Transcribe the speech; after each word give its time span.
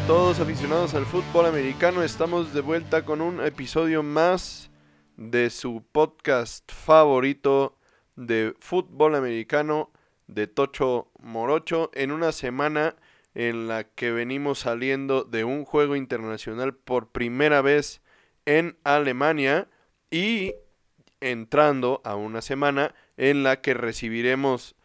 A 0.00 0.06
todos 0.06 0.40
aficionados 0.40 0.94
al 0.94 1.04
fútbol 1.04 1.44
americano, 1.44 2.02
estamos 2.02 2.54
de 2.54 2.62
vuelta 2.62 3.04
con 3.04 3.20
un 3.20 3.44
episodio 3.44 4.02
más 4.02 4.70
de 5.18 5.50
su 5.50 5.84
podcast 5.92 6.72
favorito 6.72 7.76
de 8.16 8.54
fútbol 8.60 9.14
americano 9.14 9.90
de 10.26 10.46
Tocho 10.46 11.10
Morocho 11.18 11.90
en 11.92 12.12
una 12.12 12.32
semana 12.32 12.96
en 13.34 13.68
la 13.68 13.84
que 13.84 14.10
venimos 14.10 14.60
saliendo 14.60 15.24
de 15.24 15.44
un 15.44 15.66
juego 15.66 15.94
internacional 15.96 16.74
por 16.74 17.10
primera 17.10 17.60
vez 17.60 18.00
en 18.46 18.78
Alemania 18.84 19.68
y 20.10 20.54
entrando 21.20 22.00
a 22.04 22.16
una 22.16 22.40
semana 22.40 22.94
en 23.18 23.42
la 23.42 23.60
que 23.60 23.74
recibiremos 23.74 24.76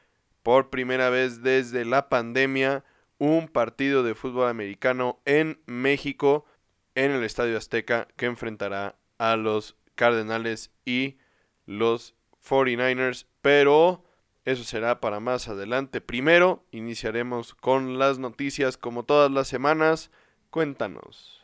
por 0.44 0.70
primera 0.70 1.10
vez 1.10 1.42
desde 1.42 1.86
la 1.86 2.10
pandemia 2.10 2.84
un 3.26 3.48
partido 3.48 4.04
de 4.04 4.14
fútbol 4.14 4.48
americano 4.50 5.20
en 5.26 5.60
México 5.66 6.46
en 6.94 7.10
el 7.12 7.24
Estadio 7.24 7.58
Azteca 7.58 8.08
que 8.16 8.28
enfrentará 8.28 8.98
a 9.18 9.36
los 9.36 9.76
Cardenales 9.96 10.72
y 10.86 11.18
los 11.66 12.16
49ers, 12.48 13.26
pero 13.42 14.04
eso 14.44 14.64
será 14.64 15.00
para 15.00 15.20
más 15.20 15.48
adelante. 15.48 16.02
Primero 16.02 16.66
iniciaremos 16.70 17.56
con 17.56 17.98
las 17.98 18.20
noticias 18.20 18.78
como 18.78 19.04
todas 19.04 19.32
las 19.32 19.48
semanas. 19.48 20.12
Cuéntanos. 20.52 21.42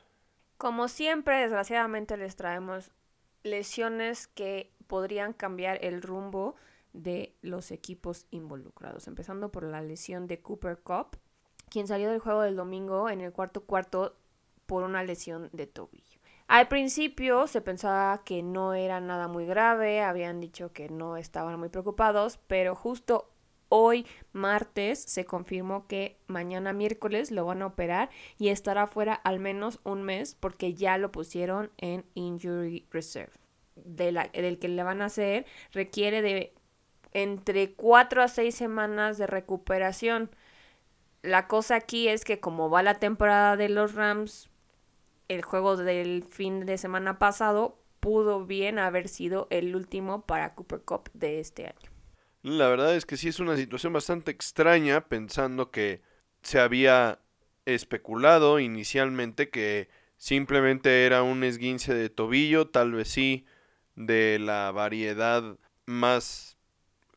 Como 0.57 0.87
siempre, 0.87 1.39
desgraciadamente 1.39 2.15
les 2.15 2.35
traemos 2.35 2.91
lesiones 3.41 4.27
que 4.27 4.71
podrían 4.85 5.33
cambiar 5.33 5.83
el 5.83 6.03
rumbo 6.03 6.55
de 6.93 7.33
los 7.41 7.71
equipos 7.71 8.27
involucrados, 8.29 9.07
empezando 9.07 9.51
por 9.51 9.63
la 9.63 9.81
lesión 9.81 10.27
de 10.27 10.41
Cooper 10.41 10.77
Cup, 10.79 11.17
quien 11.71 11.87
salió 11.87 12.11
del 12.11 12.19
juego 12.19 12.41
del 12.41 12.57
domingo 12.57 13.09
en 13.09 13.21
el 13.21 13.31
cuarto 13.31 13.63
cuarto 13.63 14.17
por 14.67 14.83
una 14.83 15.03
lesión 15.03 15.49
de 15.53 15.65
tobillo. 15.65 16.19
Al 16.47 16.67
principio 16.67 17.47
se 17.47 17.61
pensaba 17.61 18.23
que 18.25 18.43
no 18.43 18.73
era 18.73 18.99
nada 18.99 19.29
muy 19.29 19.45
grave, 19.45 20.01
habían 20.01 20.41
dicho 20.41 20.73
que 20.73 20.89
no 20.89 21.15
estaban 21.15 21.57
muy 21.57 21.69
preocupados, 21.69 22.39
pero 22.47 22.75
justo 22.75 23.31
hoy 23.69 24.05
martes 24.33 25.01
se 25.01 25.23
confirmó 25.23 25.87
que 25.87 26.17
mañana 26.27 26.73
miércoles 26.73 27.31
lo 27.31 27.45
van 27.45 27.61
a 27.61 27.67
operar 27.67 28.09
y 28.37 28.49
estará 28.49 28.85
fuera 28.85 29.13
al 29.13 29.39
menos 29.39 29.79
un 29.85 30.03
mes 30.03 30.35
porque 30.37 30.73
ya 30.73 30.97
lo 30.97 31.09
pusieron 31.09 31.71
en 31.77 32.03
Injury 32.15 32.85
Reserve. 32.91 33.31
Del 33.75 34.59
que 34.59 34.67
le 34.67 34.83
van 34.83 35.01
a 35.01 35.05
hacer 35.05 35.45
requiere 35.71 36.21
de 36.21 36.53
entre 37.13 37.73
4 37.73 38.23
a 38.23 38.27
6 38.27 38.53
semanas 38.53 39.17
de 39.17 39.27
recuperación. 39.27 40.29
La 41.23 41.47
cosa 41.47 41.75
aquí 41.75 42.07
es 42.07 42.25
que 42.25 42.39
como 42.39 42.69
va 42.69 42.81
la 42.81 42.99
temporada 42.99 43.55
de 43.55 43.69
los 43.69 43.93
Rams, 43.93 44.49
el 45.27 45.43
juego 45.43 45.77
del 45.77 46.23
fin 46.23 46.65
de 46.65 46.77
semana 46.77 47.19
pasado 47.19 47.77
pudo 47.99 48.45
bien 48.45 48.79
haber 48.79 49.07
sido 49.07 49.47
el 49.51 49.75
último 49.75 50.25
para 50.25 50.55
Cooper 50.55 50.81
Cup 50.81 51.09
de 51.13 51.39
este 51.39 51.67
año. 51.67 51.91
La 52.41 52.67
verdad 52.67 52.95
es 52.95 53.05
que 53.05 53.17
sí 53.17 53.29
es 53.29 53.39
una 53.39 53.55
situación 53.55 53.93
bastante 53.93 54.31
extraña 54.31 55.07
pensando 55.07 55.69
que 55.69 56.01
se 56.41 56.59
había 56.59 57.19
especulado 57.65 58.59
inicialmente 58.59 59.49
que 59.49 59.89
simplemente 60.17 61.05
era 61.05 61.21
un 61.21 61.43
esguince 61.43 61.93
de 61.93 62.09
tobillo, 62.09 62.69
tal 62.69 62.93
vez 62.93 63.09
sí 63.09 63.45
de 63.95 64.39
la 64.39 64.71
variedad 64.71 65.57
más 65.85 66.57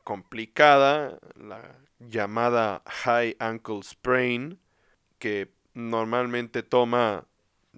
complicada, 0.04 1.18
la 1.36 1.78
llamada 1.98 2.82
high 2.86 3.36
ankle 3.38 3.82
sprain, 3.82 4.58
que 5.18 5.52
normalmente 5.74 6.62
toma 6.62 7.26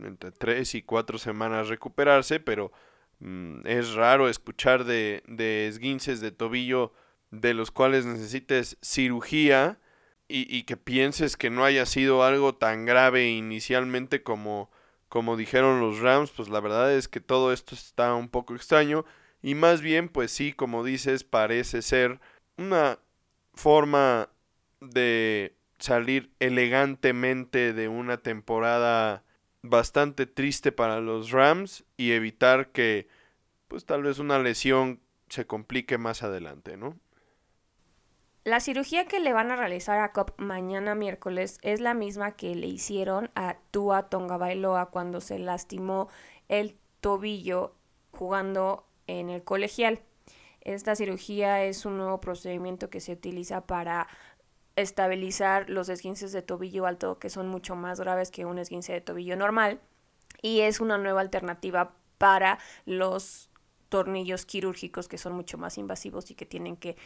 entre 0.02 0.30
3 0.30 0.74
y 0.74 0.82
4 0.82 1.18
semanas 1.18 1.68
recuperarse, 1.68 2.40
pero 2.40 2.72
mm, 3.20 3.66
es 3.66 3.94
raro 3.94 4.28
escuchar 4.28 4.84
de, 4.84 5.22
de, 5.26 5.68
esguinces 5.68 6.20
de 6.20 6.32
tobillo 6.32 6.92
de 7.30 7.54
los 7.54 7.70
cuales 7.70 8.06
necesites 8.06 8.76
cirugía 8.82 9.78
y, 10.28 10.54
y, 10.54 10.64
que 10.64 10.76
pienses 10.76 11.36
que 11.36 11.50
no 11.50 11.64
haya 11.64 11.86
sido 11.86 12.24
algo 12.24 12.54
tan 12.54 12.84
grave 12.84 13.28
inicialmente 13.30 14.22
como, 14.22 14.70
como 15.08 15.36
dijeron 15.36 15.80
los 15.80 16.00
Rams, 16.00 16.30
pues 16.30 16.48
la 16.48 16.60
verdad 16.60 16.92
es 16.92 17.08
que 17.08 17.20
todo 17.20 17.52
esto 17.52 17.74
está 17.74 18.14
un 18.14 18.28
poco 18.28 18.54
extraño 18.54 19.04
y 19.42 19.54
más 19.54 19.80
bien 19.80 20.08
pues 20.08 20.32
sí, 20.32 20.52
como 20.52 20.84
dices, 20.84 21.24
parece 21.24 21.82
ser 21.82 22.20
una 22.58 22.98
forma 23.56 24.28
de 24.80 25.56
salir 25.78 26.30
elegantemente 26.38 27.72
de 27.72 27.88
una 27.88 28.18
temporada 28.18 29.24
bastante 29.62 30.26
triste 30.26 30.72
para 30.72 31.00
los 31.00 31.32
Rams 31.32 31.84
y 31.96 32.12
evitar 32.12 32.68
que 32.68 33.08
pues 33.68 33.84
tal 33.84 34.02
vez 34.02 34.18
una 34.18 34.38
lesión 34.38 35.00
se 35.28 35.46
complique 35.46 35.98
más 35.98 36.22
adelante, 36.22 36.76
¿no? 36.76 36.96
La 38.44 38.60
cirugía 38.60 39.06
que 39.06 39.18
le 39.18 39.32
van 39.32 39.50
a 39.50 39.56
realizar 39.56 39.98
a 39.98 40.12
Cop 40.12 40.30
mañana 40.40 40.94
miércoles 40.94 41.58
es 41.62 41.80
la 41.80 41.94
misma 41.94 42.36
que 42.36 42.54
le 42.54 42.68
hicieron 42.68 43.30
a 43.34 43.56
Tua 43.72 44.08
Tonga 44.08 44.36
Bailoa 44.36 44.90
cuando 44.90 45.20
se 45.20 45.40
lastimó 45.40 46.08
el 46.48 46.76
tobillo 47.00 47.74
jugando 48.12 48.86
en 49.08 49.30
el 49.30 49.42
colegial. 49.42 50.00
Esta 50.66 50.96
cirugía 50.96 51.62
es 51.62 51.86
un 51.86 51.96
nuevo 51.96 52.20
procedimiento 52.20 52.90
que 52.90 52.98
se 52.98 53.12
utiliza 53.12 53.60
para 53.68 54.08
estabilizar 54.74 55.70
los 55.70 55.88
esguinces 55.88 56.32
de 56.32 56.42
tobillo 56.42 56.86
alto 56.86 57.20
que 57.20 57.30
son 57.30 57.46
mucho 57.46 57.76
más 57.76 58.00
graves 58.00 58.32
que 58.32 58.46
un 58.46 58.58
esguince 58.58 58.92
de 58.92 59.00
tobillo 59.00 59.36
normal 59.36 59.80
y 60.42 60.62
es 60.62 60.80
una 60.80 60.98
nueva 60.98 61.20
alternativa 61.20 61.94
para 62.18 62.58
los 62.84 63.48
tornillos 63.88 64.44
quirúrgicos 64.44 65.06
que 65.06 65.18
son 65.18 65.34
mucho 65.34 65.56
más 65.56 65.78
invasivos 65.78 66.32
y 66.32 66.34
que 66.34 66.46
tienen 66.46 66.76
que 66.76 66.96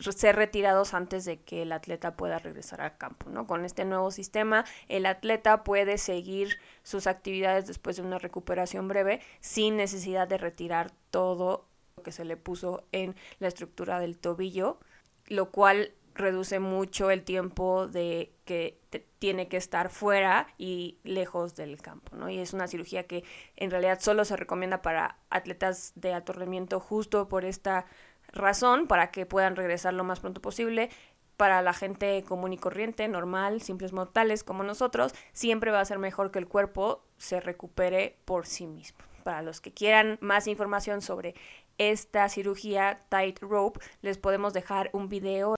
ser 0.00 0.34
retirados 0.34 0.92
antes 0.92 1.24
de 1.24 1.40
que 1.40 1.62
el 1.62 1.70
atleta 1.70 2.16
pueda 2.16 2.40
regresar 2.40 2.80
al 2.80 2.98
campo, 2.98 3.30
¿no? 3.30 3.46
Con 3.46 3.64
este 3.64 3.84
nuevo 3.84 4.10
sistema, 4.10 4.64
el 4.88 5.06
atleta 5.06 5.62
puede 5.62 5.96
seguir 5.98 6.58
sus 6.82 7.06
actividades 7.06 7.68
después 7.68 7.96
de 7.96 8.02
una 8.02 8.18
recuperación 8.18 8.88
breve 8.88 9.20
sin 9.38 9.76
necesidad 9.76 10.26
de 10.26 10.38
retirar 10.38 10.90
todo 11.12 11.66
que 12.06 12.12
se 12.12 12.24
le 12.24 12.36
puso 12.36 12.84
en 12.92 13.16
la 13.40 13.48
estructura 13.48 13.98
del 13.98 14.16
tobillo, 14.16 14.78
lo 15.26 15.50
cual 15.50 15.92
reduce 16.14 16.60
mucho 16.60 17.10
el 17.10 17.24
tiempo 17.24 17.88
de 17.88 18.32
que 18.44 18.78
tiene 19.18 19.48
que 19.48 19.56
estar 19.56 19.90
fuera 19.90 20.46
y 20.56 20.98
lejos 21.02 21.56
del 21.56 21.82
campo, 21.82 22.14
¿no? 22.16 22.30
Y 22.30 22.38
es 22.38 22.52
una 22.52 22.68
cirugía 22.68 23.08
que 23.08 23.24
en 23.56 23.72
realidad 23.72 23.98
solo 24.00 24.24
se 24.24 24.36
recomienda 24.36 24.82
para 24.82 25.18
atletas 25.30 25.92
de 25.96 26.14
alto 26.14 26.32
rendimiento 26.32 26.78
justo 26.78 27.28
por 27.28 27.44
esta 27.44 27.86
razón, 28.28 28.86
para 28.86 29.10
que 29.10 29.26
puedan 29.26 29.56
regresar 29.56 29.94
lo 29.94 30.04
más 30.04 30.20
pronto 30.20 30.40
posible. 30.40 30.90
Para 31.36 31.60
la 31.60 31.72
gente 31.72 32.22
común 32.22 32.52
y 32.52 32.56
corriente, 32.56 33.08
normal, 33.08 33.60
simples 33.60 33.92
mortales 33.92 34.44
como 34.44 34.62
nosotros, 34.62 35.12
siempre 35.32 35.72
va 35.72 35.80
a 35.80 35.84
ser 35.84 35.98
mejor 35.98 36.30
que 36.30 36.38
el 36.38 36.46
cuerpo 36.46 37.02
se 37.18 37.40
recupere 37.40 38.16
por 38.24 38.46
sí 38.46 38.68
mismo. 38.68 38.98
Para 39.24 39.42
los 39.42 39.60
que 39.60 39.72
quieran 39.72 40.18
más 40.20 40.46
información 40.46 41.02
sobre 41.02 41.34
esta 41.78 42.28
cirugía 42.28 43.04
tight 43.08 43.40
rope, 43.40 43.80
les 44.02 44.18
podemos 44.18 44.52
dejar 44.52 44.90
un 44.92 45.08
video 45.08 45.56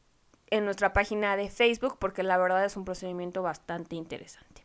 en 0.51 0.65
nuestra 0.65 0.93
página 0.93 1.37
de 1.37 1.51
Facebook 1.51 1.99
porque 1.99 2.23
la 2.23 2.39
verdad 2.39 2.65
es 2.65 2.77
un 2.77 2.85
procedimiento 2.85 3.43
bastante 3.43 3.97
interesante. 3.97 4.65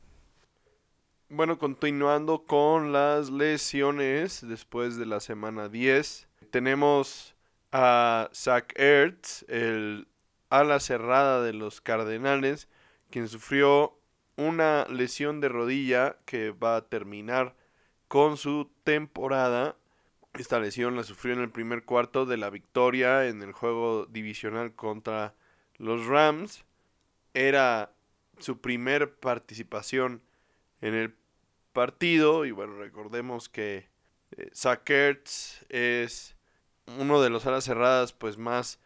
Bueno, 1.30 1.58
continuando 1.58 2.44
con 2.44 2.92
las 2.92 3.30
lesiones 3.32 4.48
después 4.48 4.98
de 4.98 5.08
la 5.08 5.20
semana 5.20 5.68
10, 5.68 6.28
tenemos 6.52 7.36
a 7.72 8.30
Zach 8.34 8.72
Ertz, 8.76 9.44
el 9.50 10.08
ala 10.52 10.80
cerrada 10.80 11.42
de 11.42 11.54
los 11.54 11.82
Cardenales, 11.82 12.70
quien 13.10 13.28
sufrió 13.28 13.98
una 14.38 14.86
lesión 14.90 15.42
de 15.42 15.50
rodilla 15.50 16.18
que 16.26 16.52
va 16.52 16.76
a 16.76 16.86
terminar 16.86 17.56
con 18.08 18.38
su 18.38 18.70
temporada. 18.84 19.76
Esta 20.34 20.60
lesión 20.60 20.96
la 20.96 21.04
sufrió 21.04 21.34
en 21.34 21.42
el 21.42 21.52
primer 21.52 21.84
cuarto 21.84 22.26
de 22.26 22.38
la 22.38 22.50
victoria 22.50 23.28
en 23.28 23.44
el 23.44 23.52
juego 23.52 24.08
divisional 24.08 24.74
contra 24.74 25.36
los 25.78 26.08
Rams. 26.08 26.66
Era 27.36 27.94
su 28.40 28.60
primer 28.60 29.16
participación 29.16 30.24
en 30.82 30.96
el 30.96 31.16
partido 31.72 32.46
y 32.46 32.52
bueno, 32.52 32.78
recordemos 32.78 33.48
que 33.48 33.90
eh, 34.38 34.52
es 35.70 36.36
uno 36.98 37.22
de 37.22 37.30
los 37.30 37.46
alas 37.46 37.64
cerradas 37.64 38.14
pues 38.14 38.38
más 38.38 38.80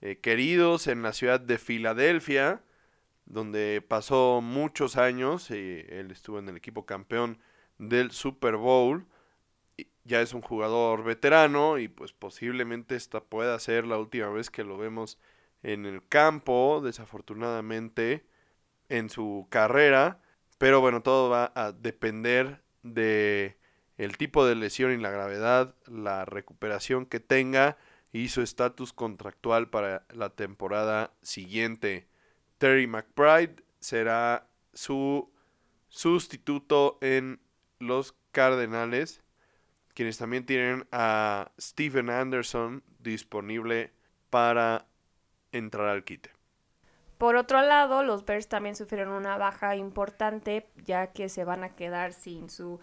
eh, 0.00 0.18
queridos 0.20 0.86
en 0.86 1.02
la 1.02 1.12
ciudad 1.12 1.40
de 1.40 1.58
Filadelfia, 1.58 2.62
donde 3.24 3.82
pasó 3.86 4.40
muchos 4.42 4.96
años, 4.96 5.50
y 5.50 5.84
él 5.88 6.10
estuvo 6.10 6.38
en 6.38 6.48
el 6.48 6.56
equipo 6.56 6.86
campeón 6.86 7.38
del 7.78 8.12
Super 8.12 8.56
Bowl, 8.56 9.06
ya 10.06 10.20
es 10.22 10.32
un 10.34 10.42
jugador 10.42 11.04
veterano 11.04 11.78
y 11.78 11.88
pues 11.88 12.12
posiblemente 12.12 12.96
esta 12.96 13.20
pueda 13.20 13.58
ser 13.58 13.86
la 13.86 13.98
última 13.98 14.28
vez 14.28 14.50
que 14.50 14.64
lo 14.64 14.78
vemos 14.78 15.18
en 15.62 15.84
el 15.86 16.06
campo, 16.06 16.80
desafortunadamente, 16.82 18.26
en 18.88 19.10
su 19.10 19.46
carrera, 19.50 20.20
Pero 20.58 20.80
bueno, 20.80 21.02
todo 21.02 21.28
va 21.28 21.52
a 21.54 21.72
depender 21.72 22.62
de 22.82 23.58
el 23.98 24.16
tipo 24.16 24.46
de 24.46 24.54
lesión 24.54 24.92
y 24.92 24.96
la 24.96 25.10
gravedad, 25.10 25.74
la 25.86 26.24
recuperación 26.24 27.06
que 27.06 27.20
tenga 27.20 27.76
y 28.12 28.28
su 28.28 28.42
estatus 28.42 28.92
contractual 28.92 29.68
para 29.68 30.06
la 30.14 30.30
temporada 30.30 31.12
siguiente. 31.22 32.08
Terry 32.58 32.86
McBride 32.86 33.56
será 33.80 34.48
su 34.72 35.30
sustituto 35.88 36.98
en 37.02 37.40
los 37.78 38.14
Cardenales, 38.32 39.22
quienes 39.96 40.18
también 40.18 40.44
tienen 40.44 40.86
a 40.92 41.50
Stephen 41.58 42.10
Anderson 42.10 42.84
disponible 42.98 43.94
para 44.28 44.84
entrar 45.52 45.88
al 45.88 46.04
quite. 46.04 46.30
Por 47.16 47.36
otro 47.36 47.62
lado, 47.62 48.02
los 48.02 48.26
Bears 48.26 48.46
también 48.46 48.76
sufrieron 48.76 49.14
una 49.14 49.38
baja 49.38 49.74
importante 49.74 50.68
ya 50.84 51.12
que 51.14 51.30
se 51.30 51.44
van 51.44 51.64
a 51.64 51.74
quedar 51.74 52.12
sin 52.12 52.50
su 52.50 52.78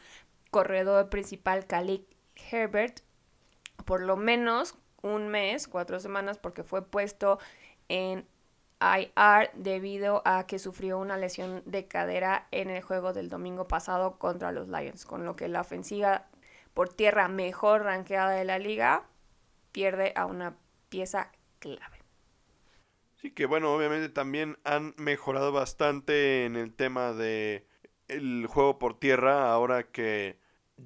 corredor 0.50 1.10
principal 1.10 1.68
Khalid 1.68 2.02
Herbert 2.52 3.02
por 3.86 4.02
lo 4.02 4.18
menos 4.18 4.76
un 5.04 5.28
mes, 5.28 5.68
cuatro 5.68 6.00
semanas, 6.00 6.40
porque 6.40 6.64
fue 6.64 6.84
puesto 6.84 7.38
en 7.90 8.26
IR 8.82 9.52
debido 9.54 10.24
a 10.26 10.48
que 10.48 10.58
sufrió 10.58 10.98
una 10.98 11.18
lesión 11.18 11.62
de 11.66 11.88
cadera 11.88 12.48
en 12.50 12.72
el 12.72 12.82
juego 12.82 13.14
del 13.14 13.30
domingo 13.30 13.68
pasado 13.68 14.18
contra 14.18 14.52
los 14.52 14.68
Lions, 14.68 15.06
con 15.06 15.26
lo 15.26 15.36
que 15.36 15.48
la 15.48 15.62
ofensiva 15.62 16.26
por 16.74 16.90
tierra 16.90 17.28
mejor 17.28 17.84
ranqueada 17.84 18.32
de 18.32 18.46
la 18.46 18.60
liga 18.60 19.08
pierde 19.72 20.14
a 20.16 20.26
una 20.26 20.56
pieza 20.90 21.32
clave. 21.60 22.00
Sí, 23.16 23.32
que 23.32 23.46
bueno, 23.46 23.74
obviamente 23.74 24.10
también 24.10 24.58
han 24.64 24.94
mejorado 24.98 25.52
bastante 25.52 26.46
en 26.46 26.56
el 26.56 26.74
tema 26.74 27.14
de 27.14 27.66
el 28.08 28.48
juego 28.48 28.80
por 28.80 29.00
tierra 29.00 29.52
ahora 29.52 29.84
que 29.92 30.40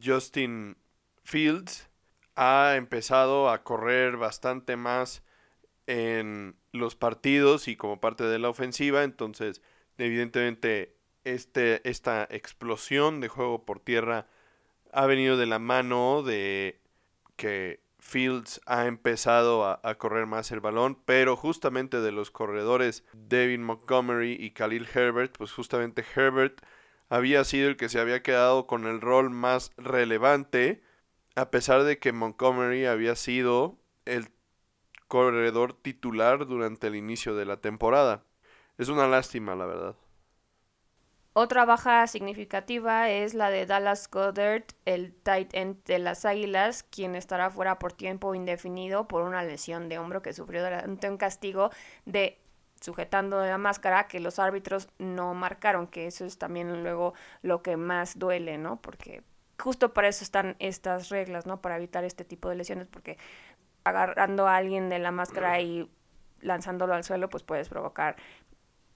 Justin 0.04 0.78
Fields 1.24 1.90
ha 2.36 2.76
empezado 2.76 3.50
a 3.50 3.64
correr 3.64 4.18
bastante 4.18 4.76
más 4.76 5.24
en 5.88 6.56
los 6.72 6.96
partidos 6.96 7.68
y 7.68 7.76
como 7.76 8.00
parte 8.00 8.24
de 8.26 8.40
la 8.40 8.50
ofensiva, 8.50 9.04
entonces 9.04 9.62
evidentemente 9.98 10.96
este, 11.24 11.88
esta 11.90 12.28
explosión 12.30 13.20
de 13.20 13.30
juego 13.30 13.66
por 13.66 13.80
tierra 13.80 14.28
ha 14.94 15.06
venido 15.06 15.38
de 15.38 15.46
la 15.46 15.60
mano 15.60 16.24
de 16.24 16.80
que 17.36 17.80
Fields 18.00 18.62
ha 18.66 18.86
empezado 18.86 19.66
a, 19.66 19.96
correr 19.96 20.28
más 20.28 20.52
el 20.52 20.62
balón, 20.62 20.98
pero 21.06 21.36
justamente 21.36 22.00
de 22.00 22.12
los 22.12 22.32
corredores 22.32 23.04
Devin 23.14 23.64
Montgomery 23.64 24.34
y 24.34 24.52
Khalil 24.52 24.88
Herbert, 24.94 25.38
pues 25.38 25.52
justamente 25.52 26.06
Herbert 26.16 26.62
había 27.10 27.44
sido 27.44 27.70
el 27.70 27.78
que 27.78 27.90
se 27.90 28.00
había 28.00 28.24
quedado 28.24 28.66
con 28.66 28.86
el 28.86 29.02
rol 29.02 29.30
más 29.30 29.72
relevante, 29.78 30.84
a 31.36 31.52
pesar 31.52 31.84
de 31.84 32.00
que 32.00 32.14
Montgomery 32.14 32.86
había 32.86 33.16
sido 33.16 33.78
el 34.06 34.30
corredor 35.08 35.74
titular 35.74 36.48
durante 36.48 36.88
el 36.88 36.96
inicio 36.96 37.36
de 37.36 37.46
la 37.46 37.58
temporada. 37.58 38.24
Es 38.78 38.90
una 38.90 39.08
lástima, 39.08 39.56
la 39.56 39.66
verdad. 39.66 39.96
Otra 41.40 41.66
baja 41.66 42.08
significativa 42.08 43.12
es 43.12 43.36
la 43.36 43.52
de 43.52 43.68
Dallas 43.68 44.10
Goddard, 44.10 44.64
el 44.86 45.14
tight 45.14 45.54
end 45.54 45.84
de 45.84 46.00
las 46.00 46.26
Águilas, 46.26 46.82
quien 46.82 47.14
estará 47.14 47.52
fuera 47.52 47.78
por 47.78 47.94
tiempo 47.94 48.34
indefinido 48.34 49.08
por 49.08 49.22
una 49.22 49.44
lesión 49.44 49.88
de 49.88 50.00
hombro 50.00 50.24
que 50.24 50.34
sufrió 50.34 50.64
durante 50.64 51.08
un 51.08 51.18
castigo 51.18 51.70
de 52.06 52.42
sujetando 52.82 53.46
la 53.46 53.60
máscara 53.60 54.08
que 54.08 54.20
los 54.20 54.40
árbitros 54.40 54.90
no 54.98 55.36
marcaron, 55.36 55.86
que 55.86 56.08
eso 56.08 56.26
es 56.26 56.40
también 56.40 56.82
luego 56.82 57.14
lo 57.44 57.62
que 57.62 57.78
más 57.78 58.18
duele, 58.18 58.58
¿no? 58.58 58.82
Porque 58.82 59.22
justo 59.60 59.94
para 59.94 60.08
eso 60.08 60.24
están 60.24 60.56
estas 60.58 61.10
reglas, 61.10 61.46
¿no? 61.46 61.62
Para 61.62 61.78
evitar 61.78 62.04
este 62.04 62.26
tipo 62.26 62.50
de 62.50 62.56
lesiones, 62.56 62.88
porque 62.88 63.20
agarrando 63.84 64.48
a 64.48 64.56
alguien 64.56 64.90
de 64.90 64.98
la 64.98 65.12
máscara 65.12 65.62
y 65.62 65.88
lanzándolo 66.42 66.96
al 66.96 67.04
suelo, 67.04 67.30
pues 67.30 67.44
puedes 67.44 67.70
provocar 67.70 68.16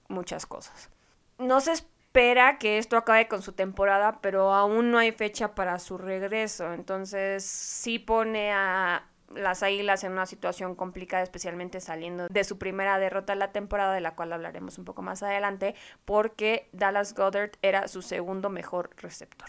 muchas 0.08 0.44
cosas. 0.44 0.90
No 1.38 1.60
se 1.60 1.91
espera 2.12 2.58
que 2.58 2.76
esto 2.76 2.98
acabe 2.98 3.26
con 3.26 3.40
su 3.40 3.52
temporada, 3.52 4.20
pero 4.20 4.52
aún 4.52 4.90
no 4.90 4.98
hay 4.98 5.12
fecha 5.12 5.54
para 5.54 5.78
su 5.78 5.96
regreso. 5.96 6.74
Entonces 6.74 7.42
sí 7.42 7.98
pone 7.98 8.52
a 8.52 9.08
las 9.34 9.62
Águilas 9.62 10.04
en 10.04 10.12
una 10.12 10.26
situación 10.26 10.74
complicada, 10.74 11.22
especialmente 11.22 11.80
saliendo 11.80 12.28
de 12.28 12.44
su 12.44 12.58
primera 12.58 12.98
derrota 12.98 13.32
en 13.32 13.38
la 13.38 13.50
temporada, 13.50 13.94
de 13.94 14.02
la 14.02 14.14
cual 14.14 14.34
hablaremos 14.34 14.76
un 14.76 14.84
poco 14.84 15.00
más 15.00 15.22
adelante, 15.22 15.74
porque 16.04 16.68
Dallas 16.72 17.14
Goddard 17.14 17.52
era 17.62 17.88
su 17.88 18.02
segundo 18.02 18.50
mejor 18.50 18.90
receptor. 18.98 19.48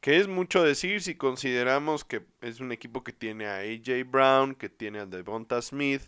Que 0.00 0.16
es 0.16 0.28
mucho 0.28 0.64
decir 0.64 1.02
si 1.02 1.14
consideramos 1.14 2.06
que 2.06 2.24
es 2.40 2.60
un 2.60 2.72
equipo 2.72 3.04
que 3.04 3.12
tiene 3.12 3.46
a 3.48 3.58
AJ 3.58 4.10
Brown, 4.10 4.54
que 4.54 4.70
tiene 4.70 5.00
a 5.00 5.04
Devonta 5.04 5.60
Smith, 5.60 6.04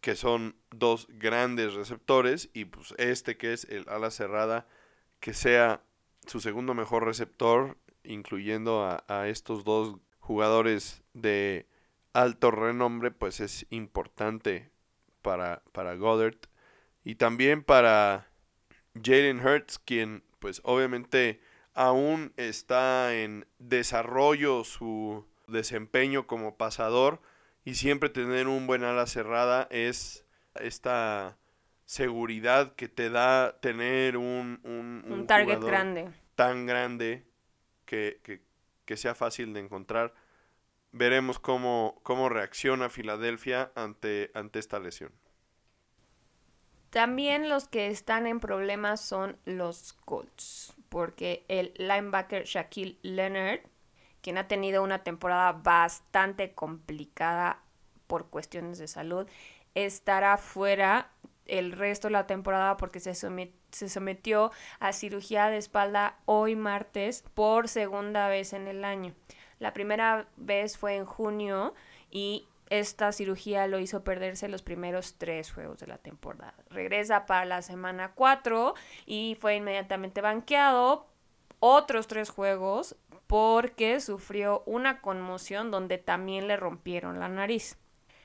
que 0.00 0.14
son 0.14 0.54
dos 0.70 1.08
grandes 1.10 1.74
receptores, 1.74 2.48
y 2.52 2.66
pues 2.66 2.94
este 2.96 3.36
que 3.36 3.52
es 3.52 3.64
el 3.64 3.88
ala 3.88 4.12
cerrada 4.12 4.68
que 5.24 5.32
sea 5.32 5.80
su 6.26 6.38
segundo 6.38 6.74
mejor 6.74 7.06
receptor, 7.06 7.78
incluyendo 8.02 8.84
a, 9.08 9.26
estos 9.26 9.64
dos 9.64 9.96
jugadores 10.18 11.02
de 11.14 11.66
alto 12.12 12.50
renombre, 12.50 13.10
pues 13.10 13.40
es 13.40 13.64
importante 13.70 14.70
para, 15.22 15.62
para 15.72 15.94
Goddard. 15.94 16.36
Y 17.04 17.14
también 17.14 17.62
para 17.64 18.28
Jalen 19.02 19.40
Hurts, 19.40 19.78
quien 19.78 20.24
pues 20.40 20.60
obviamente 20.62 21.40
aún 21.72 22.34
está 22.36 23.14
en 23.14 23.46
desarrollo 23.58 24.62
su 24.62 25.26
desempeño 25.48 26.26
como 26.26 26.58
pasador 26.58 27.22
y 27.64 27.76
siempre 27.76 28.10
tener 28.10 28.46
un 28.46 28.66
buen 28.66 28.84
ala 28.84 29.06
cerrada 29.06 29.68
es 29.70 30.26
esta 30.54 31.38
seguridad 31.84 32.74
que 32.74 32.88
te 32.88 33.10
da 33.10 33.58
tener 33.60 34.16
un, 34.16 34.60
un, 34.64 35.26
target 35.26 35.60
grande. 35.60 36.10
Tan 36.34 36.66
grande 36.66 37.24
que, 37.84 38.20
que, 38.84 38.96
sea 38.96 39.14
fácil 39.14 39.52
de 39.52 39.60
encontrar. 39.60 40.14
Veremos 40.92 41.38
cómo, 41.38 42.00
cómo 42.02 42.28
reacciona 42.28 42.88
Filadelfia 42.88 43.72
ante, 43.74 44.30
ante 44.34 44.58
esta 44.58 44.78
lesión. 44.78 45.12
También 46.90 47.48
los 47.48 47.66
que 47.66 47.88
están 47.88 48.28
en 48.28 48.38
problemas 48.38 49.00
son 49.00 49.36
los 49.44 49.94
Colts, 50.04 50.74
porque 50.88 51.44
el 51.48 51.74
linebacker 51.76 52.44
Shaquille 52.44 52.98
Leonard, 53.02 53.60
quien 54.20 54.38
ha 54.38 54.46
tenido 54.46 54.82
una 54.82 55.02
temporada 55.02 55.50
bastante 55.52 56.52
complicada 56.52 57.64
por 58.06 58.30
cuestiones 58.30 58.78
de 58.78 58.86
salud, 58.86 59.26
estará 59.74 60.36
fuera 60.38 61.10
el 61.46 61.72
resto 61.72 62.08
de 62.08 62.12
la 62.12 62.26
temporada 62.26 62.76
porque 62.76 63.00
se, 63.00 63.14
se 63.14 63.88
sometió 63.88 64.50
a 64.80 64.92
cirugía 64.92 65.48
de 65.48 65.58
espalda 65.58 66.18
hoy 66.24 66.56
martes 66.56 67.24
por 67.34 67.68
segunda 67.68 68.28
vez 68.28 68.52
en 68.52 68.68
el 68.68 68.84
año. 68.84 69.14
La 69.58 69.72
primera 69.72 70.26
vez 70.36 70.76
fue 70.76 70.96
en 70.96 71.04
junio 71.04 71.74
y 72.10 72.46
esta 72.70 73.12
cirugía 73.12 73.66
lo 73.66 73.78
hizo 73.78 74.04
perderse 74.04 74.48
los 74.48 74.62
primeros 74.62 75.14
tres 75.18 75.52
juegos 75.52 75.78
de 75.80 75.86
la 75.86 75.98
temporada. 75.98 76.54
Regresa 76.70 77.26
para 77.26 77.44
la 77.44 77.62
semana 77.62 78.12
4 78.14 78.74
y 79.06 79.36
fue 79.40 79.56
inmediatamente 79.56 80.20
banqueado 80.20 81.06
otros 81.60 82.06
tres 82.06 82.30
juegos 82.30 82.96
porque 83.26 84.00
sufrió 84.00 84.62
una 84.66 85.00
conmoción 85.00 85.70
donde 85.70 85.98
también 85.98 86.48
le 86.48 86.56
rompieron 86.56 87.20
la 87.20 87.28
nariz. 87.28 87.78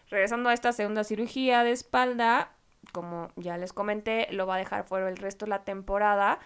Regresando 0.09 0.49
a 0.49 0.53
esta 0.53 0.73
segunda 0.73 1.03
cirugía 1.03 1.63
de 1.63 1.71
espalda, 1.71 2.51
como 2.91 3.31
ya 3.35 3.57
les 3.57 3.73
comenté, 3.73 4.27
lo 4.31 4.47
va 4.47 4.55
a 4.55 4.59
dejar 4.59 4.85
fuera 4.85 5.09
el 5.09 5.17
resto 5.17 5.45
de 5.45 5.51
la 5.51 5.63
temporada. 5.63 6.39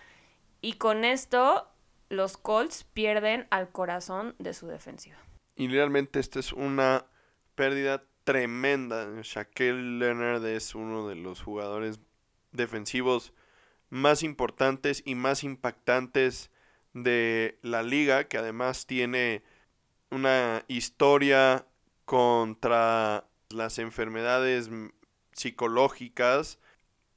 Y 0.62 0.74
con 0.74 1.06
esto, 1.06 1.68
los 2.10 2.38
Colts 2.38 2.84
pierden 2.84 3.48
al 3.50 3.70
corazón 3.70 4.36
de 4.40 4.54
su 4.54 4.68
defensiva. 4.68 5.18
Y 5.56 5.68
realmente 5.68 6.20
esta 6.20 6.40
es 6.40 6.54
una 6.54 7.06
pérdida 7.56 8.04
tremenda. 8.24 9.08
Shaquille 9.22 10.00
Leonard 10.00 10.46
es 10.46 10.76
uno 10.76 11.08
de 11.08 11.16
los 11.16 11.42
jugadores 11.42 12.00
defensivos 12.52 13.34
más 13.90 14.24
importantes 14.24 15.04
y 15.06 15.16
más 15.16 15.44
impactantes 15.44 16.50
de 16.94 17.60
la 17.62 17.84
liga, 17.84 18.26
que 18.26 18.38
además 18.38 18.86
tiene 18.86 19.44
una 20.10 20.64
historia 20.68 21.68
contra 22.06 23.28
las 23.50 23.80
enfermedades 23.80 24.70
psicológicas. 25.34 26.60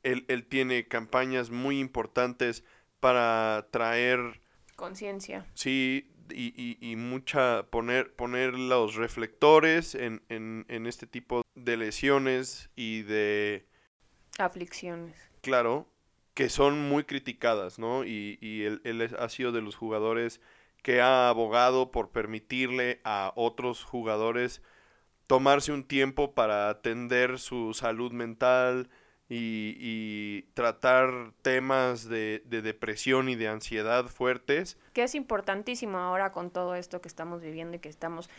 Él, 0.02 0.24
él 0.28 0.46
tiene 0.46 0.88
campañas 0.88 1.50
muy 1.50 1.80
importantes 1.80 2.64
para 3.00 3.68
traer 3.70 4.40
conciencia. 4.76 5.46
Sí, 5.54 6.10
y, 6.30 6.76
y, 6.80 6.96
mucha 6.96 7.64
poner, 7.70 8.14
poner 8.14 8.54
los 8.54 8.94
reflectores 8.94 9.94
en, 9.94 10.22
en, 10.28 10.64
en, 10.68 10.86
este 10.86 11.06
tipo 11.06 11.42
de 11.54 11.76
lesiones 11.76 12.70
y 12.74 13.02
de 13.02 13.66
aflicciones. 14.38 15.16
Claro, 15.40 15.88
que 16.34 16.48
son 16.48 16.88
muy 16.88 17.04
criticadas, 17.04 17.78
¿no? 17.78 18.04
Y, 18.04 18.38
y 18.40 18.64
él, 18.64 18.80
él, 18.84 19.16
ha 19.18 19.28
sido 19.28 19.52
de 19.52 19.62
los 19.62 19.76
jugadores 19.76 20.40
que 20.82 21.00
ha 21.00 21.28
abogado 21.28 21.90
por 21.90 22.10
permitirle 22.10 23.00
a 23.04 23.32
otros 23.36 23.84
jugadores 23.84 24.62
tomarse 25.26 25.72
un 25.72 25.84
tiempo 25.84 26.32
para 26.32 26.68
atender 26.68 27.38
su 27.38 27.74
salud 27.74 28.12
mental 28.12 28.88
y, 29.28 29.76
y 29.78 30.42
tratar 30.54 31.32
temas 31.42 32.08
de, 32.08 32.42
de, 32.46 32.62
depresión 32.62 33.28
y 33.28 33.34
de 33.34 33.48
ansiedad 33.48 34.06
fuertes. 34.06 34.78
Que 34.92 35.02
es 35.02 35.14
importantísimo 35.14 35.98
ahora 35.98 36.30
con 36.32 36.50
todo 36.50 36.74
esto 36.74 37.00
que 37.00 37.08
estamos 37.08 37.40
viviendo 37.40 37.76
y 37.76 37.80
que 37.80 37.88
estamos 37.88 38.30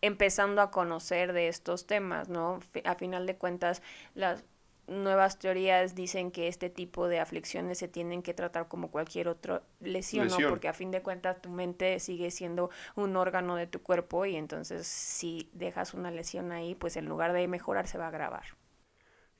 empezando 0.00 0.62
a 0.62 0.70
conocer 0.70 1.32
de 1.32 1.48
estos 1.48 1.86
temas, 1.86 2.28
¿no? 2.28 2.60
A 2.84 2.94
final 2.94 3.26
de 3.26 3.36
cuentas, 3.36 3.82
las 4.14 4.44
nuevas 4.88 5.38
teorías 5.38 5.94
dicen 5.94 6.30
que 6.30 6.48
este 6.48 6.70
tipo 6.70 7.08
de 7.08 7.20
aflicciones 7.20 7.78
se 7.78 7.88
tienen 7.88 8.22
que 8.22 8.34
tratar 8.34 8.68
como 8.68 8.90
cualquier 8.90 9.28
otra 9.28 9.62
lesión, 9.80 10.26
lesión, 10.26 10.42
¿no? 10.42 10.48
Porque 10.48 10.68
a 10.68 10.72
fin 10.72 10.90
de 10.90 11.02
cuentas 11.02 11.40
tu 11.40 11.50
mente 11.50 12.00
sigue 12.00 12.30
siendo 12.30 12.70
un 12.96 13.16
órgano 13.16 13.56
de 13.56 13.66
tu 13.66 13.82
cuerpo 13.82 14.26
y 14.26 14.36
entonces 14.36 14.86
si 14.86 15.50
dejas 15.52 15.94
una 15.94 16.10
lesión 16.10 16.52
ahí, 16.52 16.74
pues 16.74 16.96
en 16.96 17.06
lugar 17.06 17.32
de 17.32 17.46
mejorar 17.48 17.86
se 17.86 17.98
va 17.98 18.06
a 18.06 18.08
agravar. 18.08 18.44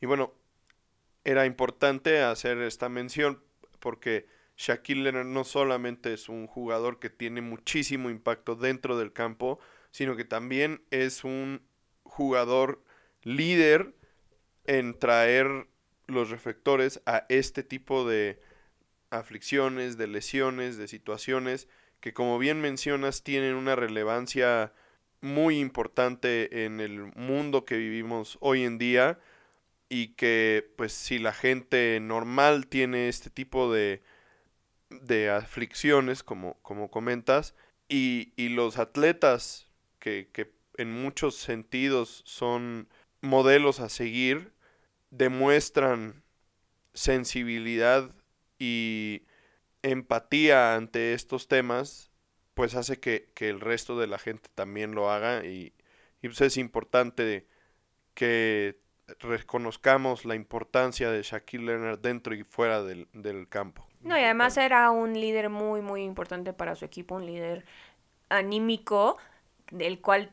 Y 0.01 0.07
bueno, 0.07 0.33
era 1.25 1.47
importante 1.47 2.23
hacer 2.23 2.59
esta 2.59 2.89
mención 2.89 3.43
porque 3.81 4.27
Shaquille 4.57 5.03
Leonard 5.03 5.27
no 5.27 5.45
solamente 5.45 6.13
es 6.13 6.29
un 6.29 6.47
jugador 6.47 6.99
que 6.99 7.11
tiene 7.11 7.41
muchísimo 7.41 8.11
impacto 8.11 8.55
dentro 8.55 8.99
del 8.99 9.13
campo, 9.13 9.59
sino 9.91 10.17
que 10.17 10.25
también 10.25 10.83
es 10.91 11.25
un 11.25 11.63
jugador 12.03 12.83
líder 13.23 13.95
en 14.69 14.97
traer 14.97 15.67
los 16.07 16.31
reflectores 16.31 17.03
a 17.07 17.27
este 17.29 17.65
tipo 17.65 18.07
de 18.07 18.39
aflicciones, 19.11 19.97
de 19.97 20.07
lesiones, 20.07 20.77
de 20.77 20.87
situaciones 20.87 21.67
que 22.01 22.13
como 22.13 22.39
bien 22.39 22.61
mencionas 22.61 23.25
tienen 23.25 23.55
una 23.55 23.75
relevancia 23.75 24.73
muy 25.21 25.59
importante 25.59 26.65
en 26.65 26.81
el 26.81 27.13
mundo 27.17 27.65
que 27.65 27.77
vivimos 27.77 28.39
hoy 28.41 28.63
en 28.63 28.79
día 28.79 29.19
y 29.89 30.09
que 30.09 30.71
pues 30.77 30.93
si 30.93 31.19
la 31.19 31.33
gente 31.33 31.99
normal 32.01 32.69
tiene 32.69 33.09
este 33.09 33.31
tipo 33.31 33.73
de, 33.73 34.03
de 34.91 35.31
aflicciones 35.31 36.23
como, 36.23 36.59
como 36.61 36.91
comentas 36.91 37.55
y, 37.89 38.33
y 38.37 38.51
los 38.51 38.79
atletas 38.79 39.67
que, 39.99 40.29
que 40.33 40.53
en 40.77 40.93
muchos 40.93 41.37
sentidos 41.37 42.23
son 42.27 42.89
modelos 43.23 43.81
a 43.81 43.89
seguir 43.89 44.53
demuestran 45.11 46.23
sensibilidad 46.95 48.15
y 48.59 49.23
empatía 49.83 50.75
ante 50.75 51.15
estos 51.15 51.49
temas, 51.49 52.11
pues 52.55 52.75
hace 52.75 52.99
que, 52.99 53.31
que, 53.35 53.49
el 53.49 53.61
resto 53.61 53.99
de 53.99 54.09
la 54.09 54.19
gente 54.19 54.49
también 54.55 54.95
lo 54.95 55.11
haga 55.11 55.45
y, 55.45 55.75
y 56.21 56.29
pues 56.29 56.41
es 56.41 56.57
importante 56.57 57.47
que 58.15 58.81
reconozcamos 59.21 60.25
la 60.25 60.35
importancia 60.35 61.11
de 61.11 61.23
Shaquille 61.23 61.65
Leonard 61.65 62.01
dentro 62.01 62.35
y 62.35 62.43
fuera 62.43 62.83
del, 62.83 63.09
del 63.13 63.49
campo. 63.49 63.87
No, 64.01 64.19
y 64.19 64.23
además 64.23 64.57
era 64.57 64.91
un 64.91 65.15
líder 65.15 65.49
muy, 65.51 65.81
muy 65.81 66.03
importante 66.03 66.53
para 66.53 66.75
su 66.75 66.85
equipo, 66.85 67.15
un 67.15 67.27
líder 67.27 67.65
anímico, 68.29 69.17
del 69.71 70.01
cual 70.01 70.33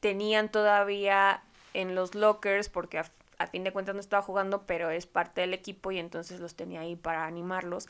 tenían 0.00 0.50
todavía 0.50 1.42
en 1.74 1.94
los 1.94 2.14
lockers, 2.14 2.68
porque 2.68 3.02
a, 3.42 3.46
fin 3.46 3.64
de 3.64 3.72
cuentas 3.72 3.94
no 3.94 4.00
estaba 4.00 4.22
jugando, 4.22 4.66
pero 4.66 4.90
es 4.90 5.06
parte 5.06 5.42
del 5.42 5.54
equipo 5.54 5.92
y 5.92 5.98
entonces 5.98 6.40
los 6.40 6.54
tenía 6.54 6.80
ahí 6.80 6.96
para 6.96 7.26
animarlos. 7.26 7.88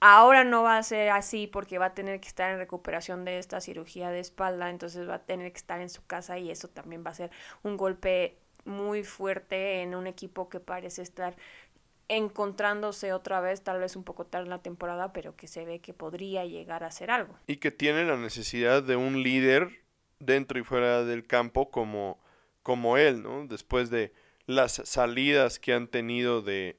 Ahora 0.00 0.44
no 0.44 0.62
va 0.62 0.76
a 0.76 0.82
ser 0.82 1.08
así 1.10 1.46
porque 1.46 1.78
va 1.78 1.86
a 1.86 1.94
tener 1.94 2.20
que 2.20 2.28
estar 2.28 2.50
en 2.50 2.58
recuperación 2.58 3.24
de 3.24 3.38
esta 3.38 3.60
cirugía 3.60 4.10
de 4.10 4.20
espalda, 4.20 4.68
entonces 4.68 5.08
va 5.08 5.14
a 5.14 5.24
tener 5.24 5.50
que 5.52 5.58
estar 5.58 5.80
en 5.80 5.88
su 5.88 6.04
casa 6.06 6.38
y 6.38 6.50
eso 6.50 6.68
también 6.68 7.02
va 7.04 7.10
a 7.10 7.14
ser 7.14 7.30
un 7.62 7.76
golpe 7.76 8.36
muy 8.64 9.04
fuerte 9.04 9.80
en 9.82 9.94
un 9.94 10.06
equipo 10.06 10.48
que 10.48 10.60
parece 10.60 11.00
estar 11.00 11.36
encontrándose 12.08 13.12
otra 13.12 13.40
vez, 13.40 13.62
tal 13.62 13.80
vez 13.80 13.96
un 13.96 14.04
poco 14.04 14.26
tarde 14.26 14.44
en 14.44 14.50
la 14.50 14.62
temporada, 14.62 15.12
pero 15.12 15.34
que 15.34 15.48
se 15.48 15.64
ve 15.64 15.80
que 15.80 15.92
podría 15.92 16.44
llegar 16.44 16.84
a 16.84 16.88
hacer 16.88 17.10
algo. 17.10 17.36
Y 17.46 17.56
que 17.56 17.70
tiene 17.70 18.04
la 18.04 18.16
necesidad 18.16 18.82
de 18.82 18.96
un 18.96 19.22
líder 19.22 19.70
dentro 20.18 20.58
y 20.58 20.62
fuera 20.64 21.04
del 21.04 21.26
campo 21.26 21.70
como, 21.70 22.18
como 22.62 22.96
él, 22.96 23.22
¿no? 23.22 23.46
Después 23.46 23.90
de 23.90 24.12
las 24.46 24.80
salidas 24.84 25.58
que 25.58 25.72
han 25.72 25.88
tenido 25.88 26.42
de 26.42 26.76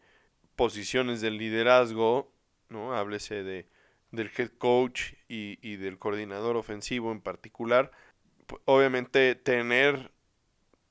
posiciones 0.56 1.22
de 1.22 1.32
liderazgo, 1.32 2.32
¿no? 2.70 2.96
Háblese 2.96 3.44
de, 3.44 3.68
del 4.12 4.32
head 4.36 4.52
coach 4.58 5.14
y, 5.28 5.60
y 5.62 5.76
del 5.76 6.00
coordinador 6.00 6.58
ofensivo 6.58 7.12
en 7.12 7.22
particular. 7.22 7.92
Obviamente 8.66 9.36
tener 9.36 10.12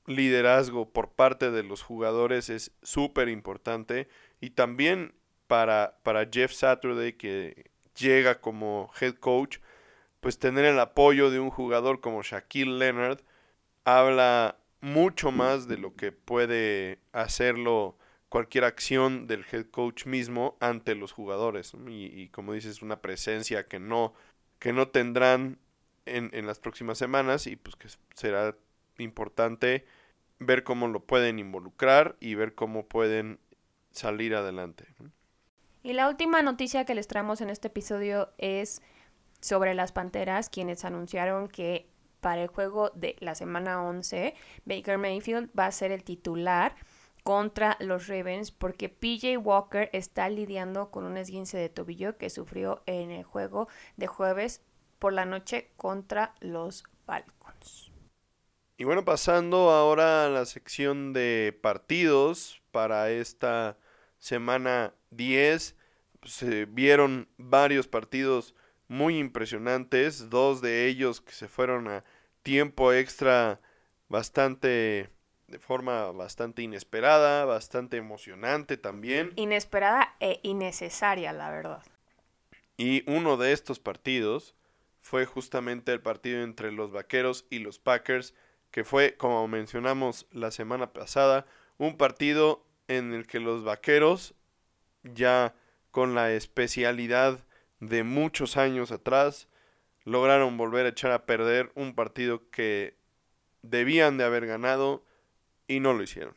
liderazgo 0.07 0.91
por 0.91 1.11
parte 1.13 1.51
de 1.51 1.63
los 1.63 1.83
jugadores 1.83 2.49
es 2.49 2.73
súper 2.83 3.29
importante 3.29 4.09
y 4.41 4.51
también 4.51 5.15
para, 5.47 5.99
para 6.03 6.29
Jeff 6.31 6.53
Saturday 6.53 7.15
que 7.15 7.71
llega 7.99 8.41
como 8.41 8.91
head 9.01 9.15
coach, 9.15 9.59
pues 10.21 10.39
tener 10.39 10.65
el 10.65 10.79
apoyo 10.79 11.31
de 11.31 11.41
un 11.41 11.51
jugador 11.51 12.01
como 12.01 12.23
Shaquille 12.23 12.79
Leonard 12.79 13.21
habla 13.85 14.59
mucho 14.87 15.33
más 15.33 15.67
de 15.67 15.79
lo 15.79 15.97
que 15.97 16.13
puede 16.13 17.01
hacerlo 17.11 17.99
cualquier 18.29 18.63
acción 18.63 19.27
del 19.27 19.45
head 19.51 19.67
coach 19.67 20.07
mismo 20.07 20.57
ante 20.61 20.95
los 20.95 21.11
jugadores 21.11 21.73
y, 21.89 22.29
como 22.29 22.53
dices 22.53 22.83
una 22.83 23.01
presencia 23.03 23.67
que 23.67 23.81
no 23.81 24.15
que 24.61 24.73
no 24.73 24.87
tendrán 24.89 25.59
en, 26.07 26.31
en 26.33 26.47
las 26.47 26.61
próximas 26.61 26.99
semanas 26.99 27.49
y 27.49 27.57
pues 27.57 27.75
que 27.75 27.89
será 28.15 28.57
importante 28.99 29.85
ver 30.39 30.63
cómo 30.63 30.87
lo 30.87 31.01
pueden 31.01 31.41
involucrar 31.41 32.15
y 32.21 32.37
ver 32.37 32.55
cómo 32.55 32.87
pueden 32.87 33.41
salir 33.91 34.37
adelante. 34.37 34.87
Y 35.83 35.95
la 35.95 36.09
última 36.09 36.43
noticia 36.43 36.85
que 36.85 36.95
les 36.95 37.09
traemos 37.09 37.41
en 37.41 37.51
este 37.51 37.69
episodio 37.69 38.33
es 38.39 38.83
sobre 39.41 39.75
las 39.75 39.91
Panteras, 39.91 40.49
quienes 40.49 40.85
anunciaron 40.85 41.49
que 41.49 41.89
para 42.21 42.43
el 42.43 42.49
juego 42.49 42.91
de 42.95 43.17
la 43.21 43.35
semana 43.35 43.83
11, 43.83 44.35
Baker 44.65 44.99
Mayfield 44.99 45.51
va 45.59 45.67
a 45.67 45.73
ser 45.73 45.93
el 45.93 46.05
titular 46.05 46.75
contra 47.23 47.77
los 47.81 48.07
Ravens 48.07 48.53
porque 48.53 48.89
PJ 48.89 49.37
Walker 49.39 49.91
está 49.93 50.29
lidiando 50.29 50.91
con 50.91 51.05
un 51.05 51.17
esguince 51.17 51.59
de 51.59 51.69
tobillo 51.69 52.17
que 52.19 52.31
sufrió 52.31 52.83
en 52.87 53.11
el 53.11 53.25
juego 53.25 53.69
de 53.97 54.07
jueves 54.07 54.63
por 54.99 55.13
la 55.13 55.25
noche 55.25 55.73
contra 55.77 56.35
los 56.41 56.85
Falcons. 57.05 57.93
Y 58.79 58.85
bueno, 58.85 59.05
pasando 59.05 59.71
ahora 59.71 60.27
a 60.27 60.29
la 60.29 60.45
sección 60.45 61.13
de 61.13 61.59
partidos 61.63 62.63
para 62.71 63.11
esta 63.11 63.79
semana 64.19 64.95
10, 65.11 65.77
se 66.25 66.67
vieron 66.67 67.29
varios 67.39 67.89
partidos 67.89 68.55
muy 68.89 69.19
impresionantes, 69.19 70.31
dos 70.31 70.61
de 70.61 70.87
ellos 70.87 71.21
que 71.21 71.33
se 71.33 71.49
fueron 71.49 71.89
a 71.89 72.05
tiempo 72.43 72.93
extra 72.93 73.61
bastante 74.09 75.11
de 75.49 75.59
forma 75.59 76.11
bastante 76.13 76.63
inesperada, 76.63 77.45
bastante 77.45 77.97
emocionante 77.97 78.77
también. 78.77 79.33
Inesperada 79.37 80.17
e 80.21 80.41
innecesaria, 80.43 81.33
la 81.33 81.51
verdad. 81.51 81.83
Y 82.77 83.09
uno 83.11 83.37
de 83.37 83.53
estos 83.53 83.79
partidos 83.79 84.55
fue 85.01 85.25
justamente 85.25 85.93
el 85.93 86.01
partido 86.01 86.43
entre 86.43 86.73
los 86.73 86.91
Vaqueros 86.91 87.47
y 87.49 87.61
los 87.61 87.79
Packers, 87.79 88.35
que 88.73 88.85
fue, 88.85 89.17
como 89.17 89.47
mencionamos 89.47 90.27
la 90.33 90.51
semana 90.51 90.93
pasada, 90.93 91.47
un 91.79 91.97
partido 91.97 92.67
en 92.89 93.15
el 93.15 93.27
que 93.27 93.39
los 93.39 93.63
Vaqueros, 93.63 94.35
ya 95.05 95.55
con 95.93 96.15
la 96.15 96.33
especialidad 96.33 97.46
de 97.81 98.05
muchos 98.05 98.57
años 98.57 98.93
atrás, 98.93 99.49
lograron 100.05 100.57
volver 100.57 100.87
a 100.87 100.91
echar 100.91 101.13
a 101.13 101.27
perder 101.27 101.73
un 101.75 101.95
partido 101.95 102.49
que 102.51 102.97
debían 103.63 104.19
de 104.19 104.25
haber 104.25 104.47
ganado 104.47 105.05
y 105.67 105.81
no 105.81 105.93
lo 105.93 106.03
hicieron. 106.03 106.35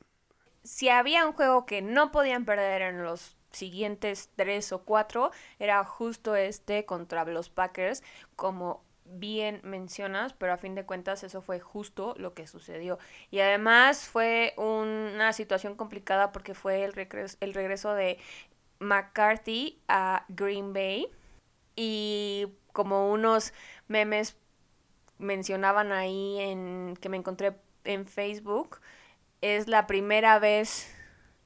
Si 0.63 0.89
había 0.89 1.25
un 1.25 1.33
juego 1.33 1.65
que 1.65 1.81
no 1.81 2.11
podían 2.11 2.45
perder 2.45 2.81
en 2.81 3.03
los 3.03 3.37
siguientes 3.51 4.29
tres 4.35 4.71
o 4.71 4.83
cuatro, 4.83 5.31
era 5.57 5.83
justo 5.83 6.35
este 6.35 6.85
contra 6.85 7.25
los 7.25 7.49
Packers, 7.49 8.03
como 8.35 8.83
bien 9.05 9.59
mencionas, 9.63 10.33
pero 10.33 10.53
a 10.53 10.57
fin 10.57 10.75
de 10.75 10.85
cuentas 10.85 11.23
eso 11.23 11.41
fue 11.41 11.59
justo 11.59 12.13
lo 12.17 12.33
que 12.33 12.47
sucedió. 12.47 12.99
Y 13.31 13.39
además 13.39 14.07
fue 14.07 14.53
una 14.57 15.33
situación 15.33 15.75
complicada 15.75 16.31
porque 16.31 16.53
fue 16.53 16.83
el 16.83 16.93
regreso, 16.93 17.37
el 17.39 17.53
regreso 17.53 17.93
de 17.93 18.17
McCarthy 18.79 19.81
a 19.87 20.25
Green 20.29 20.73
Bay 20.73 21.07
y 21.81 22.45
como 22.73 23.09
unos 23.09 23.53
memes 23.87 24.35
mencionaban 25.17 25.93
ahí 25.93 26.37
en 26.41 26.97
que 26.99 27.07
me 27.07 27.15
encontré 27.15 27.55
en 27.85 28.05
Facebook, 28.05 28.81
es 29.39 29.69
la 29.69 29.87
primera 29.87 30.39
vez 30.39 30.93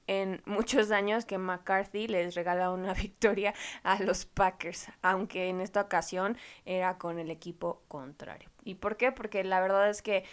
en 0.07 0.41
muchos 0.45 0.89
años 0.89 1.25
que 1.25 1.37
McCarthy 1.37 2.07
les 2.07 2.33
regala 2.33 2.71
una 2.71 2.93
victoria 2.95 3.53
a 3.83 4.01
los 4.01 4.25
Packers, 4.25 4.87
aunque 5.03 5.49
en 5.49 5.61
esta 5.61 5.81
ocasión 5.81 6.35
era 6.65 6.97
con 6.97 7.19
el 7.19 7.29
equipo 7.29 7.83
contrario. 7.87 8.49
¿Y 8.63 8.75
por 8.75 8.97
qué? 8.97 9.11
Porque 9.11 9.43
la 9.43 9.61
verdad 9.61 9.87
es 9.87 10.01
que 10.01 10.23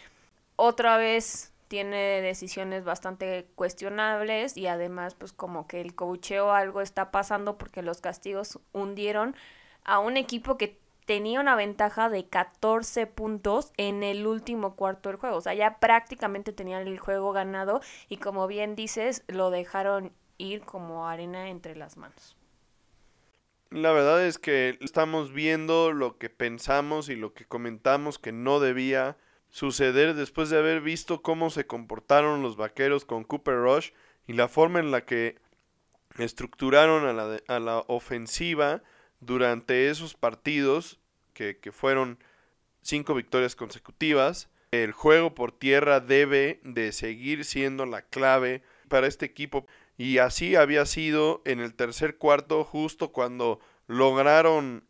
otra 0.56 0.96
vez 0.96 1.52
tiene 1.68 2.22
decisiones 2.22 2.84
bastante 2.84 3.46
cuestionables 3.54 4.56
y 4.56 4.66
además 4.66 5.14
pues 5.14 5.34
como 5.34 5.66
que 5.66 5.82
el 5.82 5.94
cocheo 5.94 6.52
algo 6.52 6.80
está 6.80 7.10
pasando 7.10 7.58
porque 7.58 7.82
los 7.82 8.00
castigos 8.00 8.58
hundieron 8.72 9.36
a 9.84 9.98
un 9.98 10.16
equipo 10.16 10.56
que 10.56 10.78
tenía 11.06 11.40
una 11.40 11.56
ventaja 11.56 12.08
de 12.08 12.28
14 12.28 13.06
puntos 13.06 13.72
en 13.76 14.02
el 14.02 14.26
último 14.28 14.76
cuarto 14.76 15.08
del 15.08 15.18
juego. 15.18 15.36
O 15.36 15.40
sea, 15.40 15.54
ya 15.54 15.80
prácticamente 15.80 16.52
tenían 16.52 16.86
el 16.86 17.00
juego 17.00 17.32
ganado 17.32 17.80
y 18.08 18.18
como 18.18 18.46
bien 18.46 18.76
dices, 18.76 19.24
lo 19.26 19.50
dejaron 19.50 20.12
ir 20.38 20.60
como 20.62 21.08
arena 21.08 21.48
entre 21.48 21.74
las 21.74 21.96
manos. 21.96 22.36
La 23.70 23.92
verdad 23.92 24.24
es 24.24 24.38
que 24.38 24.78
estamos 24.80 25.32
viendo 25.32 25.92
lo 25.92 26.16
que 26.18 26.30
pensamos 26.30 27.08
y 27.08 27.16
lo 27.16 27.34
que 27.34 27.44
comentamos 27.44 28.18
que 28.18 28.32
no 28.32 28.60
debía 28.60 29.16
suceder 29.48 30.14
después 30.14 30.48
de 30.48 30.58
haber 30.58 30.80
visto 30.80 31.22
cómo 31.22 31.50
se 31.50 31.66
comportaron 31.66 32.42
los 32.42 32.56
vaqueros 32.56 33.04
con 33.04 33.24
Cooper 33.24 33.56
Rush 33.56 33.90
y 34.26 34.32
la 34.34 34.48
forma 34.48 34.78
en 34.78 34.90
la 34.92 35.04
que 35.04 35.38
estructuraron 36.18 37.04
a 37.06 37.12
la, 37.12 37.40
a 37.48 37.58
la 37.58 37.84
ofensiva 37.88 38.82
durante 39.20 39.90
esos 39.90 40.14
partidos 40.14 40.98
que, 41.34 41.72
fueron 41.72 42.18
cinco 42.82 43.14
victorias 43.14 43.56
consecutivas. 43.56 44.50
El 44.72 44.92
juego 44.92 45.34
por 45.34 45.52
tierra 45.52 46.00
debe 46.00 46.60
de 46.64 46.92
seguir 46.92 47.44
siendo 47.44 47.86
la 47.86 48.02
clave 48.02 48.62
para 48.88 49.06
este 49.06 49.26
equipo. 49.26 49.66
Y 49.96 50.18
así 50.18 50.56
había 50.56 50.86
sido 50.86 51.42
en 51.44 51.60
el 51.60 51.74
tercer 51.74 52.16
cuarto, 52.16 52.64
justo 52.64 53.12
cuando 53.12 53.60
lograron 53.86 54.84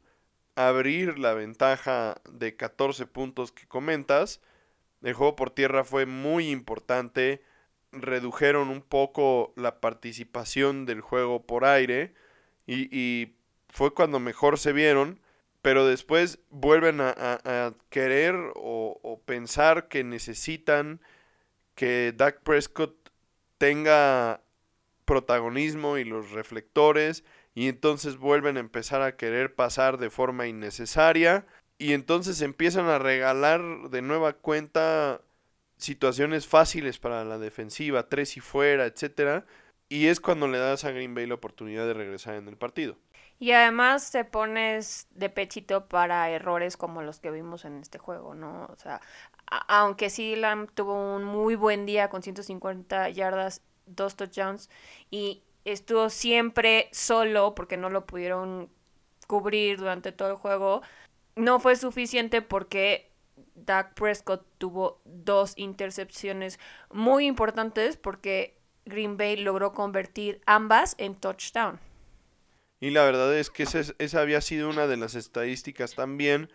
abrir 0.57 1.19
la 1.19 1.35
ventaja 1.35 2.21
de 2.31 2.57
14 2.57 3.07
puntos 3.07 3.53
que 3.53 3.67
comentas. 3.67 4.41
El 5.03 5.15
juego 5.15 5.37
por 5.37 5.51
tierra 5.51 5.85
fue 5.85 6.05
muy 6.05 6.51
importante. 6.51 7.43
Redujeron 7.93 8.69
un 8.69 8.83
poco 8.83 9.53
la 9.57 9.81
participación 9.81 10.85
del 10.85 11.01
juego 11.01 11.47
por 11.47 11.65
aire. 11.65 12.15
Y, 12.67 12.89
y 12.97 13.35
fue 13.73 13.95
cuando 13.95 14.21
mejor 14.21 14.59
se 14.59 14.73
vieron 14.73 15.21
pero 15.63 15.87
después 15.87 16.39
vuelven 16.51 17.01
a, 17.01 17.75
querer 17.91 18.35
o, 18.55 19.23
pensar 19.27 19.89
que 19.89 20.05
necesitan 20.05 21.01
que 21.75 22.13
Dak 22.17 22.43
Prescott 22.43 22.95
tenga 23.59 24.43
protagonismo 25.05 25.99
y 25.99 26.05
los 26.05 26.31
reflectores 26.31 27.25
y 27.55 27.69
entonces 27.69 28.17
vuelven 28.17 28.57
a 28.57 28.61
empezar 28.61 29.03
a 29.03 29.17
querer 29.17 29.55
pasar 29.55 29.99
de 29.99 30.11
forma 30.11 30.47
innecesaria 30.47 31.47
y 31.79 31.93
entonces 31.93 32.41
empiezan 32.43 32.87
a 32.87 32.99
regalar 32.99 33.91
de 33.91 34.03
nueva 34.03 34.35
cuenta 34.35 35.21
situaciones 35.77 36.47
fáciles 36.47 36.99
para 36.99 37.25
la 37.25 37.39
defensiva, 37.39 38.09
tres 38.09 38.37
y 38.37 38.41
fuera, 38.41 38.87
etcétera, 38.87 39.47
y 39.89 40.07
es 40.07 40.21
cuando 40.21 40.47
le 40.47 40.59
das 40.59 40.85
a 40.85 40.93
Green 40.93 41.15
Bay 41.15 41.27
la 41.27 41.35
oportunidad 41.35 41.87
de 41.87 41.95
regresar 41.95 42.35
en 42.35 42.49
el 42.49 42.57
partido. 42.57 42.97
Y 43.41 43.53
además 43.53 44.11
te 44.11 44.27
pones 44.27 45.09
de 45.13 45.31
pechito 45.31 45.87
para 45.89 46.29
errores 46.29 46.77
como 46.77 47.01
los 47.01 47.21
que 47.21 47.31
vimos 47.31 47.65
en 47.65 47.79
este 47.79 47.99
juego, 47.99 48.35
¿no? 48.35 48.67
O 48.67 48.77
sea, 48.77 49.01
aunque 49.67 50.11
sí 50.11 50.37
Lam 50.37 50.67
tuvo 50.69 51.17
un 51.17 51.25
muy 51.25 51.55
buen 51.55 51.87
día 51.87 52.11
con 52.11 52.23
150 52.23 53.09
yardas, 53.09 53.63
dos 53.87 54.15
touchdowns 54.15 54.69
y 55.11 55.43
estuvo 55.65 56.11
siempre 56.11 56.91
solo 56.93 57.55
porque 57.55 57.79
no 57.79 57.89
lo 57.89 58.05
pudieron 58.05 58.69
cubrir 59.27 59.79
durante 59.79 60.13
todo 60.13 60.29
el 60.29 60.37
juego, 60.37 60.83
no 61.35 61.61
fue 61.61 61.77
suficiente 61.77 62.43
porque 62.43 63.11
Dak 63.55 63.95
Prescott 63.95 64.45
tuvo 64.59 65.01
dos 65.07 65.55
intercepciones 65.57 66.61
muy 66.93 67.25
importantes 67.27 67.97
porque 67.97 68.59
Green 68.85 69.17
Bay 69.17 69.37
logró 69.37 69.73
convertir 69.73 70.43
ambas 70.45 70.95
en 70.99 71.15
touchdown. 71.15 71.81
Y 72.81 72.91
la 72.91 73.05
verdad 73.05 73.37
es 73.37 73.51
que 73.51 73.65
esa, 73.65 74.21
había 74.21 74.41
sido 74.41 74.71
una 74.71 74.87
de 74.87 74.97
las 74.97 75.15
estadísticas 75.15 75.95
también 75.95 76.51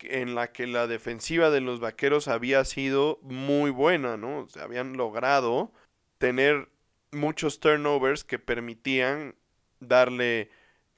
en 0.00 0.34
la 0.34 0.52
que 0.52 0.66
la 0.66 0.86
defensiva 0.86 1.50
de 1.50 1.62
los 1.62 1.80
vaqueros 1.80 2.28
había 2.28 2.64
sido 2.64 3.18
muy 3.22 3.70
buena, 3.70 4.18
¿no? 4.18 4.46
Se 4.48 4.60
habían 4.60 4.96
logrado 4.98 5.72
tener 6.18 6.68
muchos 7.12 7.60
turnovers 7.60 8.24
que 8.24 8.38
permitían 8.38 9.36
darle 9.80 10.50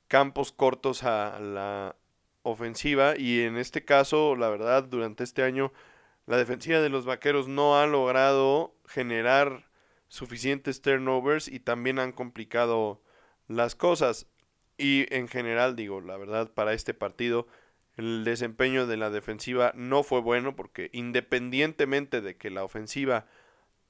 campos 0.09 0.51
cortos 0.51 1.05
a 1.05 1.39
la 1.39 1.97
ofensiva 2.43 3.17
y 3.17 3.43
en 3.43 3.57
este 3.57 3.85
caso, 3.85 4.35
la 4.35 4.49
verdad, 4.49 4.85
durante 4.85 5.25
este 5.25 5.43
año 5.43 5.73
la 6.27 6.37
defensiva 6.37 6.81
de 6.81 6.89
los 6.89 7.05
vaqueros 7.05 7.47
no 7.47 7.79
ha 7.79 7.87
logrado 7.87 8.75
generar 8.89 9.69
suficientes 10.09 10.83
turnovers 10.83 11.49
y 11.49 11.61
también 11.61 11.99
han 11.99 12.13
complicado 12.13 13.01
las 13.47 13.75
cosas. 13.75 14.27
Y 14.79 15.13
en 15.15 15.29
general, 15.29 15.77
digo, 15.77 16.01
la 16.01 16.17
verdad, 16.17 16.51
para 16.53 16.73
este 16.73 16.95
partido, 16.95 17.47
el 17.97 18.25
desempeño 18.25 18.87
de 18.87 18.97
la 18.97 19.11
defensiva 19.11 19.73
no 19.75 20.03
fue 20.03 20.21
bueno 20.21 20.55
porque 20.55 20.91
independientemente 20.93 22.21
de 22.21 22.37
que 22.37 22.51
la 22.51 22.63
ofensiva 22.65 23.27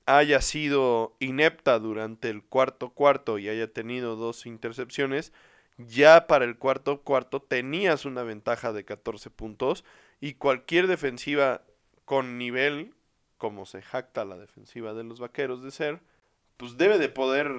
haya 0.07 0.41
sido 0.41 1.17
inepta 1.19 1.79
durante 1.81 2.31
el 2.31 2.45
cuarto 2.45 2.91
cuarto 2.91 3.39
y 3.39 3.49
haya 3.49 3.73
tenido 3.73 4.15
dos 4.15 4.47
intercepciones, 4.47 5.33
ya 5.77 6.29
para 6.29 6.45
el 6.45 6.57
cuarto 6.57 7.03
cuarto 7.03 7.43
tenías 7.43 8.05
una 8.05 8.23
ventaja 8.23 8.73
de 8.73 8.85
14 8.85 9.31
puntos 9.31 9.85
y 10.21 10.35
cualquier 10.35 10.87
defensiva 10.87 11.63
con 12.05 12.39
nivel, 12.39 12.95
como 13.37 13.67
se 13.67 13.83
jacta 13.83 14.25
la 14.25 14.39
defensiva 14.39 14.95
de 14.95 15.03
los 15.03 15.19
vaqueros 15.19 15.63
de 15.63 15.73
ser, 15.73 16.01
pues 16.57 16.79
debe 16.79 16.99
de 16.99 17.09
poder 17.09 17.53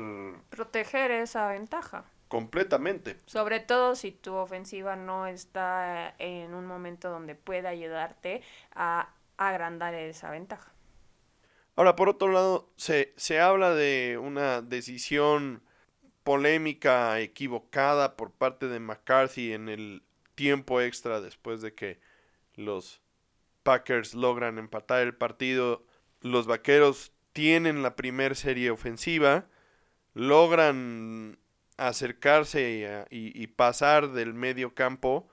proteger 0.50 1.12
esa 1.12 1.50
ventaja. 1.50 2.06
Completamente. 2.28 3.18
Sobre 3.26 3.60
todo 3.60 3.96
si 3.96 4.12
tu 4.12 4.34
ofensiva 4.36 4.96
no 4.96 5.28
está 5.28 6.13
en 6.18 6.54
un 6.54 6.66
momento 6.66 7.10
donde 7.10 7.36
pueda 7.36 7.70
ayudarte 7.70 8.42
a 8.74 9.13
agrandar 9.38 9.94
esa 9.94 10.30
ventaja. 10.30 10.74
Ahora, 11.76 11.96
por 11.96 12.10
otro 12.10 12.30
lado, 12.30 12.70
se, 12.76 13.13
se 13.18 13.40
habla 13.40 13.76
de 13.76 14.20
una 14.22 14.62
decisión 14.62 15.62
polémica, 16.24 17.20
equivocada 17.20 18.18
por 18.18 18.32
parte 18.32 18.68
de 18.68 18.80
McCarthy 18.80 19.54
en 19.54 19.70
el 19.70 20.04
tiempo 20.36 20.82
extra 20.82 21.22
después 21.22 21.62
de 21.62 21.74
que 21.74 22.00
los 22.56 23.00
Packers 23.63 24.13
logran 24.13 24.58
empatar 24.58 25.04
el 25.04 25.16
partido. 25.16 25.86
Los 26.22 26.48
Vaqueros 26.48 27.13
tienen 27.32 27.84
la 27.84 27.96
primer 27.96 28.36
serie 28.36 28.72
ofensiva, 28.72 29.46
logran 30.13 31.38
acercarse 31.78 33.08
y, 33.10 33.48
pasar 33.48 34.10
del 34.12 34.34
medio 34.34 34.74
campo, 34.74 35.30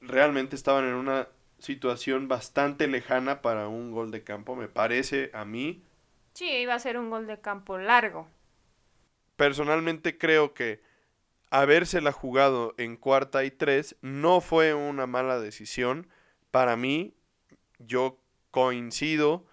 realmente 0.00 0.56
estaban 0.56 0.86
en 0.86 0.94
una 0.94 1.28
situación 1.58 2.28
bastante 2.28 2.88
lejana 2.88 3.42
para 3.42 3.68
un 3.68 3.92
gol 3.92 4.10
de 4.10 4.24
campo, 4.24 4.56
me 4.56 4.68
parece 4.68 5.30
a 5.32 5.44
mí. 5.44 5.84
Sí, 6.32 6.48
iba 6.48 6.74
a 6.74 6.78
ser 6.78 6.98
un 6.98 7.10
gol 7.10 7.26
de 7.26 7.40
campo 7.40 7.78
largo. 7.78 8.26
Personalmente 9.36 10.18
creo 10.18 10.54
que 10.54 10.82
habérsela 11.50 12.10
jugado 12.10 12.74
en 12.78 12.96
cuarta 12.96 13.44
y 13.44 13.50
tres 13.50 13.96
no 14.00 14.40
fue 14.40 14.74
una 14.74 15.06
mala 15.06 15.38
decisión. 15.38 16.08
Para 16.50 16.76
mí, 16.76 17.14
yo 17.78 18.18
coincido 18.50 19.46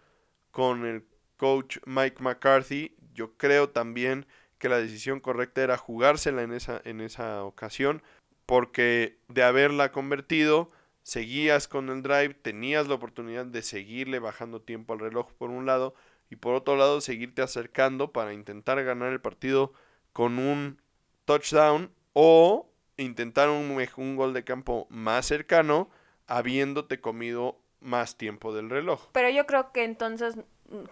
con 0.52 0.86
el 0.86 1.06
coach 1.38 1.78
Mike 1.86 2.23
McCarthy. 2.23 2.95
Yo 3.13 3.36
creo 3.38 3.69
también 3.69 4.25
que 4.60 4.69
la 4.69 4.78
decisión 4.78 5.19
correcta 5.19 5.63
era 5.63 5.78
jugársela 5.78 6.43
en 6.43 6.54
esa, 6.54 6.82
en 6.84 7.02
esa 7.02 7.43
ocasión, 7.43 8.04
porque 8.45 9.17
de 9.28 9.43
haberla 9.43 9.91
convertido, 9.91 10.69
seguías 11.04 11.67
con 11.67 11.89
el 11.89 12.04
drive, 12.04 12.36
tenías 12.36 12.88
la 12.88 12.95
oportunidad 12.95 13.45
de 13.45 13.62
seguirle 13.62 14.19
bajando 14.19 14.62
tiempo 14.62 14.93
al 14.93 15.00
reloj 15.00 15.32
por 15.34 15.50
un 15.50 15.65
lado 15.65 15.95
y 16.30 16.36
por 16.36 16.54
otro 16.54 16.76
lado 16.76 17.02
seguirte 17.02 17.41
acercando 17.41 18.12
para 18.12 18.34
intentar 18.34 18.84
ganar 18.84 19.12
el 19.12 19.22
partido 19.22 19.74
con 20.13 20.38
un 20.38 20.82
touchdown 21.26 21.91
o 22.13 22.69
intentar 22.98 23.50
un, 23.50 23.78
un 23.98 24.15
gol 24.15 24.34
de 24.34 24.43
campo 24.43 24.88
más 24.89 25.26
cercano 25.26 25.89
habiéndote 26.28 27.00
comido 27.00 27.60
más 27.80 28.17
tiempo 28.17 28.54
del 28.54 28.69
reloj. 28.69 29.08
Pero 29.13 29.30
yo 29.30 29.45
creo 29.45 29.72
que 29.72 29.84
entonces 29.84 30.36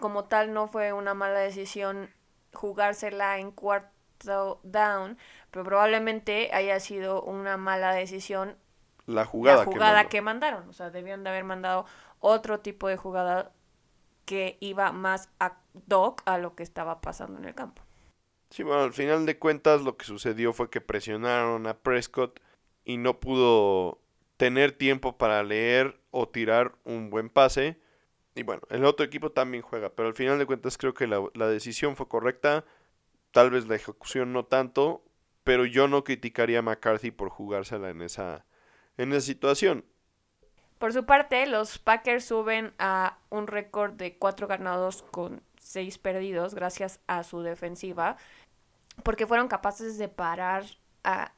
como 0.00 0.24
tal 0.24 0.52
no 0.52 0.68
fue 0.68 0.92
una 0.92 1.14
mala 1.14 1.38
decisión 1.38 2.10
jugársela 2.52 3.38
en 3.38 3.50
cuarto 3.50 4.60
down, 4.62 5.16
pero 5.50 5.64
probablemente 5.64 6.50
haya 6.52 6.80
sido 6.80 7.22
una 7.22 7.56
mala 7.56 7.92
decisión 7.92 8.56
la 9.06 9.24
jugada, 9.24 9.64
jugada 9.64 10.08
que, 10.08 10.20
mandaron. 10.20 10.68
O 10.68 10.72
sea, 10.72 10.90
debían 10.90 11.24
de 11.24 11.30
haber 11.30 11.44
mandado 11.44 11.86
otro 12.20 12.60
tipo 12.60 12.88
de 12.88 12.96
jugada 12.96 13.52
que 14.24 14.58
iba 14.60 14.92
más 14.92 15.30
a 15.40 15.56
doc 15.86 16.20
a 16.26 16.36
lo 16.36 16.54
que 16.54 16.62
estaba 16.62 17.00
pasando 17.00 17.38
en 17.38 17.46
el 17.46 17.54
campo. 17.54 17.82
Sí, 18.50 18.62
bueno, 18.62 18.82
al 18.82 18.92
final 18.92 19.24
de 19.24 19.38
cuentas 19.38 19.82
lo 19.82 19.96
que 19.96 20.04
sucedió 20.04 20.52
fue 20.52 20.70
que 20.70 20.80
presionaron 20.80 21.66
a 21.66 21.74
Prescott 21.74 22.40
y 22.84 22.96
no 22.96 23.20
pudo 23.20 23.98
tener 24.36 24.72
tiempo 24.72 25.16
para 25.16 25.42
leer 25.42 25.98
o 26.10 26.28
tirar 26.28 26.74
un 26.84 27.10
buen 27.10 27.30
pase. 27.30 27.78
Y 28.38 28.44
bueno, 28.44 28.62
el 28.70 28.84
otro 28.84 29.04
equipo 29.04 29.32
también 29.32 29.64
juega, 29.64 29.90
pero 29.90 30.08
al 30.08 30.14
final 30.14 30.38
de 30.38 30.46
cuentas 30.46 30.78
creo 30.78 30.94
que 30.94 31.08
la, 31.08 31.20
la 31.34 31.48
decisión 31.48 31.96
fue 31.96 32.06
correcta. 32.06 32.64
Tal 33.32 33.50
vez 33.50 33.66
la 33.66 33.74
ejecución 33.74 34.32
no 34.32 34.44
tanto, 34.44 35.02
pero 35.42 35.66
yo 35.66 35.88
no 35.88 36.04
criticaría 36.04 36.60
a 36.60 36.62
McCarthy 36.62 37.10
por 37.10 37.30
jugársela 37.30 37.90
en 37.90 38.00
esa, 38.00 38.44
en 38.96 39.12
esa 39.12 39.22
situación. 39.22 39.84
Por 40.78 40.92
su 40.92 41.04
parte, 41.04 41.46
los 41.46 41.78
Packers 41.78 42.26
suben 42.26 42.72
a 42.78 43.18
un 43.28 43.48
récord 43.48 43.94
de 43.94 44.16
cuatro 44.16 44.46
ganados 44.46 45.02
con 45.10 45.42
seis 45.60 45.98
perdidos 45.98 46.54
gracias 46.54 47.00
a 47.08 47.24
su 47.24 47.42
defensiva, 47.42 48.16
porque 49.02 49.26
fueron 49.26 49.48
capaces 49.48 49.98
de 49.98 50.08
parar 50.08 50.64
a 51.02 51.32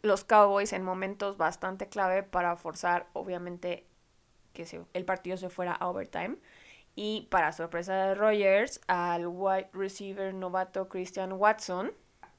los 0.00 0.24
Cowboys 0.24 0.72
en 0.72 0.84
momentos 0.84 1.36
bastante 1.36 1.90
clave 1.90 2.22
para 2.22 2.56
forzar, 2.56 3.08
obviamente, 3.12 3.89
que 4.64 4.84
el 4.92 5.04
partido 5.04 5.36
se 5.36 5.50
fuera 5.50 5.72
a 5.72 5.88
overtime. 5.88 6.36
Y 6.96 7.28
para 7.30 7.52
sorpresa 7.52 7.94
de 7.94 8.14
Rogers, 8.14 8.80
al 8.88 9.26
wide 9.26 9.70
receiver 9.72 10.34
novato 10.34 10.88
Christian 10.88 11.32
Watson 11.32 11.92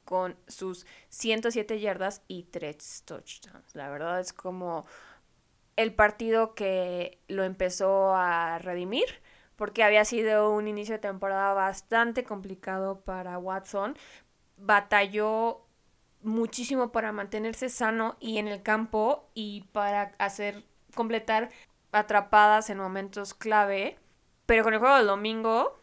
con 0.06 0.36
sus 0.48 0.86
107 1.10 1.80
yardas 1.80 2.22
y 2.28 2.44
3 2.44 3.04
touchdowns. 3.06 3.76
La 3.76 3.90
verdad 3.90 4.20
es 4.20 4.34
como 4.34 4.86
el 5.78 5.94
partido 5.94 6.54
que 6.54 7.20
lo 7.28 7.44
empezó 7.44 8.14
a 8.14 8.60
redimir, 8.60 9.06
porque 9.56 9.84
había 9.84 10.06
sido 10.06 10.52
un 10.52 10.68
inicio 10.68 10.96
de 10.96 11.00
temporada 11.00 11.54
bastante 11.54 12.24
complicado 12.24 13.02
para 13.02 13.38
Watson. 13.38 13.98
Batalló 14.58 15.66
muchísimo 16.24 16.92
para 16.92 17.12
mantenerse 17.12 17.70
sano 17.70 18.18
y 18.20 18.38
en 18.38 18.48
el 18.48 18.62
campo 18.62 19.30
y 19.34 19.62
para 19.72 20.14
hacer 20.20 20.64
completar 20.94 21.50
atrapadas 21.92 22.70
en 22.70 22.78
momentos 22.78 23.34
clave. 23.34 23.98
Pero 24.46 24.64
con 24.64 24.74
el 24.74 24.80
juego 24.80 24.98
del 24.98 25.08
domingo, 25.08 25.80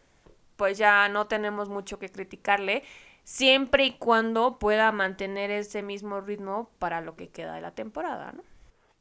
pues 0.56 0.78
ya 0.78 1.08
no 1.08 1.26
tenemos 1.26 1.68
mucho 1.68 1.98
que 1.98 2.10
criticarle, 2.10 2.82
siempre 3.24 3.84
y 3.84 3.98
cuando 3.98 4.58
pueda 4.58 4.90
mantener 4.90 5.50
ese 5.50 5.82
mismo 5.82 6.20
ritmo 6.20 6.70
para 6.78 7.00
lo 7.00 7.14
que 7.14 7.28
queda 7.28 7.54
de 7.54 7.60
la 7.60 7.74
temporada, 7.74 8.32
¿no? 8.32 8.42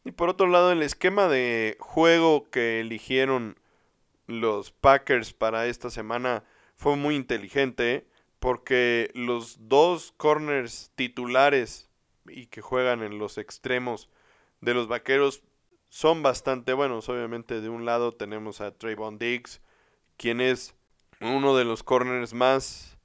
Y 0.06 0.12
por 0.12 0.30
otro 0.30 0.48
lado, 0.48 0.72
el 0.72 0.84
esquema 0.84 1.28
de 1.28 1.76
juego 1.80 2.50
que 2.50 2.80
eligieron 2.80 3.58
los 4.28 4.72
Packers 4.72 5.34
para 5.34 5.66
esta 5.66 5.90
semana 5.90 6.44
fue 6.76 6.96
muy 6.96 7.16
inteligente 7.16 8.08
porque 8.40 9.12
los 9.16 9.68
dos 9.68 10.14
corners 10.16 10.92
titulares 10.96 11.90
y 12.28 12.46
que 12.46 12.62
juegan 12.62 13.04
en 13.04 13.20
los 13.20 13.38
extremos 13.38 14.10
de 14.62 14.74
los 14.74 14.88
vaqueros 14.88 15.44
son 15.90 16.24
bastante 16.24 16.74
buenos. 16.74 17.10
Obviamente, 17.10 17.62
de 17.62 17.70
un 17.70 17.86
lado 17.86 18.14
tenemos 18.14 18.62
a 18.62 18.72
Trayvon 18.72 19.18
Diggs, 19.18 19.62
quien 20.18 20.42
es 20.42 20.76
uno 21.22 21.56
de 21.56 21.66
los 21.66 21.84
corners 21.84 22.34
más 22.34 22.98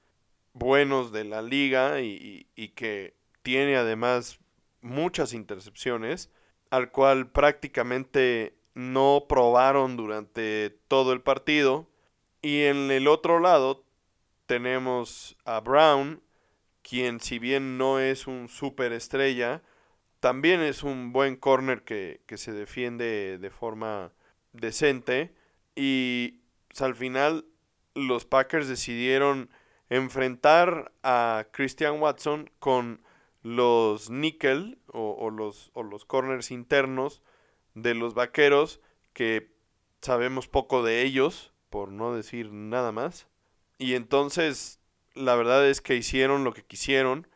buenos 0.52 1.12
de 1.12 1.24
la 1.24 1.42
liga 1.42 2.00
y, 2.00 2.46
y 2.54 2.68
que 2.68 3.16
tiene 3.42 3.76
además 3.76 4.38
muchas 4.80 5.32
intercepciones 5.32 6.30
al 6.70 6.90
cual 6.90 7.30
prácticamente 7.30 8.56
no 8.74 9.26
probaron 9.28 9.96
durante 9.96 10.70
todo 10.88 11.12
el 11.12 11.20
partido. 11.20 11.88
Y 12.40 12.62
en 12.62 12.90
el 12.90 13.08
otro 13.08 13.40
lado 13.40 13.84
tenemos 14.46 15.36
a 15.44 15.60
Brown, 15.60 16.22
quien 16.82 17.20
si 17.20 17.38
bien 17.38 17.78
no 17.78 18.00
es 18.00 18.26
un 18.26 18.48
superestrella, 18.48 19.62
también 20.22 20.60
es 20.60 20.84
un 20.84 21.12
buen 21.12 21.34
corner 21.34 21.82
que, 21.82 22.20
que 22.26 22.38
se 22.38 22.52
defiende 22.52 23.38
de 23.38 23.50
forma 23.50 24.12
decente. 24.52 25.34
Y 25.74 26.42
pues, 26.68 26.80
al 26.80 26.94
final 26.94 27.44
los 27.96 28.24
Packers 28.24 28.68
decidieron 28.68 29.50
enfrentar 29.90 30.92
a 31.02 31.48
Christian 31.50 32.00
Watson 32.00 32.48
con 32.60 33.02
los 33.42 34.10
nickel 34.10 34.78
o, 34.86 35.28
los, 35.30 35.72
o 35.74 35.82
los 35.82 36.04
corners 36.04 36.52
internos 36.52 37.20
de 37.74 37.94
los 37.94 38.14
vaqueros 38.14 38.80
que 39.14 39.52
sabemos 40.02 40.46
poco 40.46 40.84
de 40.84 41.02
ellos, 41.02 41.52
por 41.68 41.90
no 41.90 42.14
decir 42.14 42.52
nada 42.52 42.92
más. 42.92 43.26
Y 43.76 43.94
entonces 43.94 44.78
la 45.14 45.34
verdad 45.34 45.68
es 45.68 45.80
que 45.80 45.96
hicieron 45.96 46.44
lo 46.44 46.52
que 46.54 46.62
quisieron 46.62 47.26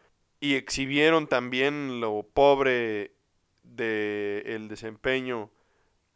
y 0.46 0.54
exhibieron 0.54 1.26
también 1.26 2.00
lo 2.00 2.22
pobre 2.22 3.16
de 3.64 4.44
el 4.46 4.68
desempeño 4.68 5.50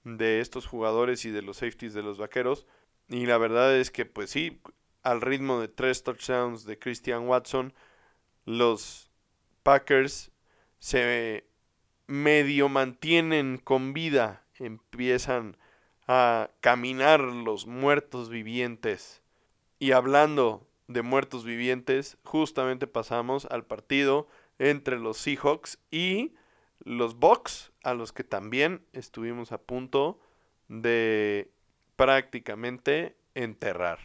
de 0.05 0.41
estos 0.41 0.67
jugadores 0.67 1.25
y 1.25 1.31
de 1.31 1.43
los 1.43 1.57
safeties 1.57 1.95
de 1.95 2.05
los 2.05 2.19
vaqueros. 2.19 2.65
Y 3.09 3.27
la 3.27 3.39
verdad 3.39 3.77
es 3.77 3.91
que 3.91 4.07
pues 4.07 4.31
sí, 4.31 4.61
al 5.03 5.21
ritmo 5.21 5.61
de 5.61 5.67
tres 5.67 6.05
touchdowns 6.05 6.65
de 6.65 6.79
Christian 6.79 7.27
Watson, 7.27 7.75
los 8.45 9.11
Packers 9.65 10.31
se 10.79 11.45
medio 12.07 12.69
mantienen 12.69 13.59
con 13.59 13.93
vida, 13.93 14.45
empiezan 14.61 15.57
a 16.07 16.51
caminar 16.61 17.19
los 17.19 17.67
muertos 17.67 18.29
vivientes. 18.29 19.23
Y 19.81 19.91
hablando 19.91 20.70
de 20.91 21.03
muertos 21.03 21.45
vivientes, 21.45 22.19
justamente 22.25 22.89
pasamos 22.89 23.47
al 23.47 23.65
partido 23.65 24.27
entre 24.59 24.99
los 24.99 25.19
Seahawks 25.19 25.79
y 25.91 26.35
los 26.81 27.17
Bucks, 27.17 27.73
a 27.85 27.95
los 27.95 28.13
que 28.13 28.25
también 28.25 28.85
estuvimos 28.93 29.53
a 29.53 29.59
punto 29.59 30.19
de 30.69 31.51
prácticamente 31.97 33.17
enterrar. 33.35 33.99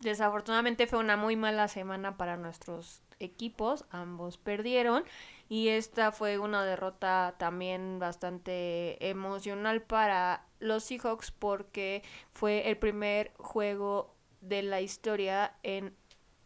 Desafortunadamente 0.00 0.86
fue 0.86 0.98
una 0.98 1.16
muy 1.16 1.36
mala 1.36 1.68
semana 1.68 2.16
para 2.18 2.36
nuestros 2.36 3.02
equipos, 3.18 3.84
ambos 3.90 4.36
perdieron 4.36 5.04
y 5.48 5.68
esta 5.68 6.12
fue 6.12 6.38
una 6.38 6.64
derrota 6.64 7.34
también 7.38 7.98
bastante 7.98 9.08
emocional 9.08 9.82
para 9.82 10.44
los 10.60 10.84
Seahawks 10.84 11.30
porque 11.32 12.02
fue 12.32 12.68
el 12.68 12.76
primer 12.76 13.32
juego 13.38 14.14
de 14.40 14.62
la 14.62 14.80
historia 14.80 15.54
en 15.62 15.94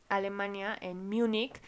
Alemania, 0.08 0.76
en 0.80 1.08
Múnich. 1.08 1.60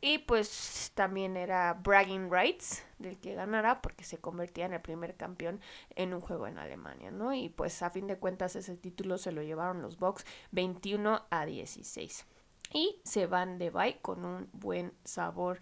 Y 0.00 0.18
pues 0.18 0.92
también 0.94 1.36
era 1.36 1.74
bragging 1.74 2.30
rights 2.30 2.84
del 2.98 3.18
que 3.18 3.34
ganara 3.34 3.82
porque 3.82 4.04
se 4.04 4.18
convertía 4.18 4.66
en 4.66 4.74
el 4.74 4.80
primer 4.80 5.16
campeón 5.16 5.60
en 5.96 6.14
un 6.14 6.20
juego 6.20 6.46
en 6.46 6.58
Alemania, 6.58 7.10
¿no? 7.10 7.34
Y 7.34 7.48
pues 7.48 7.82
a 7.82 7.90
fin 7.90 8.06
de 8.06 8.16
cuentas 8.16 8.54
ese 8.54 8.76
título 8.76 9.18
se 9.18 9.32
lo 9.32 9.42
llevaron 9.42 9.82
los 9.82 9.98
Bucks 9.98 10.24
21 10.52 11.26
a 11.30 11.46
16 11.46 12.26
y 12.72 13.00
se 13.04 13.26
van 13.26 13.58
de 13.58 13.70
bye 13.70 13.98
con 14.00 14.24
un 14.24 14.48
buen 14.52 14.92
sabor 15.04 15.58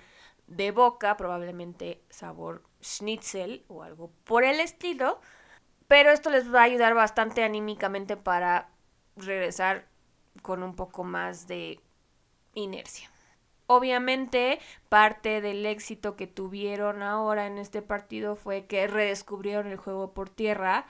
de 0.46 0.70
boca, 0.70 1.16
probablemente 1.16 2.02
sabor 2.10 2.62
schnitzel 2.82 3.64
o 3.68 3.82
algo 3.82 4.12
por 4.24 4.44
el 4.44 4.60
estilo, 4.60 5.20
pero 5.88 6.10
esto 6.10 6.30
les 6.30 6.52
va 6.52 6.60
a 6.60 6.64
ayudar 6.64 6.94
bastante 6.94 7.42
anímicamente 7.42 8.16
para 8.16 8.70
regresar 9.16 9.86
con 10.42 10.62
un 10.62 10.74
poco 10.74 11.04
más 11.04 11.46
de 11.46 11.80
inercia. 12.54 13.10
Obviamente, 13.66 14.60
parte 14.88 15.40
del 15.40 15.66
éxito 15.66 16.14
que 16.14 16.26
tuvieron 16.26 17.02
ahora 17.02 17.46
en 17.46 17.58
este 17.58 17.82
partido 17.82 18.36
fue 18.36 18.66
que 18.66 18.86
redescubrieron 18.86 19.66
el 19.66 19.76
juego 19.76 20.12
por 20.14 20.30
tierra, 20.30 20.86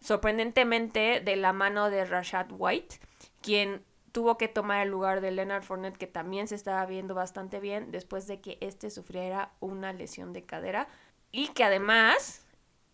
sorprendentemente 0.00 1.20
de 1.20 1.36
la 1.36 1.52
mano 1.52 1.90
de 1.90 2.04
Rashad 2.04 2.46
White, 2.50 3.00
quien 3.42 3.82
tuvo 4.12 4.38
que 4.38 4.48
tomar 4.48 4.82
el 4.82 4.90
lugar 4.90 5.20
de 5.20 5.32
Leonard 5.32 5.64
Fournette, 5.64 5.96
que 5.96 6.06
también 6.06 6.46
se 6.46 6.54
estaba 6.54 6.86
viendo 6.86 7.14
bastante 7.14 7.58
bien 7.58 7.90
después 7.90 8.26
de 8.26 8.40
que 8.40 8.58
este 8.60 8.90
sufriera 8.90 9.52
una 9.60 9.92
lesión 9.92 10.32
de 10.32 10.44
cadera 10.44 10.88
y 11.32 11.48
que 11.48 11.64
además 11.64 12.46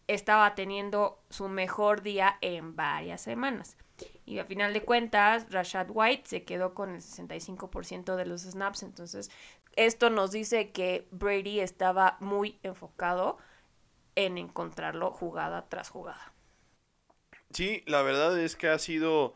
estaba 0.08 0.54
teniendo 0.54 1.18
su 1.30 1.48
mejor 1.48 2.02
día 2.02 2.38
en 2.40 2.76
varias 2.76 3.20
semanas. 3.20 3.76
Y 4.24 4.38
a 4.38 4.44
final 4.44 4.72
de 4.72 4.82
cuentas, 4.82 5.46
Rashad 5.50 5.88
White 5.90 6.24
se 6.26 6.44
quedó 6.44 6.74
con 6.74 6.94
el 6.94 7.00
65% 7.00 8.16
de 8.16 8.26
los 8.26 8.42
snaps. 8.42 8.82
Entonces, 8.82 9.30
esto 9.76 10.10
nos 10.10 10.32
dice 10.32 10.70
que 10.70 11.06
Brady 11.10 11.60
estaba 11.60 12.16
muy 12.20 12.58
enfocado 12.62 13.38
en 14.14 14.38
encontrarlo 14.38 15.10
jugada 15.10 15.68
tras 15.68 15.90
jugada. 15.90 16.32
Sí, 17.50 17.82
la 17.86 18.02
verdad 18.02 18.38
es 18.40 18.56
que 18.56 18.68
ha 18.68 18.78
sido 18.78 19.34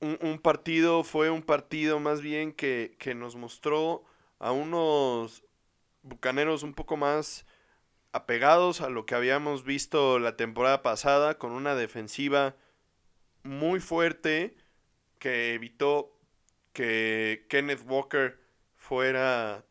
un, 0.00 0.38
partido, 0.38 1.04
fue 1.04 1.30
un 1.30 1.42
partido 1.42 2.00
más 2.00 2.22
bien 2.22 2.52
que, 2.52 2.96
que 2.98 3.14
nos 3.14 3.36
mostró 3.36 4.04
a 4.38 4.52
unos 4.52 5.44
bucaneros 6.02 6.62
un 6.62 6.72
poco 6.72 6.96
más 6.96 7.44
apegados 8.12 8.80
a 8.80 8.88
lo 8.88 9.06
que 9.06 9.14
habíamos 9.14 9.64
visto 9.64 10.18
la 10.18 10.36
temporada 10.36 10.82
pasada, 10.82 11.36
con 11.38 11.52
una 11.52 11.74
defensiva 11.74 12.56
muy 13.42 13.80
fuerte 13.80 14.56
que 15.18 15.54
evitó 15.54 16.16
que 16.72 17.46
Kenneth 17.48 17.82
Walker 17.86 18.40
fuera 18.76 19.64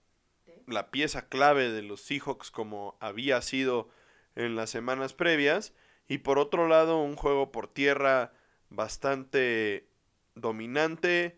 la 0.68 0.92
pieza 0.92 1.28
clave 1.28 1.72
de 1.72 1.82
los 1.82 2.02
Seahawks 2.02 2.52
como 2.52 2.98
había 3.00 3.42
sido 3.42 3.90
en 4.36 4.56
las 4.56 4.70
semanas 4.70 5.14
previas. 5.14 5.74
Y 6.08 6.20
por 6.20 6.40
otro 6.40 6.68
lado, 6.68 7.02
un 7.02 7.16
juego 7.16 7.52
por 7.52 7.68
tierra 7.68 8.34
bastante 8.70 9.88
dominante 10.36 11.38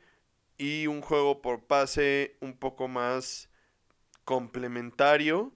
y 0.57 0.87
un 0.87 1.01
juego 1.01 1.41
por 1.41 1.65
pase 1.65 2.37
un 2.39 2.57
poco 2.57 2.87
más 2.87 3.49
complementario, 4.25 5.51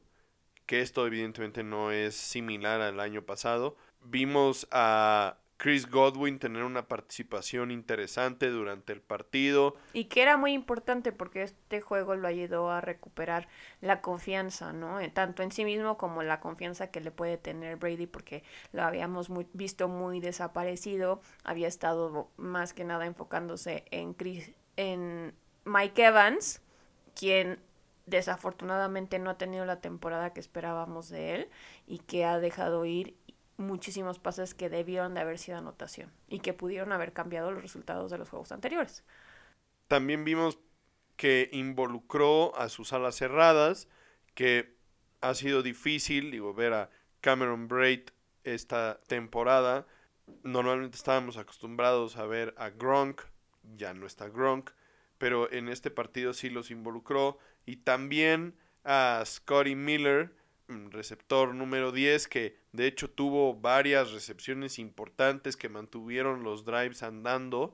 que 0.66 0.82
esto 0.82 1.06
evidentemente 1.06 1.64
no 1.64 1.92
es 1.92 2.16
similar 2.16 2.82
al 2.82 3.00
año 3.00 3.22
pasado. 3.22 3.78
Vimos 4.02 4.68
a 4.72 5.38
Chris 5.58 5.90
Godwin 5.90 6.38
tener 6.38 6.64
una 6.64 6.88
participación 6.88 7.72
interesante 7.72 8.50
durante 8.50 8.94
el 8.94 9.02
partido. 9.02 9.76
Y 9.94 10.06
que 10.06 10.22
era 10.22 10.38
muy 10.38 10.52
importante 10.54 11.12
porque 11.12 11.44
este 11.44 11.82
juego 11.82 12.16
lo 12.16 12.28
ayudó 12.28 12.70
a 12.70 12.82
recuperar 12.82 13.48
la 13.82 14.02
confianza, 14.02 14.74
¿no? 14.74 15.00
Eh, 15.00 15.10
tanto 15.10 15.44
en 15.44 15.52
sí 15.52 15.64
mismo 15.64 15.98
como 15.98 16.24
la 16.24 16.40
confianza 16.40 16.88
que 16.88 17.00
le 17.02 17.12
puede 17.12 17.38
tener 17.38 17.78
Brady 17.78 18.08
porque 18.08 18.44
lo 18.74 18.84
habíamos 18.84 19.30
visto 19.54 19.88
muy 19.88 20.20
desaparecido, 20.20 21.22
había 21.44 21.68
estado 21.68 22.30
más 22.38 22.74
que 22.74 22.84
nada 22.84 23.06
enfocándose 23.06 23.86
en, 23.92 24.14
Chris, 24.14 24.52
en 24.76 25.34
Mike 25.64 26.04
Evans, 26.04 26.62
quien 27.16 27.60
desafortunadamente 28.06 29.20
no 29.20 29.32
ha 29.32 29.38
tenido 29.38 29.66
la 29.66 29.80
temporada 29.80 30.34
que 30.34 30.40
esperábamos 30.40 31.10
de 31.10 31.36
él 31.36 31.50
y 31.88 32.00
que 32.00 32.26
ha 32.26 32.40
dejado 32.40 32.86
ir 32.86 33.16
muchísimos 33.58 34.20
pases 34.20 34.54
que 34.54 34.70
debieron 34.70 35.14
de 35.14 35.22
haber 35.22 35.38
sido 35.38 35.58
anotación 35.58 36.12
y 36.28 36.40
que 36.40 36.54
pudieron 36.54 36.92
haber 36.92 37.14
cambiado 37.14 37.52
los 37.52 37.62
resultados 37.62 38.12
de 38.12 38.18
los 38.18 38.30
juegos 38.30 38.52
anteriores. 38.52 39.04
También 39.88 40.24
vimos 40.24 40.60
que 41.16 41.50
involucró 41.52 42.56
a 42.58 42.70
sus 42.70 42.94
alas 42.94 43.16
cerradas, 43.16 43.88
que 44.34 44.76
ha 45.22 45.34
sido 45.34 45.64
difícil, 45.64 46.32
digo, 46.32 46.54
ver 46.54 46.74
a 46.74 46.90
Cameron 47.22 47.68
Braid 47.68 48.10
esta 48.44 49.00
temporada. 49.08 49.88
Normalmente 50.44 50.98
estábamos 50.98 51.38
acostumbrados 51.38 52.18
a 52.18 52.26
ver 52.26 52.54
a 52.58 52.70
Gronk, 52.70 53.22
ya 53.78 53.94
no 53.94 54.06
está 54.06 54.28
Gronk, 54.28 54.72
pero 55.18 55.52
en 55.52 55.70
este 55.70 55.92
partido 55.92 56.34
sí 56.34 56.50
los 56.50 56.72
involucró. 56.72 57.38
Y 57.66 57.78
también 57.78 58.56
a 58.84 59.24
Scotty 59.26 59.76
Miller, 59.76 60.36
receptor 60.68 61.54
número 61.54 61.92
10 61.92 62.28
que 62.28 62.58
de 62.72 62.88
hecho 62.88 63.10
tuvo 63.10 63.56
varias 63.56 64.12
recepciones 64.12 64.80
importantes 64.80 65.58
que 65.58 65.70
mantuvieron 65.70 66.44
los 66.44 66.66
drives 66.66 67.04
andando. 67.04 67.74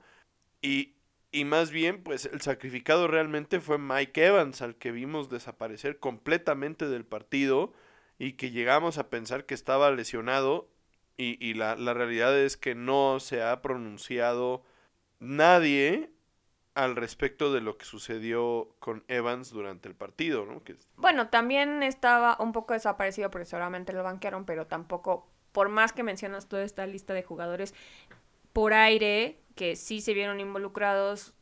Y, 0.62 0.96
y 1.32 1.46
más 1.46 1.72
bien 1.72 2.04
pues 2.04 2.26
el 2.26 2.42
sacrificado 2.42 3.08
realmente 3.08 3.60
fue 3.60 3.78
Mike 3.78 4.26
Evans 4.26 4.62
al 4.62 4.76
que 4.76 4.92
vimos 4.92 5.30
desaparecer 5.30 6.00
completamente 6.00 6.88
del 6.88 7.06
partido 7.06 7.74
y 8.20 8.34
que 8.34 8.52
llegamos 8.52 8.98
a 8.98 9.10
pensar 9.10 9.46
que 9.46 9.54
estaba 9.54 9.92
lesionado. 9.92 10.70
Y, 11.18 11.38
y 11.46 11.54
la, 11.54 11.76
la 11.76 11.94
realidad 11.94 12.38
es 12.40 12.58
que 12.58 12.74
no 12.74 13.20
se 13.20 13.44
ha 13.44 13.62
pronunciado 13.62 14.64
nadie 15.20 16.12
al 16.82 16.96
respecto 16.96 17.54
de 17.54 17.62
lo 17.62 17.78
que 17.78 17.86
sucedió 17.86 18.70
con 18.80 19.04
Evans 19.08 19.52
durante 19.52 19.88
el 19.88 19.94
partido, 19.94 20.48
¿no? 20.48 20.64
Bueno, 20.98 21.30
también 21.30 21.84
estaba 21.84 22.38
un 22.40 22.54
poco 22.54 22.74
desaparecido 22.74 23.30
porque 23.30 23.46
seguramente 23.46 23.94
lo 23.94 24.02
banquearon, 24.02 24.46
pero 24.46 24.66
tampoco, 24.66 25.30
por 25.52 25.70
más 25.70 25.94
que 25.94 26.02
mencionas 26.02 26.48
toda 26.48 26.64
esta 26.64 26.88
lista 26.88 27.14
de 27.14 27.22
jugadores 27.22 27.76
por 28.52 28.74
aire 28.74 29.40
que 29.56 29.76
sí 29.76 30.02
se 30.02 30.16
vieron 30.16 30.40
involucrados, 30.40 31.36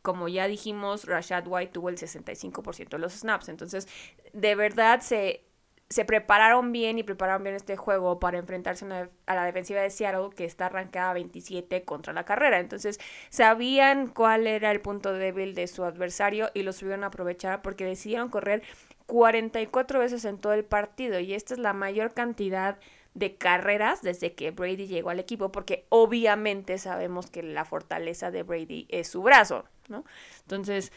como 0.00 0.28
ya 0.28 0.48
dijimos, 0.48 1.04
Rashad 1.04 1.46
White 1.46 1.72
tuvo 1.72 1.90
el 1.90 1.98
65% 1.98 2.88
de 2.88 2.98
los 2.98 3.12
snaps, 3.12 3.50
entonces 3.50 3.88
de 4.32 4.54
verdad 4.54 5.00
se 5.02 5.44
se 5.88 6.04
prepararon 6.04 6.72
bien 6.72 6.98
y 6.98 7.04
prepararon 7.04 7.44
bien 7.44 7.54
este 7.54 7.76
juego 7.76 8.18
para 8.18 8.38
enfrentarse 8.38 8.84
a 9.26 9.34
la 9.34 9.44
defensiva 9.44 9.80
de 9.80 9.90
Seattle 9.90 10.30
que 10.34 10.44
está 10.44 10.66
arrancada 10.66 11.12
27 11.12 11.84
contra 11.84 12.12
la 12.12 12.24
carrera. 12.24 12.58
Entonces 12.58 12.98
sabían 13.30 14.08
cuál 14.08 14.46
era 14.46 14.72
el 14.72 14.80
punto 14.80 15.12
débil 15.12 15.54
de 15.54 15.68
su 15.68 15.84
adversario 15.84 16.50
y 16.54 16.62
lo 16.62 16.72
subieron 16.72 17.04
a 17.04 17.08
aprovechar 17.08 17.62
porque 17.62 17.84
decidieron 17.84 18.30
correr 18.30 18.62
44 19.06 20.00
veces 20.00 20.24
en 20.24 20.38
todo 20.38 20.52
el 20.54 20.64
partido 20.64 21.20
y 21.20 21.34
esta 21.34 21.54
es 21.54 21.60
la 21.60 21.72
mayor 21.72 22.12
cantidad 22.14 22.78
de 23.14 23.36
carreras 23.36 24.02
desde 24.02 24.34
que 24.34 24.50
Brady 24.50 24.88
llegó 24.88 25.10
al 25.10 25.20
equipo 25.20 25.50
porque 25.50 25.86
obviamente 25.88 26.76
sabemos 26.76 27.30
que 27.30 27.42
la 27.42 27.64
fortaleza 27.64 28.30
de 28.30 28.42
Brady 28.42 28.86
es 28.90 29.08
su 29.08 29.22
brazo, 29.22 29.64
¿no? 29.88 30.04
Entonces 30.42 30.92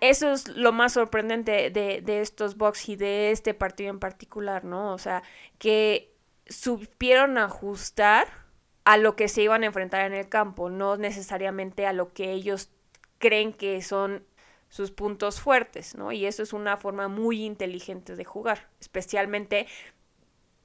eso 0.00 0.32
es 0.32 0.48
lo 0.48 0.72
más 0.72 0.92
sorprendente 0.94 1.70
de, 1.70 2.02
de, 2.02 2.20
estos 2.20 2.56
Bucks 2.56 2.88
y 2.88 2.96
de 2.96 3.30
este 3.30 3.54
partido 3.54 3.90
en 3.90 3.98
particular, 3.98 4.64
¿no? 4.64 4.92
O 4.92 4.98
sea, 4.98 5.22
que 5.58 6.14
supieron 6.46 7.38
ajustar 7.38 8.28
a 8.84 8.96
lo 8.96 9.16
que 9.16 9.28
se 9.28 9.42
iban 9.42 9.62
a 9.62 9.66
enfrentar 9.66 10.06
en 10.06 10.14
el 10.14 10.28
campo, 10.28 10.70
no 10.70 10.96
necesariamente 10.96 11.86
a 11.86 11.92
lo 11.92 12.12
que 12.12 12.32
ellos 12.32 12.70
creen 13.18 13.52
que 13.52 13.82
son 13.82 14.24
sus 14.68 14.90
puntos 14.90 15.40
fuertes, 15.40 15.94
¿no? 15.94 16.12
Y 16.12 16.26
eso 16.26 16.42
es 16.42 16.52
una 16.52 16.76
forma 16.76 17.08
muy 17.08 17.44
inteligente 17.44 18.16
de 18.16 18.24
jugar, 18.24 18.68
especialmente 18.80 19.66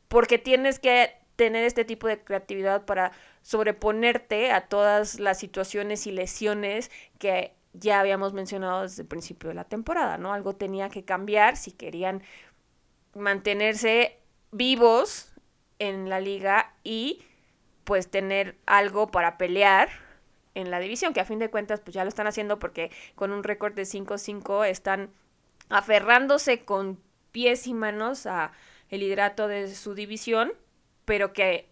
porque 0.08 0.38
tienes 0.38 0.80
que 0.80 1.15
tener 1.36 1.63
este 1.63 1.86
tipo 1.86 2.08
de 2.08 2.24
creatividad 2.24 2.86
para 2.86 3.12
sobreponerte 3.41 4.52
a 4.52 4.67
todas 4.67 5.19
las 5.19 5.39
situaciones 5.39 6.06
y 6.06 6.12
lesiones 6.12 6.91
que 7.17 7.56
ya 7.74 8.00
habíamos 8.00 8.34
mencionado 8.34 8.84
desde 8.84 9.02
el 9.02 9.08
principio 9.08 9.50
de 9.50 9.56
la 9.56 9.66
temporada, 9.66 10.18
¿no? 10.18 10.34
Algo 10.34 10.56
tenía 10.56 10.90
que 10.90 11.04
cambiar 11.04 11.58
si 11.58 11.72
querían 11.72 12.22
mantenerse 13.16 14.20
vivos 14.52 15.34
en 15.80 16.10
la 16.10 16.20
liga 16.20 16.74
y 16.84 17.24
pues 17.84 18.10
tener 18.10 18.58
algo 18.66 19.08
para 19.08 19.38
pelear 19.38 19.90
en 20.56 20.72
la 20.72 20.80
división, 20.80 21.14
que 21.14 21.20
a 21.20 21.26
fin 21.26 21.40
de 21.40 21.50
cuentas 21.50 21.80
pues 21.80 21.94
ya 21.94 22.04
lo 22.04 22.10
están 22.10 22.28
haciendo 22.28 22.60
porque 22.60 22.92
con 23.16 23.32
un 23.32 23.44
récord 23.44 23.74
de 23.74 23.84
5-5 23.84 24.68
están 24.68 25.10
aferrándose 25.70 26.64
con 26.64 27.00
pies 27.32 27.66
y 27.68 27.74
manos 27.74 28.26
a 28.26 28.52
el 28.90 29.00
liderato 29.00 29.48
de 29.48 29.74
su 29.74 29.96
división, 29.96 30.54
pero 31.06 31.34
que 31.34 31.68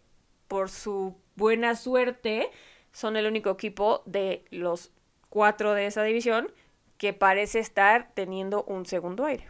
por 0.47 0.69
su 0.69 1.15
buena 1.35 1.75
suerte 1.75 2.49
son 2.91 3.15
el 3.15 3.27
único 3.27 3.51
equipo 3.51 4.01
de 4.05 4.43
los 4.49 4.91
cuatro 5.31 5.73
de 5.73 5.87
esa 5.87 6.03
división 6.03 6.51
que 6.97 7.13
parece 7.13 7.57
estar 7.57 8.11
teniendo 8.13 8.63
un 8.65 8.85
segundo 8.85 9.25
aire. 9.25 9.47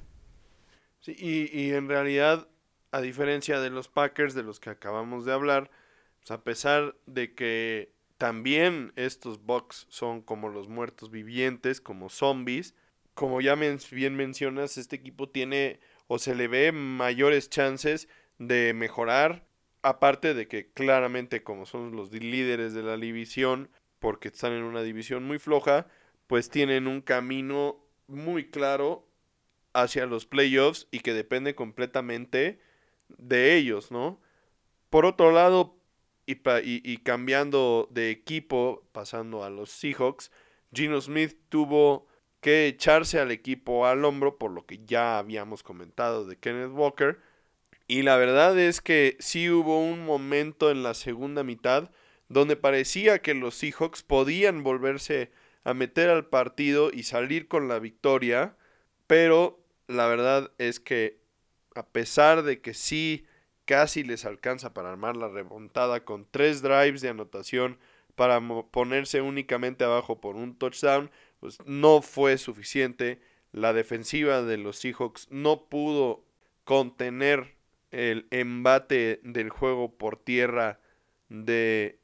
Sí, 1.02 1.16
y, 1.18 1.74
en 1.74 1.90
realidad, 1.90 2.48
a 2.92 3.02
diferencia 3.02 3.60
de 3.60 3.72
los 3.72 3.90
Packers 3.90 4.36
de 4.36 4.44
los 4.44 4.60
que 4.60 4.70
acabamos 4.70 5.26
de 5.26 5.34
hablar, 5.34 5.72
pues, 6.20 6.32
a 6.32 6.44
pesar 6.44 6.96
de 7.08 7.34
que 7.34 7.92
también 8.18 8.94
estos 8.96 9.44
Bucks 9.44 9.88
son 9.90 10.22
como 10.22 10.50
los 10.50 10.70
muertos 10.70 11.10
vivientes, 11.10 11.82
como 11.82 12.10
zombies, 12.10 12.76
como 13.16 13.42
ya 13.42 13.56
bien 13.56 14.16
mencionas, 14.16 14.78
este 14.78 14.96
equipo 14.96 15.28
tiene 15.28 15.80
o 16.08 16.20
se 16.20 16.36
le 16.36 16.48
ve 16.48 16.72
mayores 16.72 17.50
chances 17.50 18.08
de 18.38 18.74
mejorar, 18.76 19.44
aparte 19.82 20.36
de 20.36 20.48
que 20.48 20.72
claramente 20.72 21.42
como 21.42 21.66
son 21.66 21.96
los 21.96 22.12
líderes 22.12 22.74
de 22.74 22.84
la 22.84 22.98
división, 22.98 23.70
porque 24.02 24.28
están 24.30 24.52
en 24.52 24.64
una 24.64 24.82
división 24.82 25.24
muy 25.24 25.40
floja, 25.40 25.88
pues 26.28 26.50
tienen 26.50 26.88
un 26.88 27.02
camino 27.02 27.78
muy 28.08 28.50
claro 28.50 29.08
hacia 29.74 30.08
los 30.08 30.26
playoffs 30.26 30.88
y 30.92 31.00
que 31.00 31.14
depende 31.14 31.56
completamente 31.56 32.60
de 33.08 33.56
ellos, 33.56 33.92
¿no? 33.92 34.20
Por 34.90 35.06
otro 35.06 35.32
lado, 35.32 35.78
y, 36.26 36.42
y, 36.64 36.98
cambiando 36.98 37.88
de 37.92 38.10
equipo, 38.10 38.88
pasando 38.92 39.44
a 39.44 39.50
los 39.50 39.70
Seahawks, 39.70 40.32
Gino 40.74 41.00
Smith 41.00 41.38
tuvo 41.50 42.08
que 42.42 42.68
echarse 42.68 43.20
al 43.20 43.32
equipo 43.32 43.86
al 43.86 44.04
hombro, 44.04 44.38
por 44.38 44.52
lo 44.52 44.66
que 44.66 44.84
ya 44.84 45.20
habíamos 45.20 45.62
comentado 45.62 46.26
de 46.26 46.38
Kenneth 46.38 46.72
Walker. 46.72 47.20
Y 47.88 48.02
la 48.02 48.18
verdad 48.18 48.58
es 48.58 48.82
que 48.82 49.16
sí 49.20 49.50
hubo 49.50 49.80
un 49.80 50.06
momento 50.06 50.72
en 50.72 50.82
la 50.82 50.96
segunda 50.96 51.44
mitad 51.44 51.92
donde 52.32 52.56
parecía 52.56 53.20
que 53.20 53.34
los 53.34 53.56
Seahawks 53.56 54.04
podían 54.04 54.64
volverse 54.64 55.32
a 55.64 55.74
meter 55.74 56.10
al 56.10 56.28
partido 56.28 56.90
y 56.92 57.04
salir 57.04 57.48
con 57.50 57.68
la 57.68 57.80
victoria, 57.80 58.56
pero 59.06 59.60
la 59.88 60.08
verdad 60.08 60.52
es 60.58 60.80
que 60.80 61.20
a 61.76 61.86
pesar 61.86 62.44
de 62.44 62.62
que 62.62 62.74
sí 62.74 63.26
casi 63.66 64.04
les 64.04 64.24
alcanza 64.26 64.74
para 64.74 64.92
armar 64.92 65.18
la 65.18 65.28
remontada 65.28 66.06
con 66.06 66.26
tres 66.30 66.62
drives 66.62 67.02
de 67.02 67.10
anotación 67.10 67.78
para 68.16 68.40
ponerse 68.72 69.22
únicamente 69.22 69.84
abajo 69.84 70.22
por 70.22 70.36
un 70.38 70.56
touchdown, 70.56 71.12
pues 71.40 71.58
no 71.66 72.02
fue 72.02 72.38
suficiente. 72.38 73.20
La 73.52 73.74
defensiva 73.74 74.42
de 74.42 74.58
los 74.58 74.78
Seahawks 74.78 75.28
no 75.32 75.66
pudo 75.66 76.24
contener 76.64 77.56
el 77.92 78.28
embate 78.32 79.20
del 79.24 79.50
juego 79.50 79.98
por 79.98 80.16
tierra 80.18 80.80
de 81.28 82.01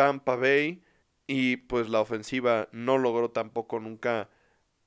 Tampa 0.00 0.34
Bay 0.34 0.82
y 1.26 1.58
pues 1.58 1.90
la 1.90 2.00
ofensiva 2.00 2.68
no 2.72 2.96
logró 2.96 3.32
tampoco 3.32 3.80
nunca 3.80 4.30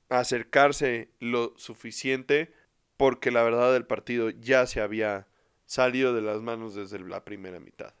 acercarse 0.08 1.08
lo 1.20 1.54
suficiente 1.56 2.52
porque 2.96 3.30
la 3.30 3.44
verdad 3.44 3.76
el 3.76 3.86
partido 3.86 4.30
ya 4.30 4.66
se 4.66 4.80
había 4.80 5.28
salido 5.66 6.14
de 6.14 6.20
las 6.20 6.40
manos 6.42 6.74
desde 6.74 6.98
la 6.98 7.24
primera 7.24 7.60
mitad. 7.60 7.94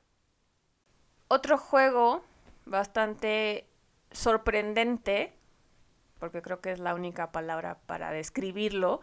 Otro 1.28 1.56
juego 1.56 2.24
bastante 2.66 3.68
sorprendente, 4.10 5.32
porque 6.18 6.42
creo 6.42 6.60
que 6.60 6.72
es 6.72 6.80
la 6.80 6.96
única 6.96 7.30
palabra 7.30 7.78
para 7.86 8.10
describirlo, 8.10 9.02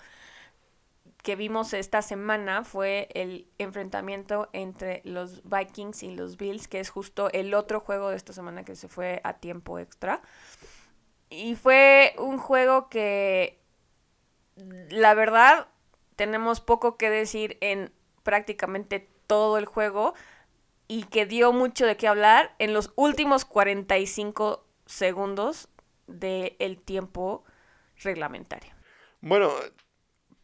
que 1.23 1.35
vimos 1.35 1.73
esta 1.73 2.01
semana 2.01 2.63
fue 2.63 3.07
el 3.13 3.47
enfrentamiento 3.57 4.49
entre 4.53 5.01
los 5.03 5.43
Vikings 5.43 6.03
y 6.03 6.15
los 6.15 6.37
Bills, 6.37 6.67
que 6.67 6.79
es 6.79 6.89
justo 6.89 7.29
el 7.31 7.53
otro 7.53 7.79
juego 7.79 8.09
de 8.09 8.15
esta 8.15 8.33
semana 8.33 8.65
que 8.65 8.75
se 8.75 8.87
fue 8.87 9.21
a 9.23 9.33
tiempo 9.33 9.77
extra. 9.77 10.21
Y 11.29 11.55
fue 11.55 12.15
un 12.17 12.37
juego 12.37 12.89
que, 12.89 13.61
la 14.55 15.13
verdad, 15.13 15.67
tenemos 16.15 16.59
poco 16.59 16.97
que 16.97 17.09
decir 17.09 17.57
en 17.61 17.91
prácticamente 18.23 19.07
todo 19.27 19.57
el 19.57 19.65
juego 19.65 20.13
y 20.87 21.03
que 21.03 21.25
dio 21.25 21.53
mucho 21.53 21.85
de 21.85 21.97
qué 21.97 22.07
hablar 22.07 22.53
en 22.59 22.73
los 22.73 22.91
últimos 22.95 23.45
45 23.45 24.65
segundos 24.85 25.69
del 26.07 26.79
tiempo 26.83 27.45
reglamentario. 28.03 28.73
Bueno, 29.21 29.51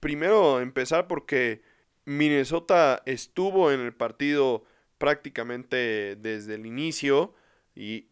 primero 0.07 0.61
empezar 0.61 1.05
porque 1.09 1.61
Minnesota 2.05 3.03
estuvo 3.05 3.73
en 3.73 3.81
el 3.81 3.93
partido 3.93 4.63
prácticamente 4.97 6.15
desde 6.15 6.55
el 6.55 6.65
inicio 6.65 7.33
y 7.75 8.07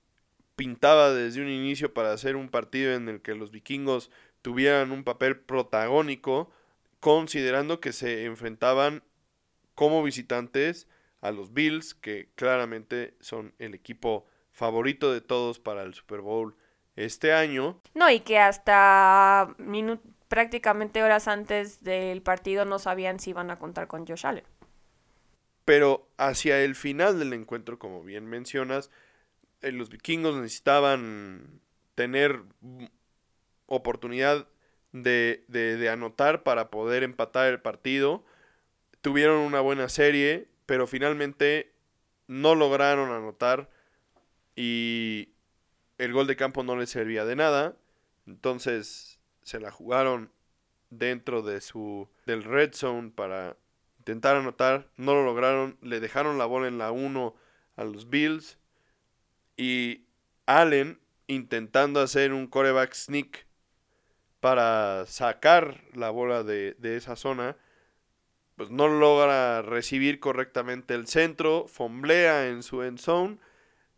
pintaba 0.58 1.14
desde 1.14 1.42
un 1.42 1.48
inicio 1.48 1.94
para 1.94 2.12
hacer 2.12 2.36
un 2.36 2.50
partido 2.50 2.94
en 2.96 3.08
el 3.08 3.22
que 3.22 3.34
los 3.34 3.52
vikingos 3.52 4.12
tuvieran 4.42 4.92
un 4.92 5.06
papel 5.06 5.40
protagónico, 5.40 6.52
considerando 7.00 7.80
que 7.80 7.94
se 7.94 8.26
enfrentaban 8.26 9.02
como 9.74 10.04
visitantes 10.04 10.90
a 11.22 11.32
los 11.32 11.54
Bills, 11.54 11.96
que 11.96 12.28
claramente 12.36 13.14
son 13.22 13.54
el 13.58 13.74
equipo 13.74 14.28
favorito 14.52 15.14
de 15.14 15.22
todos 15.22 15.60
para 15.60 15.84
el 15.84 15.94
Super 15.94 16.20
Bowl 16.20 16.58
este 16.98 17.32
año. 17.32 17.80
No, 17.94 18.10
y 18.10 18.20
que 18.20 18.38
hasta 18.38 19.56
prácticamente 20.28 21.04
horas 21.04 21.28
antes 21.28 21.84
del 21.84 22.22
partido 22.22 22.66
no 22.66 22.80
sabían 22.80 23.20
si 23.20 23.32
iban 23.32 23.52
a 23.52 23.60
contar 23.60 23.88
con 23.88 24.06
Josh 24.06 24.26
Allen. 24.26 24.44
Pero 25.66 26.08
hacia 26.18 26.62
el 26.64 26.76
final 26.76 27.18
del 27.20 27.34
encuentro, 27.34 27.80
como 27.80 28.04
bien 28.04 28.26
mencionas, 28.28 28.92
eh, 29.62 29.72
los 29.72 29.90
vikingos 29.90 30.36
necesitaban 30.36 31.60
tener 31.96 32.44
oportunidad 33.66 34.48
de, 34.92 35.44
de, 35.48 35.90
anotar 35.90 36.44
para 36.44 36.70
poder 36.70 37.04
empatar 37.04 37.48
el 37.48 37.62
partido. 37.62 38.24
Tuvieron 39.02 39.40
una 39.40 39.60
buena 39.60 39.90
serie, 39.90 40.48
pero 40.66 40.88
finalmente 40.88 41.74
no 42.28 42.56
lograron 42.56 43.12
anotar 43.12 43.70
y 44.56 45.30
el 45.98 46.14
gol 46.14 46.28
de 46.28 46.36
campo 46.36 46.64
no 46.64 46.78
les 46.78 46.90
servía 46.90 47.26
de 47.26 47.36
nada. 47.36 47.76
Entonces 48.28 49.15
se 49.46 49.60
la 49.60 49.72
jugaron 49.72 50.32
dentro 50.90 51.42
de 51.44 51.62
su 51.62 52.10
del 52.26 52.44
red 52.44 52.74
zone 52.74 53.12
para 53.12 53.56
intentar 54.00 54.36
anotar, 54.36 54.90
no 54.98 55.14
lo 55.14 55.24
lograron, 55.24 55.78
le 55.82 56.00
dejaron 56.00 56.38
la 56.38 56.46
bola 56.46 56.68
en 56.68 56.78
la 56.78 56.92
1 56.92 57.36
a 57.78 57.84
los 57.84 58.10
Bills. 58.10 58.58
Y 59.56 60.06
Allen 60.46 61.00
intentando 61.28 62.02
hacer 62.02 62.34
un 62.34 62.48
coreback 62.48 62.94
sneak 62.94 63.48
para 64.40 65.06
sacar 65.06 65.82
la 65.94 66.10
bola 66.10 66.44
de, 66.44 66.76
de 66.78 66.98
esa 66.98 67.16
zona, 67.16 67.56
pues 68.56 68.70
no 68.70 68.88
logra 68.88 69.62
recibir 69.62 70.20
correctamente 70.20 70.94
el 70.94 71.08
centro, 71.08 71.68
fomblea 71.68 72.48
en 72.48 72.64
su 72.64 72.84
end 72.84 73.00
zone 73.00 73.38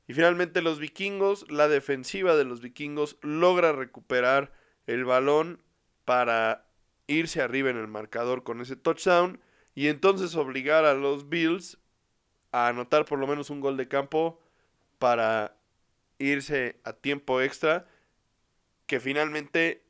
y 0.08 0.14
finalmente 0.14 0.62
los 0.62 0.80
vikingos, 0.80 1.50
la 1.52 1.68
defensiva 1.68 2.36
de 2.36 2.46
los 2.46 2.62
vikingos 2.62 3.18
logra 3.22 3.72
recuperar 3.72 4.52
el 4.88 5.06
balón 5.06 5.62
para 6.06 6.66
irse 7.06 7.42
arriba 7.42 7.70
en 7.70 7.78
el 7.78 7.88
marcador 7.88 8.44
con 8.44 8.62
ese 8.62 8.76
touchdown 8.76 9.40
y 9.76 9.88
entonces 9.88 10.36
obligar 10.36 10.86
a 10.86 10.94
los 10.94 11.30
Bills 11.30 11.78
a 12.52 12.68
anotar 12.68 13.06
por 13.06 13.20
lo 13.20 13.28
menos 13.28 13.50
un 13.50 13.62
gol 13.62 13.78
de 13.78 13.88
campo 13.88 14.40
para 14.98 15.56
irse 16.18 16.80
a 16.84 16.94
tiempo 16.94 17.42
extra 17.42 17.86
que 18.88 19.00
finalmente 19.00 19.84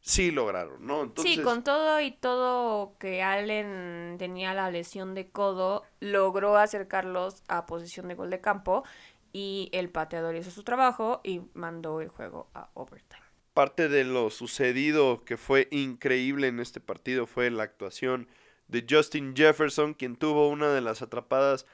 sí 0.00 0.32
lograron, 0.32 0.84
¿no? 0.86 1.12
Sí, 1.16 1.40
con 1.40 1.62
todo 1.62 2.00
y 2.00 2.10
todo 2.10 2.98
que 2.98 3.22
Allen 3.22 4.16
tenía 4.18 4.52
la 4.52 4.70
lesión 4.70 5.14
de 5.14 5.30
codo, 5.30 5.84
logró 6.00 6.56
acercarlos 6.56 7.42
a 7.48 7.66
posición 7.66 8.08
de 8.08 8.14
gol 8.14 8.30
de 8.30 8.40
campo 8.40 8.84
y 9.32 9.70
el 9.72 9.88
pateador 9.88 10.34
hizo 10.34 10.50
su 10.50 10.64
trabajo 10.64 11.20
y 11.22 11.42
mandó 11.54 12.00
el 12.00 12.08
juego 12.08 12.50
a 12.52 12.68
overtime. 12.74 13.21
Parte 13.54 13.88
de 13.88 14.04
lo 14.04 14.30
sucedido 14.30 15.24
que 15.24 15.36
fue 15.36 15.68
increíble 15.70 16.46
en 16.46 16.58
este 16.58 16.80
partido 16.80 17.26
fue 17.26 17.50
la 17.50 17.64
actuación 17.64 18.28
de 18.68 18.86
Justin 18.88 19.36
Jefferson, 19.36 19.92
quien 19.92 20.16
tuvo 20.16 20.48
una 20.48 20.72
de 20.72 20.80
las 20.80 21.02
atrapadas 21.02 21.66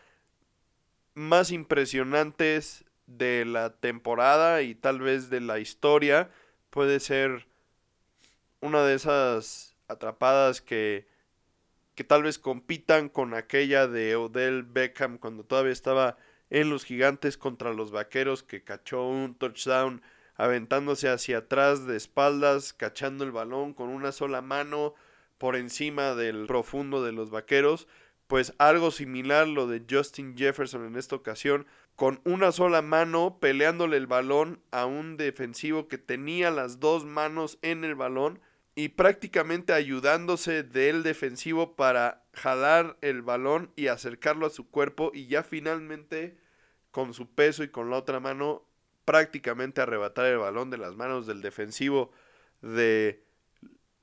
más 1.15 1.53
impresionantes 1.53 2.85
de 3.07 3.45
la 3.45 3.75
temporada 3.77 4.63
y 4.63 4.75
tal 4.75 5.01
vez 5.01 5.31
de 5.31 5.41
la 5.41 5.61
historia. 5.61 6.31
Puede 6.71 6.99
ser 6.99 7.47
una 8.61 8.83
de 8.85 8.95
esas 8.95 9.77
atrapadas 9.87 10.61
que, 10.61 11.07
que 11.95 12.03
tal 12.03 12.25
vez 12.25 12.41
compitan 12.41 13.09
con 13.09 13.35
aquella 13.35 13.87
de 13.87 14.17
Odell 14.17 14.65
Beckham 14.65 15.19
cuando 15.19 15.45
todavía 15.45 15.73
estaba 15.73 16.17
en 16.51 16.71
los 16.71 16.85
gigantes 16.85 17.39
contra 17.39 17.73
los 17.73 17.93
vaqueros 17.93 18.43
que 18.43 18.65
cachó 18.65 19.07
un 19.07 19.35
touchdown 19.37 20.03
aventándose 20.39 21.09
hacia 21.11 21.39
atrás 21.39 21.87
de 21.87 21.97
espaldas, 21.97 22.73
cachando 22.73 23.25
el 23.25 23.33
balón 23.33 23.75
con 23.75 23.91
una 23.91 24.13
sola 24.13 24.41
mano 24.41 24.95
por 25.37 25.57
encima 25.57 26.15
del 26.15 26.47
profundo 26.47 27.05
de 27.05 27.13
los 27.13 27.31
vaqueros, 27.31 27.89
pues 28.29 28.55
algo 28.59 28.91
similar 28.91 29.49
lo 29.49 29.67
de 29.67 29.85
Justin 29.89 30.37
Jefferson 30.37 30.87
en 30.87 30.97
esta 30.97 31.17
ocasión, 31.17 31.67
con 31.97 32.21
una 32.25 32.53
sola 32.53 32.83
mano 32.83 33.39
peleándole 33.41 33.97
el 33.97 34.07
balón 34.07 34.63
a 34.71 34.87
un 34.87 35.17
defensivo 35.17 35.89
que 35.89 35.99
tenía 35.99 36.53
las 36.53 36.79
dos 36.79 37.05
manos 37.05 37.59
en 37.63 37.85
el 37.85 37.97
balón 37.97 38.41
y 38.77 38.91
prácticamente 38.91 39.73
ayudándose 39.73 40.63
del 40.63 41.03
defensivo 41.03 41.75
para 41.75 42.23
jalar 42.33 42.97
el 43.01 43.23
balón 43.23 43.73
y 43.75 43.89
acercarlo 43.89 44.47
a 44.47 44.51
su 44.51 44.71
cuerpo 44.71 45.11
y 45.13 45.27
ya 45.27 45.43
finalmente 45.43 46.39
con 46.93 47.13
su 47.13 47.29
peso 47.29 47.65
y 47.65 47.69
con 47.69 47.91
la 47.91 47.97
otra 47.97 48.21
mano 48.21 48.68
prácticamente 49.09 49.81
arrebatar 49.81 50.27
el 50.27 50.37
balón 50.37 50.69
de 50.69 50.77
las 50.77 50.95
manos 50.95 51.27
del 51.27 51.41
defensivo 51.41 52.13
de 52.61 53.25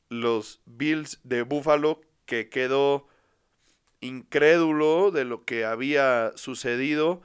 los 0.10 0.64
Bills 0.66 1.20
de 1.24 1.44
Buffalo 1.44 2.02
que 2.26 2.50
quedó 2.50 3.08
incrédulo 4.02 5.12
de 5.12 5.24
lo 5.24 5.46
que 5.46 5.64
había 5.64 6.32
sucedido. 6.34 7.22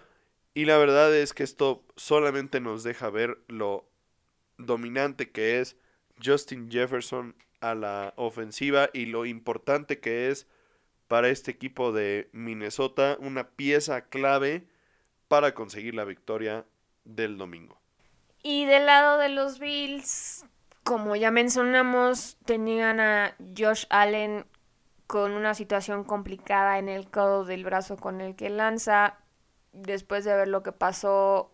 Y 0.52 0.66
la 0.66 0.76
verdad 0.76 1.16
es 1.16 1.32
que 1.32 1.42
esto 1.42 1.82
solamente 1.96 2.60
nos 2.60 2.82
deja 2.82 3.08
ver 3.08 3.38
lo 3.48 3.88
dominante 4.58 5.30
que 5.30 5.60
es 5.60 5.78
Justin 6.22 6.70
Jefferson 6.70 7.34
a 7.60 7.74
la 7.74 8.12
ofensiva 8.16 8.90
y 8.92 9.06
lo 9.06 9.24
importante 9.24 10.00
que 10.00 10.28
es 10.28 10.46
para 11.08 11.30
este 11.30 11.50
equipo 11.50 11.92
de 11.92 12.28
Minnesota, 12.32 13.16
una 13.20 13.48
pieza 13.48 14.02
clave 14.10 14.66
para 15.28 15.54
conseguir 15.54 15.94
la 15.94 16.04
victoria 16.04 16.66
del 17.04 17.38
domingo. 17.38 17.78
Y 18.42 18.64
del 18.64 18.86
lado 18.86 19.18
de 19.18 19.28
los 19.28 19.58
Bills, 19.58 20.44
como 20.84 21.14
ya 21.16 21.30
mencionamos, 21.30 22.38
tenían 22.44 23.00
a 23.00 23.36
Josh 23.56 23.84
Allen 23.90 24.46
con 25.06 25.32
una 25.32 25.54
situación 25.54 26.04
complicada 26.04 26.78
en 26.78 26.88
el 26.88 27.10
codo 27.10 27.44
del 27.44 27.64
brazo 27.64 27.96
con 27.96 28.20
el 28.20 28.36
que 28.36 28.48
lanza. 28.48 29.18
Después 29.72 30.24
de 30.24 30.34
ver 30.34 30.48
lo 30.48 30.62
que 30.62 30.72
pasó, 30.72 31.52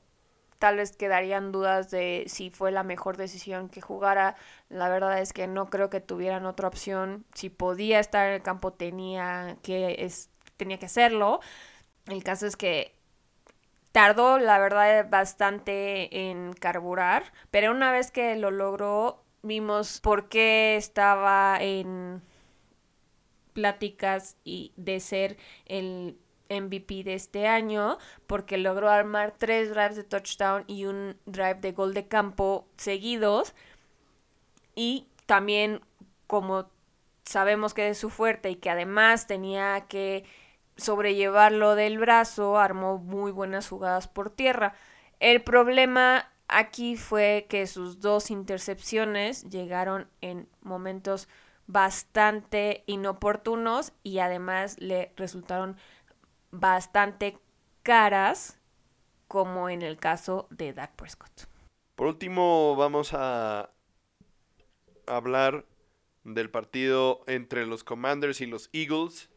tal 0.58 0.76
vez 0.76 0.96
quedarían 0.96 1.52
dudas 1.52 1.90
de 1.90 2.24
si 2.28 2.50
fue 2.50 2.70
la 2.70 2.82
mejor 2.82 3.16
decisión 3.16 3.68
que 3.68 3.80
jugara. 3.80 4.36
La 4.68 4.88
verdad 4.88 5.20
es 5.20 5.32
que 5.32 5.46
no 5.46 5.66
creo 5.66 5.90
que 5.90 6.00
tuvieran 6.00 6.46
otra 6.46 6.68
opción. 6.68 7.24
Si 7.34 7.50
podía 7.50 7.98
estar 8.00 8.28
en 8.28 8.34
el 8.34 8.42
campo 8.42 8.72
tenía 8.72 9.56
que, 9.62 9.96
es, 9.98 10.30
tenía 10.56 10.78
que 10.78 10.86
hacerlo. 10.86 11.40
El 12.06 12.22
caso 12.22 12.46
es 12.46 12.56
que 12.56 12.95
tardó, 13.96 14.38
la 14.38 14.58
verdad, 14.58 15.08
bastante 15.08 16.28
en 16.28 16.52
carburar, 16.52 17.32
pero 17.50 17.70
una 17.70 17.92
vez 17.92 18.10
que 18.10 18.36
lo 18.36 18.50
logró, 18.50 19.24
vimos 19.42 20.02
por 20.02 20.28
qué 20.28 20.76
estaba 20.76 21.56
en 21.62 22.20
pláticas 23.54 24.36
y 24.44 24.74
de 24.76 25.00
ser 25.00 25.38
el 25.64 26.18
MVP 26.50 27.04
de 27.04 27.14
este 27.14 27.46
año 27.46 27.96
porque 28.26 28.58
logró 28.58 28.90
armar 28.90 29.32
tres 29.38 29.70
drives 29.70 29.96
de 29.96 30.04
touchdown 30.04 30.64
y 30.66 30.84
un 30.84 31.16
drive 31.24 31.60
de 31.62 31.72
gol 31.72 31.94
de 31.94 32.06
campo 32.06 32.68
seguidos. 32.76 33.54
Y 34.74 35.08
también 35.24 35.80
como 36.26 36.68
sabemos 37.24 37.72
que 37.72 37.88
es 37.88 37.96
su 37.96 38.10
fuerte 38.10 38.50
y 38.50 38.56
que 38.56 38.68
además 38.68 39.26
tenía 39.26 39.86
que 39.88 40.26
sobrellevarlo 40.76 41.74
del 41.74 41.98
brazo, 41.98 42.58
armó 42.58 42.98
muy 42.98 43.32
buenas 43.32 43.68
jugadas 43.68 44.08
por 44.08 44.30
tierra. 44.30 44.74
El 45.20 45.42
problema 45.42 46.30
aquí 46.48 46.96
fue 46.96 47.46
que 47.48 47.66
sus 47.66 48.00
dos 48.00 48.30
intercepciones 48.30 49.48
llegaron 49.48 50.08
en 50.20 50.48
momentos 50.62 51.28
bastante 51.66 52.84
inoportunos 52.86 53.92
y 54.02 54.18
además 54.20 54.76
le 54.78 55.12
resultaron 55.16 55.76
bastante 56.50 57.38
caras, 57.82 58.58
como 59.28 59.68
en 59.68 59.82
el 59.82 59.96
caso 59.96 60.46
de 60.50 60.72
Dak 60.72 60.94
Prescott. 60.94 61.48
Por 61.96 62.06
último, 62.06 62.76
vamos 62.76 63.12
a 63.14 63.70
hablar 65.06 65.64
del 66.24 66.50
partido 66.50 67.22
entre 67.26 67.66
los 67.66 67.84
Commanders 67.84 68.40
y 68.40 68.46
los 68.46 68.68
Eagles. 68.72 69.30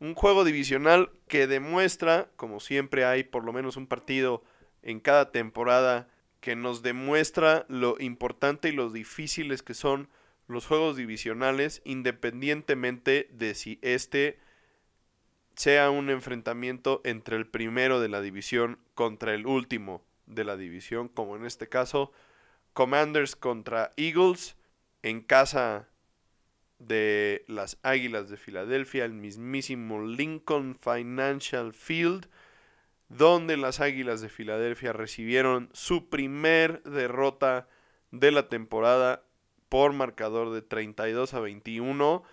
Un 0.00 0.14
juego 0.14 0.44
divisional 0.44 1.10
que 1.28 1.46
demuestra, 1.46 2.30
como 2.36 2.58
siempre 2.58 3.04
hay 3.04 3.22
por 3.22 3.44
lo 3.44 3.52
menos 3.52 3.76
un 3.76 3.86
partido 3.86 4.42
en 4.82 4.98
cada 4.98 5.30
temporada, 5.30 6.08
que 6.40 6.56
nos 6.56 6.82
demuestra 6.82 7.66
lo 7.68 7.96
importante 8.00 8.70
y 8.70 8.72
lo 8.72 8.90
difíciles 8.90 9.62
que 9.62 9.74
son 9.74 10.08
los 10.48 10.66
juegos 10.66 10.96
divisionales, 10.96 11.82
independientemente 11.84 13.28
de 13.30 13.54
si 13.54 13.78
este 13.82 14.38
sea 15.54 15.90
un 15.90 16.08
enfrentamiento 16.08 17.02
entre 17.04 17.36
el 17.36 17.46
primero 17.46 18.00
de 18.00 18.08
la 18.08 18.22
división 18.22 18.78
contra 18.94 19.34
el 19.34 19.46
último 19.46 20.02
de 20.24 20.44
la 20.44 20.56
división, 20.56 21.08
como 21.08 21.36
en 21.36 21.44
este 21.44 21.68
caso, 21.68 22.10
Commanders 22.72 23.36
contra 23.36 23.92
Eagles 23.98 24.56
en 25.02 25.20
casa 25.20 25.89
de 26.80 27.44
las 27.46 27.78
Águilas 27.82 28.28
de 28.28 28.36
Filadelfia, 28.36 29.04
el 29.04 29.12
mismísimo 29.12 30.02
Lincoln 30.02 30.76
Financial 30.80 31.72
Field, 31.72 32.26
donde 33.08 33.56
las 33.56 33.80
Águilas 33.80 34.20
de 34.20 34.28
Filadelfia 34.28 34.92
recibieron 34.92 35.68
su 35.72 36.08
primer 36.08 36.82
derrota 36.82 37.68
de 38.10 38.32
la 38.32 38.48
temporada 38.48 39.22
por 39.68 39.92
marcador 39.92 40.50
de 40.52 40.62
32 40.62 41.34
a 41.34 41.40
21, 41.40 42.24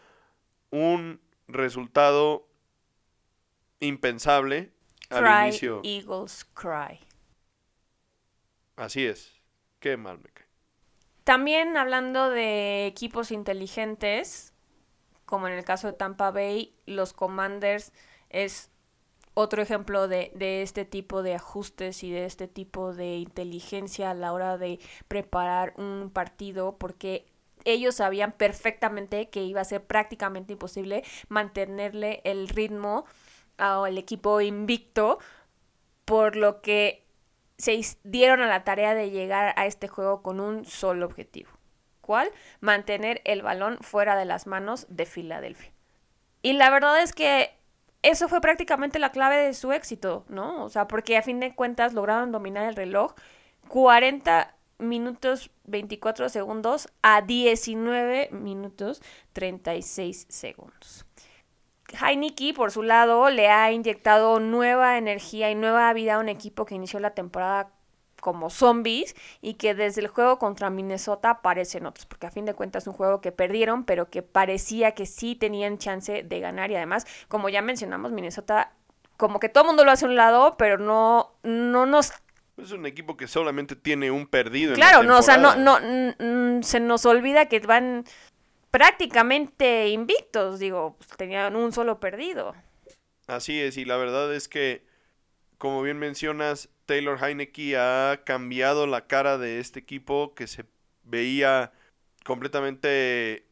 un 0.72 1.20
resultado 1.48 2.48
impensable 3.80 4.72
al 5.10 5.48
inicio. 5.48 5.82
Eagles 5.84 6.45
cry. 6.54 7.00
Así 8.76 9.06
es. 9.06 9.34
Qué 9.80 9.98
mal 9.98 10.20
me. 10.20 10.37
También 11.28 11.75
hablando 11.75 12.30
de 12.30 12.88
equipos 12.88 13.32
inteligentes, 13.32 14.53
como 15.25 15.49
en 15.49 15.55
el 15.55 15.65
caso 15.65 15.88
de 15.88 15.91
Tampa 15.91 16.32
Bay, 16.32 16.73
los 16.86 17.11
Commanders 17.11 17.91
es 18.30 18.71
otro 19.34 19.61
ejemplo 19.61 20.07
de, 20.07 20.32
de, 20.36 20.61
este 20.61 20.86
tipo 20.86 21.23
de 21.23 21.36
ajustes 21.36 22.01
y 22.05 22.11
de 22.11 22.23
este 22.23 22.47
tipo 22.47 22.93
de 22.93 23.17
inteligencia 23.17 24.11
a 24.11 24.13
la 24.13 24.32
hora 24.32 24.57
de 24.57 24.80
preparar 25.09 25.73
un 25.75 26.11
partido, 26.13 26.78
porque 26.78 27.25
ellos 27.65 27.95
sabían 27.95 28.32
perfectamente 28.32 29.28
que 29.28 29.43
iba 29.43 29.59
a 29.59 29.65
ser 29.65 29.84
prácticamente 29.84 30.53
imposible 30.53 31.03
mantenerle 31.28 32.21
el 32.23 32.47
ritmo 32.47 33.03
al 33.57 33.97
equipo 33.97 34.39
invicto, 34.39 35.19
por 36.05 36.38
lo 36.38 36.61
que 36.61 37.05
se 37.58 37.80
dieron 38.03 38.41
a 38.41 38.47
la 38.47 38.64
tarea 38.64 38.93
de 38.93 39.10
llegar 39.10 39.53
a 39.58 39.66
este 39.66 39.88
juego 39.88 40.22
con 40.22 40.39
un 40.39 40.66
solo 40.66 41.05
objetivo. 41.05 41.49
¿Cuál? 42.01 42.32
Mantener 42.62 43.22
el 43.26 43.41
balón 43.41 43.78
fuera 43.82 44.16
de 44.16 44.26
las 44.26 44.47
manos 44.47 44.86
de 44.89 45.05
Filadelfia. 45.05 45.72
Y 46.41 46.53
la 46.53 46.70
verdad 46.70 47.01
es 47.01 47.14
que 47.14 47.51
eso 48.03 48.30
fue 48.30 48.39
prácticamente 48.41 48.99
la 48.99 49.12
clave 49.12 49.38
de 49.38 49.53
su 49.53 49.72
éxito, 49.72 50.26
¿no? 50.30 50.64
O 50.64 50.70
sea, 50.70 50.88
porque 50.88 51.18
a 51.18 51.24
fin 51.24 51.39
de 51.39 51.55
cuentas 51.55 51.93
lograron 51.93 52.32
dominar 52.32 52.70
el 52.70 52.76
reloj 52.76 53.16
40 53.68 54.55
minutos 54.78 55.49
24 55.66 56.30
segundos 56.30 56.89
a 57.01 57.22
19 57.22 58.30
minutos 58.32 59.01
36 59.34 60.28
segundos. 60.30 61.07
Heineke, 62.02 62.54
por 62.54 62.72
su 62.72 62.84
lado, 62.84 63.30
le 63.30 63.50
ha 63.50 63.72
inyectado 63.72 64.40
nueva 64.40 64.98
energía 64.98 65.50
y 65.50 65.56
nueva 65.56 65.92
vida 65.94 66.16
a 66.16 66.20
un 66.20 66.30
equipo 66.30 66.66
que 66.66 66.76
inició 66.76 67.00
la 67.00 67.12
temporada 67.12 67.72
como 68.20 68.50
zombies 68.50 69.16
y 69.42 69.54
que 69.54 69.74
desde 69.74 70.02
el 70.02 70.08
juego 70.08 70.40
contra 70.40 70.70
Minnesota 70.70 71.30
aparecen 71.30 71.86
otros, 71.86 72.06
porque 72.06 72.28
a 72.28 72.32
fin 72.32 72.46
de 72.46 72.54
cuentas 72.54 72.84
es 72.84 72.88
un 72.88 72.94
juego 72.94 73.22
que 73.22 73.32
perdieron, 73.32 73.86
pero 73.86 74.10
que 74.10 74.22
parecía 74.22 74.92
que 74.92 75.06
sí 75.06 75.36
tenían 75.36 75.78
chance 75.78 76.24
de 76.24 76.40
ganar 76.40 76.72
y 76.72 76.76
además, 76.76 77.06
como 77.28 77.50
ya 77.50 77.62
mencionamos, 77.62 78.12
Minnesota 78.12 78.74
como 79.18 79.40
que 79.40 79.50
todo 79.50 79.64
el 79.64 79.68
mundo 79.68 79.84
lo 79.84 79.92
hace 79.92 80.06
a 80.06 80.10
un 80.10 80.16
lado, 80.16 80.58
pero 80.58 80.78
no, 80.78 81.32
no 81.44 81.86
nos 81.86 82.12
es 82.58 82.72
un 82.72 82.88
equipo 82.88 83.16
que 83.18 83.28
solamente 83.28 83.76
tiene 83.76 84.10
un 84.10 84.26
perdido. 84.26 84.74
Claro, 84.74 85.04
no, 85.04 85.20
o 85.20 85.22
sea, 85.22 85.38
no, 85.38 85.56
no, 85.56 86.64
se 86.64 86.80
nos 86.80 87.06
olvida 87.06 87.46
que 87.46 87.60
van 87.60 88.04
prácticamente 88.72 89.89
invictos, 89.89 90.59
digo, 90.59 90.95
pues, 90.97 91.09
tenían 91.11 91.55
un 91.55 91.72
solo 91.72 91.99
perdido. 91.99 92.55
Así 93.28 93.59
es, 93.59 93.78
y 93.78 93.86
la 93.86 93.97
verdad 93.97 94.34
es 94.34 94.47
que, 94.47 94.86
como 95.57 95.82
bien 95.82 95.99
mencionas, 95.99 96.70
Taylor 96.86 97.22
Heineke 97.22 97.78
ha 97.78 98.22
cambiado 98.24 98.88
la 98.88 99.07
cara 99.07 99.38
de 99.38 99.59
este 99.59 99.80
equipo 99.80 100.34
que 100.34 100.47
se 100.47 100.65
veía 101.03 101.74
completamente 102.24 103.45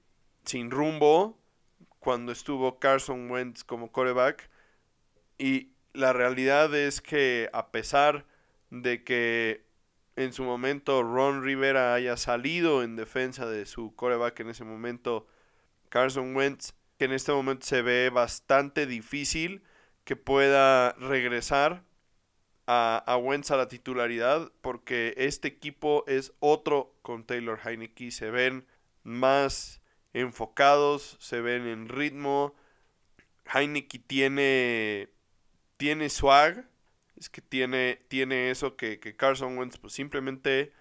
sin 0.46 0.72
rumbo 0.72 1.38
cuando 2.00 2.32
estuvo 2.32 2.80
Carson 2.80 3.30
Wentz 3.30 3.64
como 3.64 3.92
coreback. 3.92 4.50
Y 5.38 5.72
la 5.94 6.14
realidad 6.14 6.74
es 6.76 7.02
que 7.02 7.50
a 7.52 7.72
pesar 7.72 8.26
de 8.70 9.04
que 9.04 9.65
en 10.16 10.34
su 10.34 10.44
momento 10.44 11.04
Ron 11.04 11.44
Rivera 11.44 11.94
haya 11.94 12.18
salido 12.18 12.84
en 12.84 12.96
defensa 12.96 13.46
de 13.46 13.66
su 13.66 13.96
coreback 13.96 14.40
en 14.40 14.50
ese 14.50 14.64
momento, 14.64 15.28
Carson 15.90 16.36
Wentz, 16.36 16.74
que 16.98 17.06
en 17.06 17.12
este 17.12 17.32
momento 17.32 17.66
se 17.66 17.82
ve 17.82 18.10
bastante 18.10 18.86
difícil 18.86 19.64
que 20.06 20.16
pueda 20.16 20.94
regresar 20.94 21.84
a, 22.68 23.04
a 23.06 23.18
Wentz 23.18 23.52
a 23.52 23.58
la 23.58 23.68
titularidad, 23.68 24.52
porque 24.62 25.14
este 25.18 25.48
equipo 25.48 26.04
es 26.08 26.34
otro 26.40 26.96
con 27.02 27.26
Taylor 27.26 27.60
Heineke, 27.64 28.12
se 28.12 28.32
ven 28.32 28.66
más 29.04 29.82
enfocados, 30.14 31.18
se 31.20 31.42
ven 31.42 31.68
en 31.68 31.90
ritmo. 31.90 32.56
Heineke 33.54 34.00
tiene, 34.00 35.10
tiene 35.78 36.10
swag, 36.10 36.66
es 37.18 37.30
que 37.30 37.42
tiene, 37.42 38.02
tiene 38.08 38.50
eso 38.52 38.76
que, 38.76 39.00
Carson 39.16 39.58
Wentz 39.58 39.78
pues, 39.78 39.94
simplemente 39.94 40.74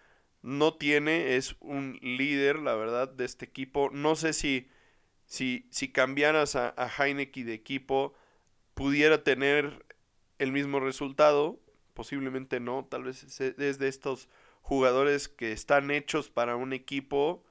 no 0.42 0.74
tiene, 0.74 1.36
es 1.36 1.56
un 1.60 1.98
líder, 2.02 2.58
la 2.58 2.74
verdad, 2.74 3.08
de 3.08 3.24
este 3.24 3.44
equipo. 3.44 3.90
No 3.92 4.16
sé 4.16 4.32
si, 4.32 4.68
si, 5.26 5.66
si 5.70 5.90
cambiaras 5.90 6.56
a, 6.56 6.74
a 6.76 6.88
Heineke 6.88 7.44
de 7.44 7.54
equipo, 7.54 8.14
pudiera 8.74 9.22
tener 9.22 9.86
el 10.38 10.52
mismo 10.52 10.80
resultado, 10.80 11.60
posiblemente 11.94 12.60
no, 12.60 12.84
tal 12.84 13.04
vez 13.04 13.40
es 13.40 13.78
de 13.78 13.88
estos 13.88 14.28
jugadores 14.62 15.28
que 15.28 15.52
están 15.52 15.90
hechos 15.90 16.30
para 16.30 16.56
un 16.56 16.72
equipo 16.72 17.44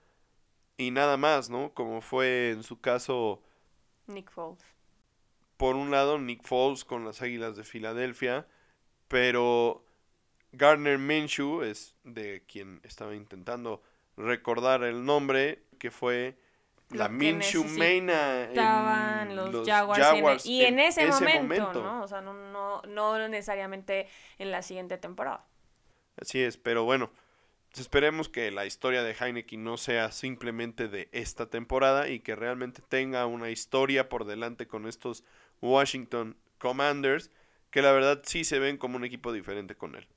y 0.77 0.91
nada 0.91 1.17
más, 1.17 1.49
¿no? 1.49 1.73
Como 1.73 2.01
fue 2.01 2.51
en 2.51 2.63
su 2.63 2.81
caso 2.81 3.41
Nick 4.07 4.31
Foles. 4.31 4.63
Por 5.57 5.75
un 5.75 5.91
lado, 5.91 6.17
Nick 6.19 6.43
Foles 6.43 6.83
con 6.83 7.05
las 7.05 7.21
Águilas 7.21 7.55
de 7.55 7.63
Filadelfia 7.63 8.47
pero 9.13 9.85
Gardner 10.53 10.97
Minshew 10.97 11.61
es 11.61 11.95
de 12.03 12.41
quien 12.47 12.81
estaba 12.83 13.13
intentando 13.13 13.83
recordar 14.17 14.81
el 14.83 15.05
nombre, 15.05 15.59
que 15.77 15.91
fue 15.91 16.35
la 16.89 17.09
Minshew 17.09 17.63
Mena 17.63 18.45
en 18.45 19.35
los, 19.35 19.67
Jaguars, 19.67 20.47
y 20.47 20.65
en, 20.65 20.79
ese, 20.79 21.05
momento, 21.05 21.83
¿no? 21.83 22.01
O 22.01 22.07
sea, 22.07 22.21
no, 22.21 22.33
no, 22.33 22.81
no 22.87 23.27
necesariamente 23.27 24.07
en 24.39 24.49
la 24.49 24.63
siguiente 24.63 24.97
temporada. 24.97 25.45
Así 26.19 26.41
es, 26.41 26.57
pero 26.57 26.83
bueno, 26.83 27.11
esperemos 27.77 28.29
que 28.29 28.49
la 28.49 28.65
historia 28.65 29.03
de 29.03 29.13
Heineken 29.13 29.63
no 29.63 29.77
sea 29.77 30.11
simplemente 30.11 30.87
de 30.87 31.09
esta 31.11 31.51
temporada 31.51 32.09
y 32.09 32.19
que 32.19 32.35
realmente 32.35 32.81
tenga 32.81 33.27
una 33.27 33.51
historia 33.51 34.09
por 34.09 34.25
delante 34.25 34.67
con 34.67 34.87
estos 34.87 35.23
Washington 35.61 36.35
Commanders 36.57 37.29
que 37.73 37.81
la 37.81 37.91
verdad 37.91 38.21
sí 38.23 38.43
se 38.43 38.59
ven 38.59 38.77
como 38.77 38.97
un 38.97 39.03
equipo 39.03 39.33
diferente 39.33 39.75
con 39.75 39.95
él. 39.95 40.07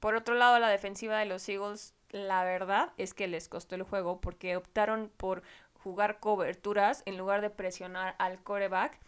Por 0.00 0.16
otro 0.16 0.34
lado, 0.34 0.58
la 0.58 0.68
defensiva 0.68 1.20
de 1.20 1.24
los 1.24 1.48
Eagles, 1.48 1.94
la 2.10 2.42
verdad 2.42 2.92
es 2.96 3.14
que 3.14 3.28
les 3.28 3.48
costó 3.48 3.76
el 3.76 3.84
juego 3.84 4.20
porque 4.20 4.56
optaron 4.56 5.12
por 5.16 5.44
jugar 5.74 6.18
coberturas 6.18 7.04
en 7.06 7.16
lugar 7.16 7.42
de 7.42 7.50
presionar 7.50 8.16
al 8.18 8.42
coreback 8.42 8.98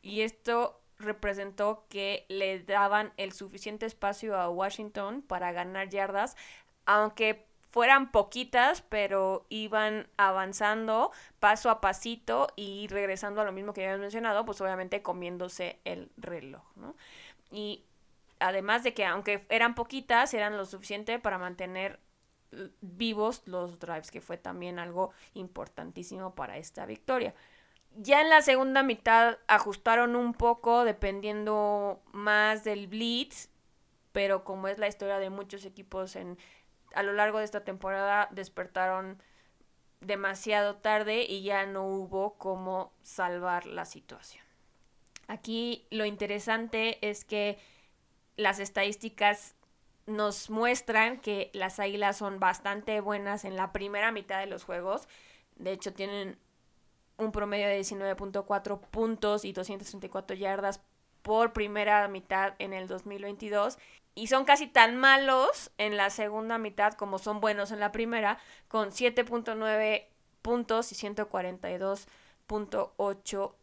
y 0.00 0.22
esto 0.22 0.80
representó 0.98 1.84
que 1.90 2.24
le 2.30 2.60
daban 2.60 3.12
el 3.18 3.32
suficiente 3.32 3.84
espacio 3.84 4.34
a 4.34 4.48
Washington 4.48 5.20
para 5.20 5.52
ganar 5.52 5.90
yardas, 5.90 6.38
aunque 6.86 7.46
fueran 7.72 8.12
poquitas, 8.12 8.82
pero 8.82 9.46
iban 9.48 10.06
avanzando 10.18 11.10
paso 11.40 11.70
a 11.70 11.80
pasito 11.80 12.48
y 12.54 12.86
regresando 12.88 13.40
a 13.40 13.44
lo 13.44 13.52
mismo 13.52 13.72
que 13.72 13.80
ya 13.80 13.86
habíamos 13.86 14.02
mencionado, 14.02 14.44
pues 14.44 14.60
obviamente 14.60 15.02
comiéndose 15.02 15.80
el 15.84 16.10
reloj, 16.18 16.62
¿no? 16.76 16.94
Y 17.50 17.82
además 18.40 18.84
de 18.84 18.92
que 18.92 19.06
aunque 19.06 19.46
eran 19.48 19.74
poquitas, 19.74 20.34
eran 20.34 20.58
lo 20.58 20.66
suficiente 20.66 21.18
para 21.18 21.38
mantener 21.38 21.98
vivos 22.82 23.42
los 23.46 23.78
drives, 23.78 24.10
que 24.10 24.20
fue 24.20 24.36
también 24.36 24.78
algo 24.78 25.12
importantísimo 25.32 26.34
para 26.34 26.58
esta 26.58 26.84
victoria. 26.84 27.34
Ya 27.96 28.20
en 28.20 28.28
la 28.28 28.42
segunda 28.42 28.82
mitad 28.82 29.38
ajustaron 29.46 30.14
un 30.14 30.34
poco 30.34 30.84
dependiendo 30.84 32.02
más 32.12 32.64
del 32.64 32.86
blitz, 32.86 33.48
pero 34.12 34.44
como 34.44 34.68
es 34.68 34.76
la 34.76 34.88
historia 34.88 35.18
de 35.18 35.30
muchos 35.30 35.64
equipos 35.64 36.16
en 36.16 36.36
a 36.94 37.02
lo 37.02 37.12
largo 37.12 37.38
de 37.38 37.44
esta 37.44 37.64
temporada 37.64 38.28
despertaron 38.30 39.22
demasiado 40.00 40.76
tarde 40.76 41.24
y 41.28 41.42
ya 41.42 41.66
no 41.66 41.86
hubo 41.86 42.34
cómo 42.34 42.92
salvar 43.02 43.66
la 43.66 43.84
situación. 43.84 44.44
Aquí 45.28 45.86
lo 45.90 46.04
interesante 46.04 46.98
es 47.08 47.24
que 47.24 47.58
las 48.36 48.58
estadísticas 48.58 49.54
nos 50.06 50.50
muestran 50.50 51.20
que 51.20 51.50
las 51.54 51.78
águilas 51.78 52.16
son 52.16 52.40
bastante 52.40 53.00
buenas 53.00 53.44
en 53.44 53.56
la 53.56 53.72
primera 53.72 54.10
mitad 54.10 54.40
de 54.40 54.46
los 54.46 54.64
juegos. 54.64 55.08
De 55.56 55.72
hecho, 55.72 55.92
tienen 55.92 56.38
un 57.16 57.30
promedio 57.30 57.68
de 57.68 57.78
19.4 57.80 58.80
puntos 58.80 59.44
y 59.44 59.52
234 59.52 60.36
yardas 60.36 60.80
por 61.22 61.52
primera 61.52 62.08
mitad 62.08 62.54
en 62.58 62.72
el 62.72 62.88
2022 62.88 63.78
y 64.14 64.26
son 64.26 64.44
casi 64.44 64.66
tan 64.66 64.96
malos 64.96 65.70
en 65.78 65.96
la 65.96 66.10
segunda 66.10 66.58
mitad 66.58 66.92
como 66.94 67.18
son 67.18 67.40
buenos 67.40 67.72
en 67.72 67.80
la 67.80 67.92
primera, 67.92 68.38
con 68.68 68.90
7.9 68.90 70.08
puntos 70.42 70.92
y 70.92 70.94
142.8 70.94 73.54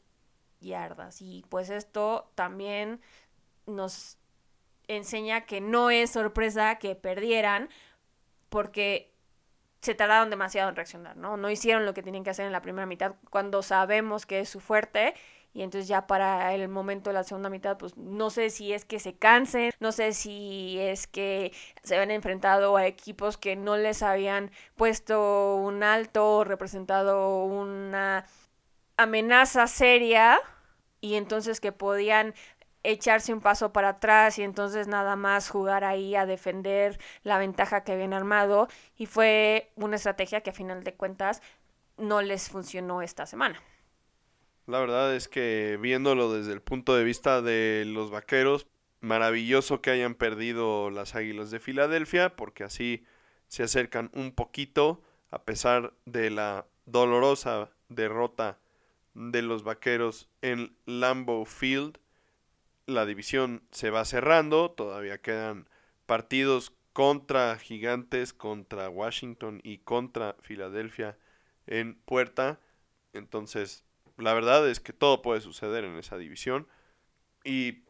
yardas. 0.61 1.21
Y 1.21 1.45
pues 1.49 1.69
esto 1.69 2.31
también 2.35 3.01
nos 3.65 4.17
enseña 4.87 5.45
que 5.45 5.61
no 5.61 5.91
es 5.91 6.11
sorpresa 6.11 6.79
que 6.79 6.95
perdieran 6.95 7.69
porque 8.49 9.13
se 9.81 9.95
tardaron 9.95 10.29
demasiado 10.29 10.69
en 10.69 10.75
reaccionar, 10.75 11.15
¿no? 11.15 11.37
No 11.37 11.49
hicieron 11.49 11.85
lo 11.85 11.93
que 11.93 12.03
tenían 12.03 12.23
que 12.23 12.31
hacer 12.31 12.45
en 12.45 12.51
la 12.51 12.61
primera 12.61 12.85
mitad 12.85 13.15
cuando 13.29 13.61
sabemos 13.61 14.25
que 14.25 14.41
es 14.41 14.49
su 14.49 14.59
fuerte 14.59 15.13
y 15.53 15.63
entonces 15.63 15.87
ya 15.87 16.07
para 16.07 16.53
el 16.53 16.67
momento 16.69 17.09
de 17.09 17.15
la 17.15 17.23
segunda 17.23 17.49
mitad, 17.49 17.77
pues 17.77 17.97
no 17.97 18.29
sé 18.29 18.49
si 18.49 18.73
es 18.73 18.85
que 18.85 18.99
se 18.99 19.15
cansen, 19.15 19.71
no 19.79 19.91
sé 19.91 20.13
si 20.13 20.77
es 20.79 21.07
que 21.07 21.51
se 21.83 21.95
habían 21.95 22.11
enfrentado 22.11 22.77
a 22.77 22.85
equipos 22.85 23.37
que 23.37 23.55
no 23.55 23.77
les 23.77 24.03
habían 24.03 24.51
puesto 24.75 25.55
un 25.55 25.83
alto 25.83 26.37
o 26.37 26.43
representado 26.43 27.43
una 27.45 28.25
amenaza 28.97 29.67
seria 29.67 30.39
y 31.01 31.15
entonces 31.15 31.59
que 31.59 31.71
podían 31.71 32.33
echarse 32.83 33.33
un 33.33 33.41
paso 33.41 33.73
para 33.73 33.89
atrás 33.89 34.39
y 34.39 34.43
entonces 34.43 34.87
nada 34.87 35.15
más 35.15 35.49
jugar 35.49 35.83
ahí 35.83 36.15
a 36.15 36.25
defender 36.25 36.99
la 37.23 37.37
ventaja 37.37 37.83
que 37.83 37.91
habían 37.93 38.13
armado 38.13 38.67
y 38.97 39.05
fue 39.05 39.71
una 39.75 39.97
estrategia 39.97 40.41
que 40.41 40.51
a 40.51 40.53
final 40.53 40.83
de 40.83 40.93
cuentas 40.93 41.41
no 41.97 42.21
les 42.21 42.49
funcionó 42.49 43.01
esta 43.01 43.25
semana. 43.25 43.61
La 44.69 44.79
verdad 44.79 45.15
es 45.15 45.27
que 45.27 45.79
viéndolo 45.81 46.31
desde 46.31 46.53
el 46.53 46.61
punto 46.61 46.95
de 46.95 47.03
vista 47.03 47.41
de 47.41 47.85
los 47.87 48.11
vaqueros, 48.11 48.67
maravilloso 48.99 49.81
que 49.81 49.89
hayan 49.89 50.13
perdido 50.13 50.91
las 50.91 51.15
Águilas 51.15 51.49
de 51.49 51.59
Filadelfia, 51.59 52.35
porque 52.35 52.63
así 52.63 53.03
se 53.47 53.63
acercan 53.63 54.11
un 54.13 54.31
poquito, 54.31 55.01
a 55.31 55.41
pesar 55.41 55.95
de 56.05 56.29
la 56.29 56.67
dolorosa 56.85 57.71
derrota 57.87 58.59
de 59.15 59.41
los 59.41 59.63
vaqueros 59.63 60.29
en 60.43 60.77
Lambeau 60.85 61.45
Field. 61.45 61.97
La 62.85 63.07
división 63.07 63.63
se 63.71 63.89
va 63.89 64.05
cerrando, 64.05 64.69
todavía 64.69 65.19
quedan 65.19 65.67
partidos 66.05 66.73
contra 66.93 67.57
Gigantes, 67.57 68.33
contra 68.33 68.87
Washington 68.87 69.61
y 69.63 69.79
contra 69.79 70.35
Filadelfia 70.43 71.17
en 71.65 71.95
puerta. 71.95 72.59
Entonces, 73.13 73.83
la 74.19 74.33
verdad 74.33 74.67
es 74.69 74.79
que 74.79 74.93
todo 74.93 75.21
puede 75.21 75.41
suceder 75.41 75.83
en 75.83 75.97
esa 75.97 76.17
división. 76.17 76.67
Y 77.43 77.83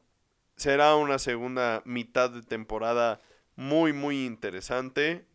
será 0.55 0.95
una 0.95 1.19
segunda 1.19 1.81
mitad 1.85 2.29
de 2.29 2.41
temporada 2.41 3.19
muy, 3.55 3.93
muy 3.93 4.25
interesante. 4.25 5.25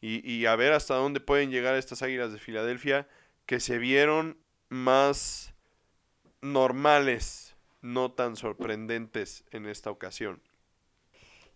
Y, 0.00 0.46
a 0.46 0.54
ver 0.54 0.72
hasta 0.72 0.94
dónde 0.94 1.18
pueden 1.18 1.50
llegar 1.50 1.74
estas 1.74 2.02
Águilas 2.02 2.32
de 2.32 2.38
Filadelfia 2.38 3.08
que 3.46 3.58
se 3.58 3.78
vieron 3.78 4.38
más 4.68 5.54
normales, 6.40 7.56
no 7.80 8.12
tan 8.12 8.36
sorprendentes 8.36 9.44
en 9.50 9.66
esta 9.66 9.90
ocasión. 9.90 10.40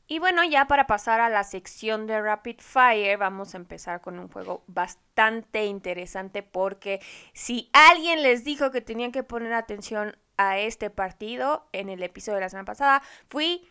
Y 0.06 0.18
bueno, 0.18 0.44
ya 0.44 0.66
para 0.66 0.86
pasar 0.86 1.20
a 1.20 1.28
la 1.28 1.44
sección 1.44 2.06
de 2.06 2.20
Rapid 2.20 2.60
Fire, 2.60 3.16
vamos 3.18 3.54
a 3.54 3.58
empezar 3.58 4.00
con 4.00 4.18
un 4.18 4.28
juego 4.28 4.64
bastante 4.66 5.64
interesante 5.64 6.42
porque 6.42 7.00
si 7.32 7.70
alguien 7.72 8.22
les 8.22 8.44
dijo 8.44 8.70
que 8.70 8.80
tenían 8.80 9.12
que 9.12 9.22
poner 9.22 9.52
atención 9.54 10.16
a 10.36 10.58
este 10.58 10.90
partido 10.90 11.68
en 11.72 11.88
el 11.88 12.02
episodio 12.02 12.36
de 12.36 12.42
la 12.42 12.48
semana 12.48 12.66
pasada, 12.66 13.02
fui 13.28 13.66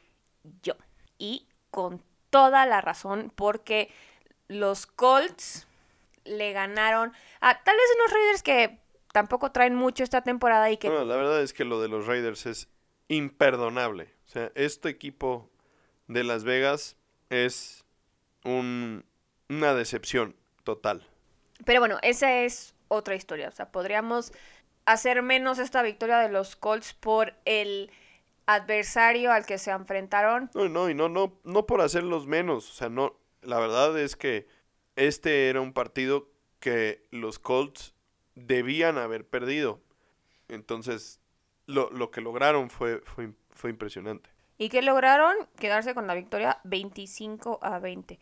yo. 0.63 0.75
Y 1.17 1.47
con 1.69 2.01
toda 2.29 2.65
la 2.65 2.81
razón 2.81 3.31
porque 3.35 3.91
los 4.47 4.87
Colts 4.87 5.67
le 6.23 6.53
ganaron 6.53 7.13
a 7.39 7.63
tal 7.63 7.75
vez 7.75 7.85
unos 7.97 8.13
Raiders 8.13 8.43
que 8.43 8.79
tampoco 9.11 9.51
traen 9.51 9.75
mucho 9.75 10.03
esta 10.03 10.21
temporada 10.21 10.71
y 10.71 10.77
que... 10.77 10.89
la 10.89 11.15
verdad 11.15 11.41
es 11.41 11.53
que 11.53 11.65
lo 11.65 11.81
de 11.81 11.89
los 11.89 12.07
Raiders 12.07 12.45
es 12.45 12.69
imperdonable. 13.07 14.13
O 14.25 14.29
sea, 14.29 14.51
este 14.55 14.89
equipo 14.89 15.50
de 16.11 16.23
Las 16.23 16.43
Vegas 16.43 16.97
es 17.29 17.85
un, 18.43 19.05
una 19.49 19.73
decepción 19.73 20.35
total. 20.63 21.07
Pero 21.65 21.79
bueno, 21.79 21.97
esa 22.01 22.41
es 22.41 22.75
otra 22.87 23.15
historia. 23.15 23.47
O 23.47 23.51
sea, 23.51 23.71
podríamos 23.71 24.33
hacer 24.85 25.21
menos 25.21 25.59
esta 25.59 25.81
victoria 25.81 26.17
de 26.19 26.29
los 26.29 26.55
Colts 26.55 26.93
por 26.93 27.33
el 27.45 27.91
adversario 28.45 29.31
al 29.31 29.45
que 29.45 29.57
se 29.57 29.71
enfrentaron. 29.71 30.49
No, 30.53 30.67
no, 30.67 30.89
y 30.89 30.93
no, 30.93 31.07
no, 31.07 31.39
no 31.43 31.65
por 31.65 31.81
hacerlos 31.81 32.27
menos. 32.27 32.69
O 32.69 32.73
sea, 32.73 32.89
no, 32.89 33.17
la 33.41 33.59
verdad 33.59 33.97
es 33.97 34.15
que 34.15 34.47
este 34.95 35.49
era 35.49 35.61
un 35.61 35.73
partido 35.73 36.29
que 36.59 37.05
los 37.11 37.39
Colts 37.39 37.93
debían 38.35 38.97
haber 38.97 39.25
perdido. 39.25 39.79
Entonces, 40.49 41.21
lo, 41.65 41.89
lo 41.91 42.11
que 42.11 42.19
lograron 42.19 42.69
fue, 42.69 43.01
fue, 43.05 43.31
fue 43.51 43.69
impresionante. 43.69 44.29
¿Y 44.61 44.69
qué 44.69 44.83
lograron? 44.83 45.35
Quedarse 45.57 45.95
con 45.95 46.05
la 46.05 46.13
victoria 46.13 46.59
25 46.65 47.57
a 47.63 47.79
20. 47.79 48.19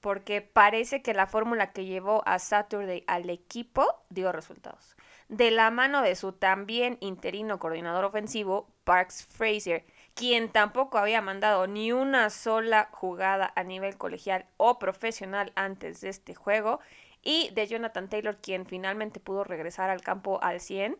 Porque 0.00 0.42
parece 0.42 1.00
que 1.00 1.14
la 1.14 1.26
fórmula 1.26 1.72
que 1.72 1.86
llevó 1.86 2.22
a 2.26 2.38
Saturday 2.38 3.02
al 3.06 3.30
equipo 3.30 3.86
dio 4.10 4.30
resultados. 4.30 4.94
De 5.30 5.50
la 5.50 5.70
mano 5.70 6.02
de 6.02 6.16
su 6.16 6.32
también 6.32 6.98
interino 7.00 7.58
coordinador 7.58 8.04
ofensivo, 8.04 8.68
Parks 8.84 9.24
Fraser, 9.24 9.86
quien 10.12 10.52
tampoco 10.52 10.98
había 10.98 11.22
mandado 11.22 11.66
ni 11.66 11.92
una 11.92 12.28
sola 12.28 12.90
jugada 12.92 13.50
a 13.56 13.64
nivel 13.64 13.96
colegial 13.96 14.44
o 14.58 14.78
profesional 14.78 15.50
antes 15.54 16.02
de 16.02 16.10
este 16.10 16.34
juego, 16.34 16.80
y 17.22 17.50
de 17.54 17.66
Jonathan 17.66 18.08
Taylor, 18.08 18.36
quien 18.36 18.66
finalmente 18.66 19.20
pudo 19.20 19.44
regresar 19.44 19.88
al 19.88 20.02
campo 20.02 20.42
al 20.42 20.60
100, 20.60 20.98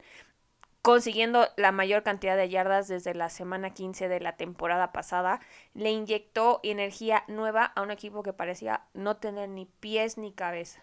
consiguiendo 0.83 1.49
la 1.57 1.73
mayor 1.73 2.03
cantidad 2.03 2.37
de 2.37 2.49
yardas 2.49 2.89
desde 2.89 3.15
la 3.15 3.29
semana 3.29 3.75
15 3.75 4.09
de 4.09 4.21
la 4.21 4.37
temporada 4.37 4.93
pasada, 4.93 5.41
le 5.75 5.91
inyectó 5.91 6.61
energía 6.63 7.25
nueva 7.29 7.65
a 7.65 7.83
un 7.83 7.91
equipo 7.91 8.23
que 8.23 8.33
parecía 8.33 8.85
no 8.95 9.17
tener 9.17 9.49
ni 9.49 9.67
pies 9.67 10.17
ni 10.17 10.33
cabeza. 10.33 10.83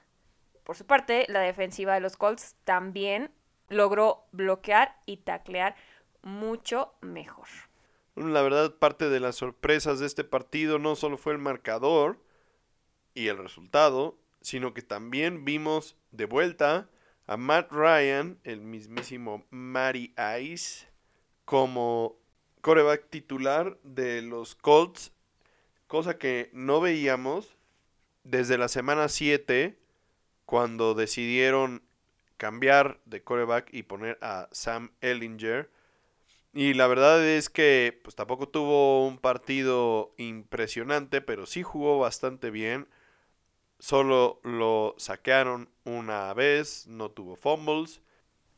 Por 0.63 0.75
su 0.75 0.85
parte, 0.85 1.25
la 1.29 1.39
defensiva 1.39 1.93
de 1.93 2.01
los 2.01 2.17
Colts 2.17 2.55
también 2.63 3.31
logró 3.69 4.25
bloquear 4.31 4.97
y 5.05 5.17
taclear 5.17 5.75
mucho 6.21 6.93
mejor. 7.01 7.47
La 8.15 8.41
verdad, 8.41 8.75
parte 8.75 9.09
de 9.09 9.19
las 9.19 9.35
sorpresas 9.35 9.99
de 9.99 10.07
este 10.07 10.23
partido 10.23 10.79
no 10.79 10.95
solo 10.95 11.17
fue 11.17 11.33
el 11.33 11.39
marcador 11.39 12.19
y 13.13 13.27
el 13.27 13.37
resultado, 13.37 14.17
sino 14.41 14.73
que 14.73 14.81
también 14.81 15.45
vimos 15.45 15.95
de 16.11 16.25
vuelta 16.25 16.89
a 17.28 17.36
Matt 17.36 17.71
Ryan, 17.71 18.39
el 18.45 18.61
mismísimo 18.61 19.45
Matty 19.49 20.13
Ice, 20.41 20.88
como 21.43 22.17
coreback 22.61 23.09
titular 23.09 23.78
de 23.84 24.21
los 24.21 24.55
Colts, 24.55 25.11
cosa 25.88 26.17
que 26.17 26.49
no 26.53 26.80
veíamos 26.80 27.57
desde 28.23 28.57
la 28.57 28.69
semana 28.69 29.09
7, 29.09 29.78
cuando 30.45 30.93
decidieron 30.93 31.84
cambiar 32.38 33.01
de 33.05 33.21
coreback 33.21 33.73
y 33.73 33.84
poner 33.84 34.17
a 34.21 34.47
Sam 34.53 34.91
Ellinger. 35.01 35.69
Y 36.53 36.75
la 36.75 36.88
verdad 36.88 37.25
es 37.28 37.49
que 37.49 37.99
pues 38.03 38.15
tampoco 38.15 38.47
tuvo 38.47 39.05
un 39.05 39.17
partido 39.17 40.13
impresionante, 40.17 41.19
pero 41.19 41.45
sí 41.45 41.61
jugó 41.61 41.99
bastante 41.99 42.51
bien. 42.51 42.88
Solo 43.80 44.39
lo 44.43 44.95
saquearon 44.97 45.69
una 45.84 46.34
vez, 46.34 46.88
no 46.88 47.09
tuvo 47.09 47.36
fumbles. 47.36 48.01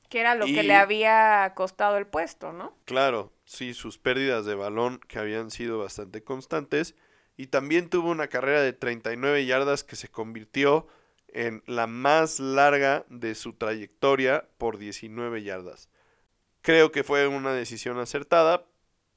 Que 0.10 0.22
era 0.22 0.34
lo 0.36 0.46
que 0.46 0.64
le 0.64 0.76
había 0.76 1.54
costado 1.56 1.98
el 1.98 2.08
puesto, 2.08 2.52
¿no? 2.52 2.76
Claro, 2.86 3.32
sí, 3.46 3.74
sus 3.74 4.00
pérdidas 4.00 4.46
de 4.46 4.56
balón 4.56 5.00
que 5.08 5.20
habían 5.20 5.52
sido 5.52 5.78
bastante 5.78 6.24
constantes. 6.24 6.96
Y 7.38 7.48
también 7.48 7.90
tuvo 7.90 8.10
una 8.10 8.28
carrera 8.28 8.62
de 8.62 8.74
39 8.74 9.46
yardas 9.46 9.84
que 9.84 9.96
se 9.96 10.10
convirtió 10.10 10.88
en 11.28 11.64
la 11.68 11.88
más 11.88 12.40
larga 12.40 13.06
de 13.10 13.36
su 13.36 13.54
trayectoria 13.54 14.50
por 14.58 14.78
19 14.78 15.44
yardas. 15.44 15.90
Creo 16.62 16.92
que 16.92 17.04
fue 17.04 17.28
una 17.28 17.54
decisión 17.54 18.00
acertada, 18.00 18.66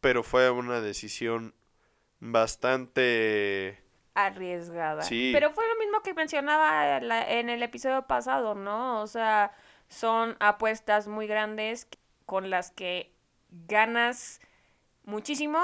pero 0.01 0.23
fue 0.23 0.51
una 0.51 0.81
decisión 0.81 1.55
bastante... 2.21 3.82
Arriesgada. 4.15 5.03
Sí. 5.03 5.31
Pero 5.33 5.51
fue 5.53 5.65
lo 5.69 5.77
mismo 5.79 6.01
que 6.03 6.15
mencionaba 6.15 7.01
la- 7.01 7.31
en 7.31 7.49
el 7.49 7.63
episodio 7.63 8.03
pasado, 8.07 8.55
¿no? 8.55 9.01
O 9.01 9.07
sea, 9.07 9.53
son 9.89 10.37
apuestas 10.41 11.09
muy 11.09 11.27
grandes 11.27 11.89
con 12.27 12.51
las 12.51 12.71
que 12.71 13.13
ganas 13.69 14.41
muchísimo 15.05 15.61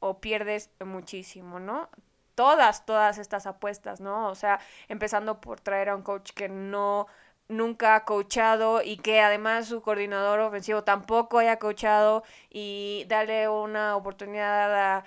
o 0.00 0.20
pierdes 0.20 0.70
muchísimo, 0.84 1.60
¿no? 1.60 1.88
Todas, 2.34 2.86
todas 2.86 3.18
estas 3.18 3.46
apuestas, 3.46 4.00
¿no? 4.00 4.28
O 4.28 4.34
sea, 4.34 4.58
empezando 4.88 5.40
por 5.40 5.60
traer 5.60 5.90
a 5.90 5.96
un 5.96 6.02
coach 6.02 6.32
que 6.32 6.48
no 6.48 7.06
nunca 7.48 7.94
ha 7.96 8.04
coachado 8.06 8.80
y 8.82 8.96
que 8.96 9.20
además 9.20 9.66
su 9.66 9.82
coordinador 9.82 10.40
ofensivo 10.40 10.84
tampoco 10.84 11.38
haya 11.38 11.58
coachado 11.58 12.24
y 12.48 13.04
darle 13.08 13.48
una 13.48 13.94
oportunidad 13.96 14.96
a 14.96 15.04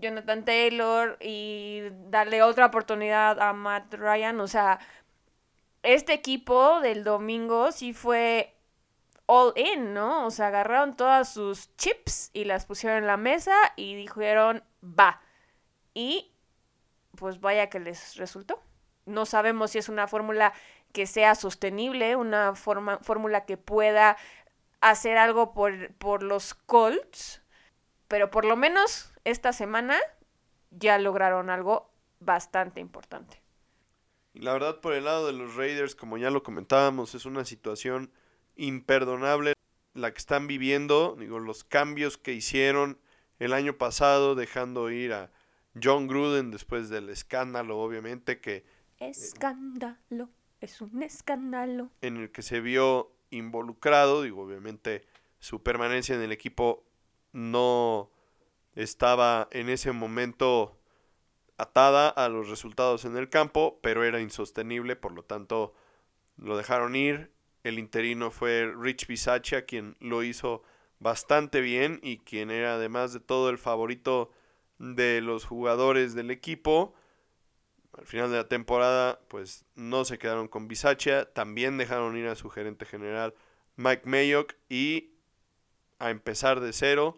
Jonathan 0.00 0.44
Taylor 0.44 1.16
y 1.20 1.82
darle 2.08 2.42
otra 2.42 2.66
oportunidad 2.66 3.40
a 3.40 3.52
Matt 3.52 3.94
Ryan, 3.94 4.40
o 4.40 4.48
sea, 4.48 4.78
este 5.82 6.12
equipo 6.12 6.80
del 6.80 7.04
domingo 7.04 7.72
sí 7.72 7.92
fue 7.92 8.54
all 9.26 9.52
in, 9.56 9.94
¿no? 9.94 10.26
O 10.26 10.30
sea, 10.30 10.48
agarraron 10.48 10.96
todas 10.96 11.32
sus 11.32 11.74
chips 11.76 12.30
y 12.32 12.44
las 12.44 12.66
pusieron 12.66 12.98
en 12.98 13.06
la 13.06 13.16
mesa 13.16 13.54
y 13.76 13.94
dijeron, 13.94 14.62
va. 14.82 15.20
Y 15.94 16.32
pues 17.16 17.40
vaya 17.40 17.68
que 17.68 17.80
les 17.80 18.16
resultó. 18.16 18.62
No 19.04 19.26
sabemos 19.26 19.70
si 19.70 19.78
es 19.78 19.88
una 19.88 20.08
fórmula 20.08 20.52
que 20.92 21.06
sea 21.06 21.34
sostenible, 21.34 22.16
una 22.16 22.54
forma, 22.54 22.98
fórmula 22.98 23.44
que 23.44 23.56
pueda 23.56 24.16
hacer 24.80 25.18
algo 25.18 25.52
por, 25.52 25.94
por 25.94 26.22
los 26.22 26.54
Colts, 26.54 27.42
pero 28.08 28.30
por 28.30 28.44
lo 28.44 28.56
menos 28.56 29.12
esta 29.26 29.52
semana 29.52 29.98
ya 30.70 30.98
lograron 30.98 31.50
algo 31.50 31.90
bastante 32.20 32.80
importante. 32.80 33.42
Y 34.32 34.40
la 34.40 34.52
verdad, 34.52 34.80
por 34.80 34.92
el 34.92 35.04
lado 35.04 35.26
de 35.26 35.32
los 35.32 35.56
Raiders, 35.56 35.96
como 35.96 36.16
ya 36.16 36.30
lo 36.30 36.44
comentábamos, 36.44 37.14
es 37.16 37.26
una 37.26 37.44
situación 37.44 38.12
imperdonable 38.54 39.54
la 39.94 40.12
que 40.12 40.18
están 40.18 40.46
viviendo. 40.46 41.16
Digo, 41.18 41.40
los 41.40 41.64
cambios 41.64 42.18
que 42.18 42.34
hicieron 42.34 42.98
el 43.40 43.52
año 43.52 43.76
pasado, 43.78 44.36
dejando 44.36 44.90
ir 44.90 45.12
a 45.12 45.32
John 45.82 46.06
Gruden 46.06 46.52
después 46.52 46.88
del 46.88 47.08
escándalo, 47.08 47.80
obviamente, 47.80 48.40
que 48.40 48.64
Escándalo, 49.00 50.30
es 50.60 50.80
un 50.80 51.02
escándalo. 51.02 51.90
en 52.00 52.16
el 52.18 52.30
que 52.30 52.42
se 52.42 52.60
vio 52.60 53.10
involucrado. 53.30 54.22
Digo, 54.22 54.42
obviamente, 54.42 55.04
su 55.40 55.64
permanencia 55.64 56.14
en 56.14 56.22
el 56.22 56.30
equipo 56.32 56.84
no 57.32 58.10
estaba 58.76 59.48
en 59.50 59.68
ese 59.68 59.90
momento 59.90 60.78
atada 61.58 62.08
a 62.08 62.28
los 62.28 62.48
resultados 62.48 63.04
en 63.04 63.16
el 63.16 63.30
campo, 63.30 63.80
pero 63.82 64.04
era 64.04 64.20
insostenible, 64.20 64.94
por 64.94 65.12
lo 65.12 65.24
tanto 65.24 65.74
lo 66.36 66.56
dejaron 66.56 66.94
ir. 66.94 67.32
El 67.64 67.78
interino 67.78 68.30
fue 68.30 68.72
Rich 68.78 69.06
Bisaccia, 69.06 69.64
quien 69.64 69.96
lo 69.98 70.22
hizo 70.22 70.62
bastante 71.00 71.60
bien 71.60 71.98
y 72.02 72.18
quien 72.18 72.50
era 72.50 72.74
además 72.74 73.12
de 73.12 73.20
todo 73.20 73.50
el 73.50 73.58
favorito 73.58 74.30
de 74.78 75.20
los 75.22 75.46
jugadores 75.46 76.14
del 76.14 76.30
equipo. 76.30 76.94
Al 77.96 78.04
final 78.04 78.30
de 78.30 78.36
la 78.36 78.48
temporada, 78.48 79.20
pues 79.28 79.64
no 79.74 80.04
se 80.04 80.18
quedaron 80.18 80.48
con 80.48 80.68
Bisaccia, 80.68 81.32
también 81.32 81.78
dejaron 81.78 82.16
ir 82.16 82.28
a 82.28 82.36
su 82.36 82.50
gerente 82.50 82.84
general 82.84 83.34
Mike 83.76 84.02
Mayock 84.04 84.54
y 84.68 85.14
a 85.98 86.10
empezar 86.10 86.60
de 86.60 86.74
cero 86.74 87.16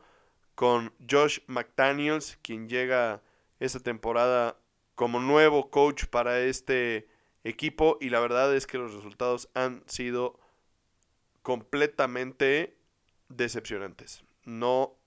con 0.58 0.92
Josh 1.08 1.38
McDaniels, 1.46 2.36
quien 2.42 2.68
llega 2.68 3.22
esta 3.60 3.78
temporada 3.78 4.58
como 4.96 5.20
nuevo 5.20 5.70
coach 5.70 6.06
para 6.06 6.40
este 6.40 7.06
equipo 7.44 7.96
y 8.00 8.10
la 8.10 8.18
verdad 8.18 8.52
es 8.52 8.66
que 8.66 8.76
los 8.76 8.92
resultados 8.92 9.48
han 9.54 9.84
sido 9.86 10.40
completamente 11.42 12.76
decepcionantes. 13.28 14.24
No 14.42 14.98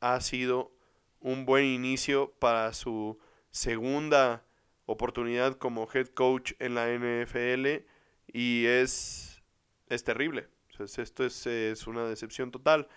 ha 0.00 0.20
sido 0.20 0.72
un 1.20 1.46
buen 1.46 1.66
inicio 1.66 2.32
para 2.40 2.72
su 2.72 3.16
segunda 3.52 4.44
oportunidad 4.86 5.56
como 5.56 5.88
head 5.94 6.08
coach 6.08 6.54
en 6.58 6.74
la 6.74 6.88
NFL 6.88 7.84
y 8.26 8.66
es, 8.66 9.40
es 9.86 10.02
terrible. 10.02 10.48
Esto 10.80 11.24
es, 11.24 11.46
es 11.46 11.86
una 11.86 12.06
decepción 12.06 12.50
total 12.50 12.88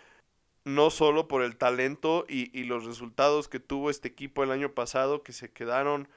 no 0.65 0.89
solo 0.89 1.27
por 1.27 1.43
el 1.43 1.57
talento 1.57 2.25
y, 2.27 2.57
y, 2.57 2.63
los 2.63 2.85
resultados 2.85 3.49
que 3.49 3.59
tuvo 3.59 3.89
este 3.89 4.07
equipo 4.07 4.43
el 4.43 4.51
año 4.51 4.73
pasado, 4.73 5.23
que 5.23 5.33
se 5.33 5.51
quedaron, 5.51 6.07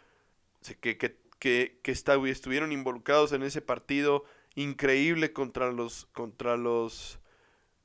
que, 0.80 0.96
que, 0.98 1.16
que, 1.38 1.80
que 1.82 1.92
está, 1.92 2.14
estuvieron 2.26 2.72
involucrados 2.72 3.32
en 3.32 3.42
ese 3.42 3.60
partido 3.60 4.24
increíble 4.54 5.32
contra 5.32 5.70
los, 5.70 6.06
contra 6.12 6.56
los, 6.56 7.20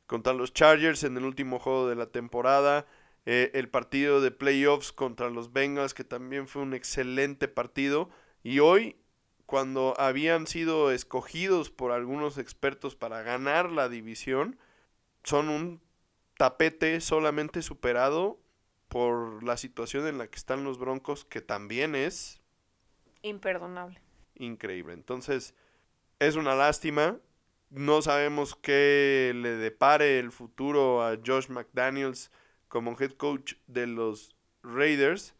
contra 0.07 0.33
los 0.33 0.53
Chargers 0.53 1.03
en 1.03 1.17
el 1.17 1.25
último 1.25 1.59
juego 1.59 1.87
de 1.89 1.95
la 1.95 2.07
temporada, 2.07 2.85
eh, 3.25 3.51
el 3.53 3.69
partido 3.69 4.21
de 4.21 4.31
playoffs 4.31 4.91
contra 4.91 5.29
los 5.29 5.53
Bengals, 5.53 5.93
que 5.93 6.03
también 6.03 6.47
fue 6.47 6.61
un 6.61 6.73
excelente 6.73 7.47
partido, 7.47 8.09
y 8.43 8.59
hoy, 8.59 8.95
cuando 9.45 9.93
habían 9.99 10.47
sido 10.47 10.91
escogidos 10.91 11.69
por 11.69 11.91
algunos 11.91 12.37
expertos 12.37 12.95
para 12.95 13.21
ganar 13.21 13.71
la 13.71 13.89
división, 13.89 14.57
son 15.23 15.49
un 15.49 15.81
tapete 16.37 17.01
solamente 17.01 17.61
superado 17.61 18.39
por 18.87 19.43
la 19.43 19.57
situación 19.57 20.07
en 20.07 20.17
la 20.17 20.27
que 20.27 20.37
están 20.37 20.63
los 20.63 20.77
Broncos, 20.77 21.23
que 21.25 21.41
también 21.41 21.95
es 21.95 22.41
imperdonable. 23.21 24.01
Increíble. 24.35 24.93
Entonces, 24.93 25.53
es 26.19 26.35
una 26.35 26.55
lástima. 26.55 27.17
No 27.69 28.01
sabemos 28.01 28.55
qué 28.55 29.31
le 29.35 29.51
depare 29.51 30.19
el 30.19 30.31
futuro 30.31 31.03
a 31.03 31.17
Josh 31.25 31.47
McDaniels 31.47 32.31
como 32.67 32.97
head 32.99 33.11
coach 33.11 33.53
de 33.67 33.87
los 33.87 34.35
Raiders, 34.61 35.35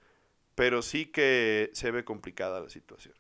pero 0.55 0.81
sí 0.81 1.05
que 1.07 1.71
se 1.73 1.91
ve 1.91 2.05
complicada 2.05 2.61
la 2.61 2.69
situación. 2.69 3.15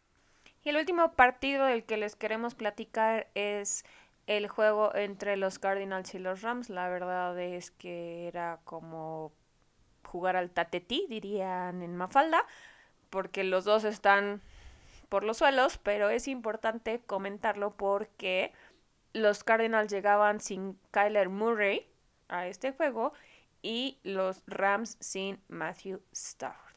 Y 0.63 0.69
el 0.69 0.77
último 0.77 1.13
partido 1.13 1.65
del 1.65 1.83
que 1.83 1.97
les 1.97 2.15
queremos 2.15 2.55
platicar 2.55 3.29
es 3.35 3.83
el 4.27 4.47
juego 4.47 4.93
entre 4.95 5.37
los 5.37 5.59
Cardinals 5.59 6.13
y 6.13 6.19
los 6.19 6.41
Rams. 6.41 6.69
La 6.69 6.89
verdad 6.89 7.37
es 7.39 7.71
que 7.71 8.27
era 8.27 8.59
como 8.63 9.31
jugar 10.03 10.35
al 10.35 10.51
tatetí, 10.51 11.05
dirían 11.09 11.81
en 11.81 11.95
Mafalda, 11.95 12.45
porque 13.09 13.43
los 13.43 13.65
dos 13.65 13.83
están 13.83 14.41
por 15.09 15.23
los 15.23 15.37
suelos, 15.37 15.77
pero 15.77 16.09
es 16.09 16.27
importante 16.27 17.01
comentarlo 17.05 17.75
porque 17.75 18.53
los 19.13 19.43
Cardinals 19.43 19.91
llegaban 19.91 20.39
sin 20.39 20.79
Kyler 20.91 21.29
Murray 21.29 21.87
a 22.29 22.47
este 22.47 22.71
juego 22.71 23.13
y 23.61 23.99
los 24.03 24.41
Rams 24.47 24.97
sin 24.99 25.41
Matthew 25.49 26.01
Stafford. 26.11 26.75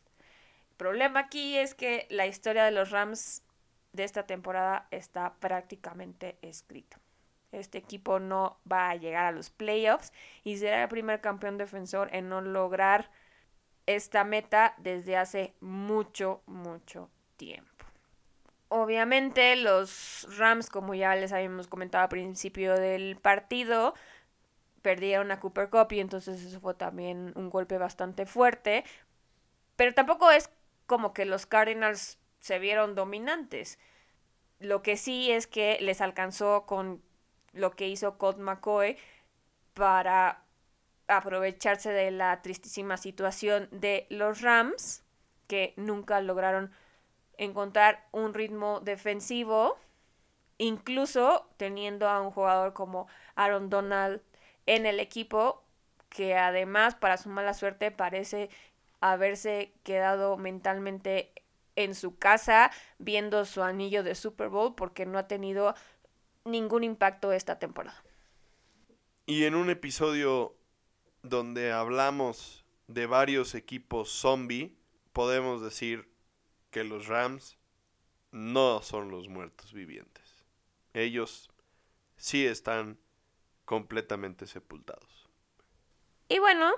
El 0.71 0.77
problema 0.77 1.21
aquí 1.21 1.57
es 1.57 1.75
que 1.75 2.07
la 2.11 2.27
historia 2.27 2.65
de 2.65 2.73
los 2.73 2.91
Rams 2.91 3.43
de 3.93 4.03
esta 4.03 4.27
temporada 4.27 4.89
está 4.91 5.35
prácticamente 5.35 6.37
escrita. 6.43 6.99
Este 7.55 7.79
equipo 7.79 8.19
no 8.19 8.59
va 8.71 8.91
a 8.91 8.97
llegar 8.97 9.27
a 9.27 9.33
los 9.33 9.51
playoffs 9.51 10.13
y 10.43 10.57
será 10.57 10.83
el 10.83 10.89
primer 10.89 11.21
campeón 11.21 11.59
defensor 11.59 12.09
en 12.13 12.29
no 12.29 12.41
lograr 12.41 13.11
esta 13.87 14.25
meta 14.25 14.75
desde 14.79 15.17
hace 15.17 15.55
mucho, 15.61 16.43
mucho 16.47 17.11
tiempo. 17.37 17.71
Obviamente 18.69 19.57
los 19.57 20.27
Rams, 20.37 20.69
como 20.69 20.95
ya 20.95 21.15
les 21.15 21.33
habíamos 21.33 21.69
comentado 21.69 22.03
al 22.03 22.09
principio 22.09 22.75
del 22.75 23.17
partido, 23.17 23.95
perdieron 24.83 25.31
a 25.31 25.41
Cooper 25.41 25.71
Cup 25.71 25.93
y 25.93 26.01
entonces 26.01 26.43
eso 26.43 26.61
fue 26.61 26.75
también 26.75 27.33
un 27.37 27.51
golpe 27.51 27.79
bastante 27.79 28.27
fuerte. 28.27 28.85
Pero 29.77 29.95
tampoco 29.95 30.31
es 30.31 30.51
como 30.87 31.15
que 31.15 31.25
los 31.25 31.47
Cardinals 31.47 32.19
se 32.41 32.59
vieron 32.59 32.95
dominantes. 32.95 33.79
Lo 34.59 34.83
que 34.83 34.97
sí 34.97 35.31
es 35.31 35.47
que 35.47 35.79
les 35.81 36.01
alcanzó 36.01 36.67
con 36.67 37.03
lo 37.55 37.73
que 37.73 37.89
hizo 37.89 38.19
Colt 38.19 38.39
McCoy 38.39 38.97
para 39.75 40.43
aprovecharse 41.09 41.91
de 41.91 42.11
la 42.11 42.41
tristísima 42.43 42.97
situación 42.97 43.69
de 43.71 44.07
los 44.11 44.41
Rams, 44.41 45.03
que 45.47 45.75
nunca 45.77 46.21
lograron 46.21 46.73
encontrar 47.37 48.07
un 48.13 48.35
ritmo 48.35 48.81
defensivo, 48.81 49.77
incluso 50.59 51.49
teniendo 51.57 52.09
a 52.09 52.21
un 52.21 52.31
jugador 52.31 52.73
como 52.73 53.09
Aaron 53.35 53.71
Donald 53.71 54.23
en 54.67 54.87
el 54.87 55.01
equipo, 55.01 55.63
que 56.09 56.37
además, 56.37 56.95
para 56.95 57.17
su 57.17 57.29
mala 57.29 57.55
suerte, 57.55 57.91
parece 57.91 58.49
haberse 59.01 59.73
quedado 59.83 60.37
mentalmente 60.37 61.33
en 61.77 61.95
su 61.95 62.17
casa 62.19 62.71
viendo 62.99 63.45
su 63.45 63.63
anillo 63.63 64.03
de 64.03 64.15
Super 64.15 64.49
Bowl 64.49 64.75
porque 64.75 65.07
no 65.07 65.19
ha 65.19 65.27
tenido 65.27 65.75
ningún 66.45 66.85
impacto 66.85 67.33
esta 67.33 67.59
temporada. 67.59 68.03
Y 69.27 69.45
en 69.45 69.55
un 69.55 69.71
episodio 69.71 70.55
donde 71.23 71.73
hablamos 71.73 72.65
de 72.87 73.07
varios 73.07 73.55
equipos 73.55 74.11
zombie, 74.11 74.77
podemos 75.13 75.63
decir 75.63 76.09
que 76.71 76.85
los 76.85 77.07
Rams 77.07 77.57
no 78.31 78.83
son 78.83 79.11
los 79.11 79.29
muertos 79.29 79.73
vivientes. 79.73 80.45
Ellos 80.93 81.51
sí 82.17 82.47
están 82.47 82.99
completamente 83.65 84.47
sepultados. 84.47 85.29
Y 86.29 86.39
bueno, 86.39 86.73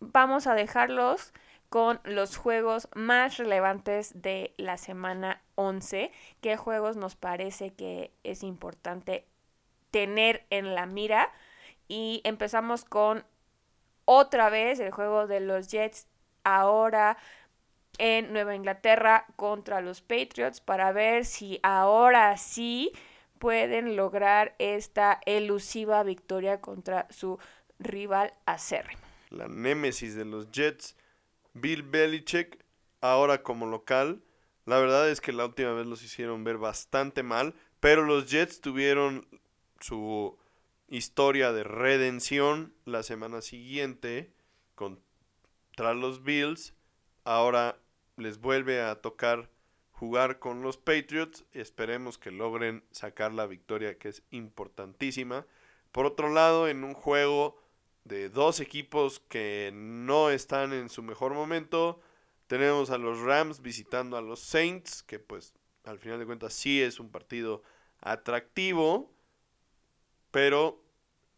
vamos 0.00 0.46
a 0.46 0.54
dejarlos 0.54 1.32
con 1.68 2.00
los 2.04 2.36
juegos 2.36 2.88
más 2.94 3.36
relevantes 3.36 4.22
de 4.22 4.54
la 4.56 4.76
semana 4.76 5.42
11. 5.54 6.10
¿Qué 6.40 6.56
juegos 6.56 6.96
nos 6.96 7.16
parece 7.16 7.74
que 7.74 8.12
es 8.24 8.42
importante 8.42 9.26
tener 9.90 10.46
en 10.50 10.74
la 10.74 10.86
mira? 10.86 11.30
Y 11.88 12.20
empezamos 12.24 12.84
con 12.84 13.24
otra 14.04 14.48
vez 14.48 14.80
el 14.80 14.90
juego 14.90 15.26
de 15.26 15.40
los 15.40 15.68
Jets 15.68 16.06
ahora 16.44 17.18
en 17.98 18.32
Nueva 18.32 18.54
Inglaterra 18.54 19.26
contra 19.36 19.80
los 19.80 20.00
Patriots 20.00 20.60
para 20.60 20.92
ver 20.92 21.24
si 21.24 21.60
ahora 21.62 22.36
sí 22.36 22.92
pueden 23.38 23.96
lograr 23.96 24.54
esta 24.58 25.20
elusiva 25.26 26.02
victoria 26.02 26.60
contra 26.60 27.06
su 27.10 27.38
rival 27.78 28.32
acérrimo. 28.46 29.02
La 29.30 29.48
némesis 29.48 30.14
de 30.14 30.24
los 30.24 30.50
Jets 30.50 30.96
Bill 31.60 31.82
Belichick, 31.82 32.64
ahora 33.00 33.42
como 33.42 33.66
local. 33.66 34.22
La 34.64 34.78
verdad 34.78 35.08
es 35.10 35.20
que 35.20 35.32
la 35.32 35.46
última 35.46 35.72
vez 35.72 35.86
los 35.86 36.02
hicieron 36.02 36.44
ver 36.44 36.58
bastante 36.58 37.22
mal, 37.22 37.54
pero 37.80 38.04
los 38.04 38.30
Jets 38.30 38.60
tuvieron 38.60 39.26
su 39.80 40.38
historia 40.88 41.52
de 41.52 41.64
redención 41.64 42.74
la 42.84 43.02
semana 43.02 43.40
siguiente 43.40 44.32
contra 44.74 45.94
los 45.94 46.22
Bills. 46.22 46.74
Ahora 47.24 47.78
les 48.16 48.40
vuelve 48.40 48.82
a 48.82 49.00
tocar 49.00 49.50
jugar 49.90 50.38
con 50.38 50.62
los 50.62 50.76
Patriots. 50.76 51.44
Esperemos 51.52 52.18
que 52.18 52.30
logren 52.30 52.84
sacar 52.90 53.32
la 53.32 53.46
victoria 53.46 53.98
que 53.98 54.08
es 54.08 54.22
importantísima. 54.30 55.46
Por 55.92 56.06
otro 56.06 56.30
lado, 56.30 56.68
en 56.68 56.84
un 56.84 56.94
juego 56.94 57.60
de 58.04 58.28
dos 58.28 58.60
equipos 58.60 59.20
que 59.20 59.70
no 59.74 60.30
están 60.30 60.72
en 60.72 60.88
su 60.88 61.02
mejor 61.02 61.34
momento. 61.34 62.00
Tenemos 62.46 62.90
a 62.90 62.98
los 62.98 63.20
Rams 63.20 63.60
visitando 63.60 64.16
a 64.16 64.22
los 64.22 64.40
Saints, 64.40 65.02
que 65.02 65.18
pues 65.18 65.54
al 65.84 65.98
final 65.98 66.18
de 66.18 66.26
cuentas 66.26 66.54
sí 66.54 66.82
es 66.82 67.00
un 67.00 67.10
partido 67.10 67.62
atractivo, 68.00 69.12
pero 70.30 70.82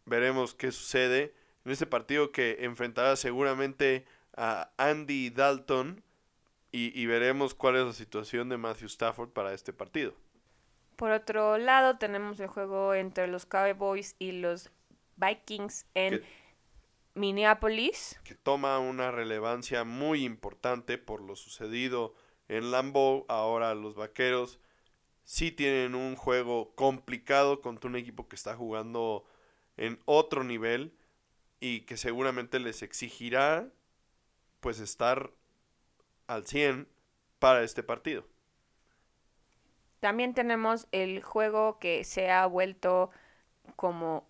veremos 0.05 0.53
qué 0.53 0.71
sucede 0.71 1.33
en 1.65 1.71
este 1.71 1.85
partido 1.85 2.31
que 2.31 2.57
enfrentará 2.61 3.15
seguramente 3.15 4.05
a 4.35 4.71
Andy 4.77 5.29
Dalton 5.29 6.03
y, 6.71 6.99
y 6.99 7.05
veremos 7.05 7.53
cuál 7.53 7.75
es 7.75 7.85
la 7.85 7.93
situación 7.93 8.49
de 8.49 8.57
Matthew 8.57 8.87
Stafford 8.87 9.29
para 9.29 9.53
este 9.53 9.73
partido. 9.73 10.13
Por 10.95 11.11
otro 11.11 11.57
lado, 11.57 11.97
tenemos 11.97 12.39
el 12.39 12.47
juego 12.47 12.93
entre 12.93 13.27
los 13.27 13.45
Cowboys 13.45 14.15
y 14.19 14.33
los 14.33 14.69
Vikings 15.17 15.85
en 15.95 16.23
Minneapolis. 17.13 18.19
Que 18.23 18.35
toma 18.35 18.79
una 18.79 19.11
relevancia 19.11 19.83
muy 19.83 20.23
importante 20.23 20.97
por 20.97 21.21
lo 21.21 21.35
sucedido 21.35 22.13
en 22.47 22.71
Lambeau. 22.71 23.25
Ahora 23.27 23.73
los 23.75 23.95
vaqueros 23.95 24.59
sí 25.23 25.51
tienen 25.51 25.95
un 25.95 26.15
juego 26.15 26.73
complicado 26.75 27.61
contra 27.61 27.89
un 27.89 27.95
equipo 27.95 28.27
que 28.27 28.35
está 28.35 28.55
jugando 28.55 29.25
en 29.77 29.99
otro 30.05 30.43
nivel 30.43 30.93
y 31.59 31.81
que 31.81 31.97
seguramente 31.97 32.59
les 32.59 32.81
exigirá 32.81 33.69
pues 34.59 34.79
estar 34.79 35.31
al 36.27 36.45
100 36.45 36.87
para 37.39 37.63
este 37.63 37.83
partido. 37.83 38.25
También 39.99 40.33
tenemos 40.33 40.87
el 40.91 41.21
juego 41.21 41.77
que 41.77 42.03
se 42.03 42.31
ha 42.31 42.45
vuelto 42.47 43.11
como 43.75 44.27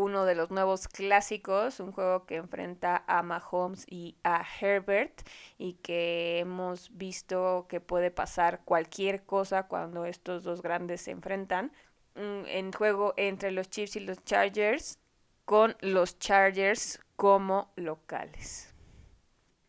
uno 0.00 0.24
de 0.24 0.34
los 0.34 0.50
nuevos 0.50 0.88
clásicos, 0.88 1.78
un 1.78 1.92
juego 1.92 2.24
que 2.24 2.36
enfrenta 2.36 3.04
a 3.06 3.22
Mahomes 3.22 3.84
y 3.88 4.16
a 4.24 4.42
Herbert 4.60 5.20
y 5.58 5.74
que 5.74 6.38
hemos 6.38 6.96
visto 6.96 7.66
que 7.68 7.80
puede 7.80 8.10
pasar 8.10 8.62
cualquier 8.64 9.24
cosa 9.24 9.68
cuando 9.68 10.06
estos 10.06 10.42
dos 10.42 10.62
grandes 10.62 11.02
se 11.02 11.10
enfrentan. 11.10 11.72
En 12.14 12.72
juego 12.72 13.14
entre 13.16 13.50
los 13.50 13.68
Chiefs 13.68 13.96
y 13.96 14.00
los 14.00 14.24
Chargers, 14.24 14.98
con 15.44 15.76
los 15.80 16.18
Chargers 16.18 16.98
como 17.16 17.72
locales. 17.76 18.74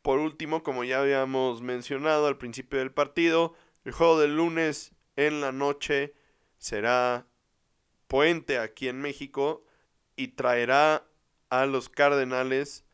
Por 0.02 0.20
último, 0.20 0.64
como 0.64 0.84
ya 0.84 1.02
habíamos 1.02 1.62
mencionado 1.62 2.28
al 2.28 2.38
principio 2.38 2.80
del 2.80 2.92
partido, 2.92 3.54
el 3.84 3.92
juego 3.92 4.20
del 4.20 4.36
lunes 4.36 4.96
en 5.16 5.42
la 5.42 5.52
noche 5.52 6.14
será 6.58 7.28
Puente 8.08 8.60
aquí 8.60 8.88
en 8.88 9.00
México 9.00 9.64
y 10.16 10.30
traerá 10.30 11.05
a 11.49 11.66
los 11.66 11.89
Cardenales 11.89 12.86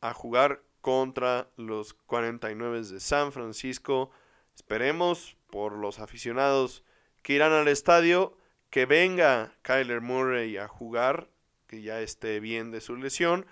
a 0.00 0.14
jugar 0.14 0.62
contra 0.80 1.48
los 1.56 1.94
49 1.94 2.82
de 2.82 3.00
San 3.00 3.32
Francisco. 3.32 4.10
Esperemos 4.54 5.36
por 5.50 5.72
los 5.72 5.98
aficionados 5.98 6.84
que 7.22 7.34
irán 7.34 7.52
al 7.52 7.68
estadio 7.68 8.36
que 8.70 8.86
venga 8.86 9.52
Kyler 9.62 10.00
Murray 10.00 10.56
a 10.56 10.68
jugar, 10.68 11.28
que 11.66 11.82
ya 11.82 12.00
esté 12.00 12.40
bien 12.40 12.70
de 12.70 12.80
su 12.80 12.96
lesión 12.96 13.46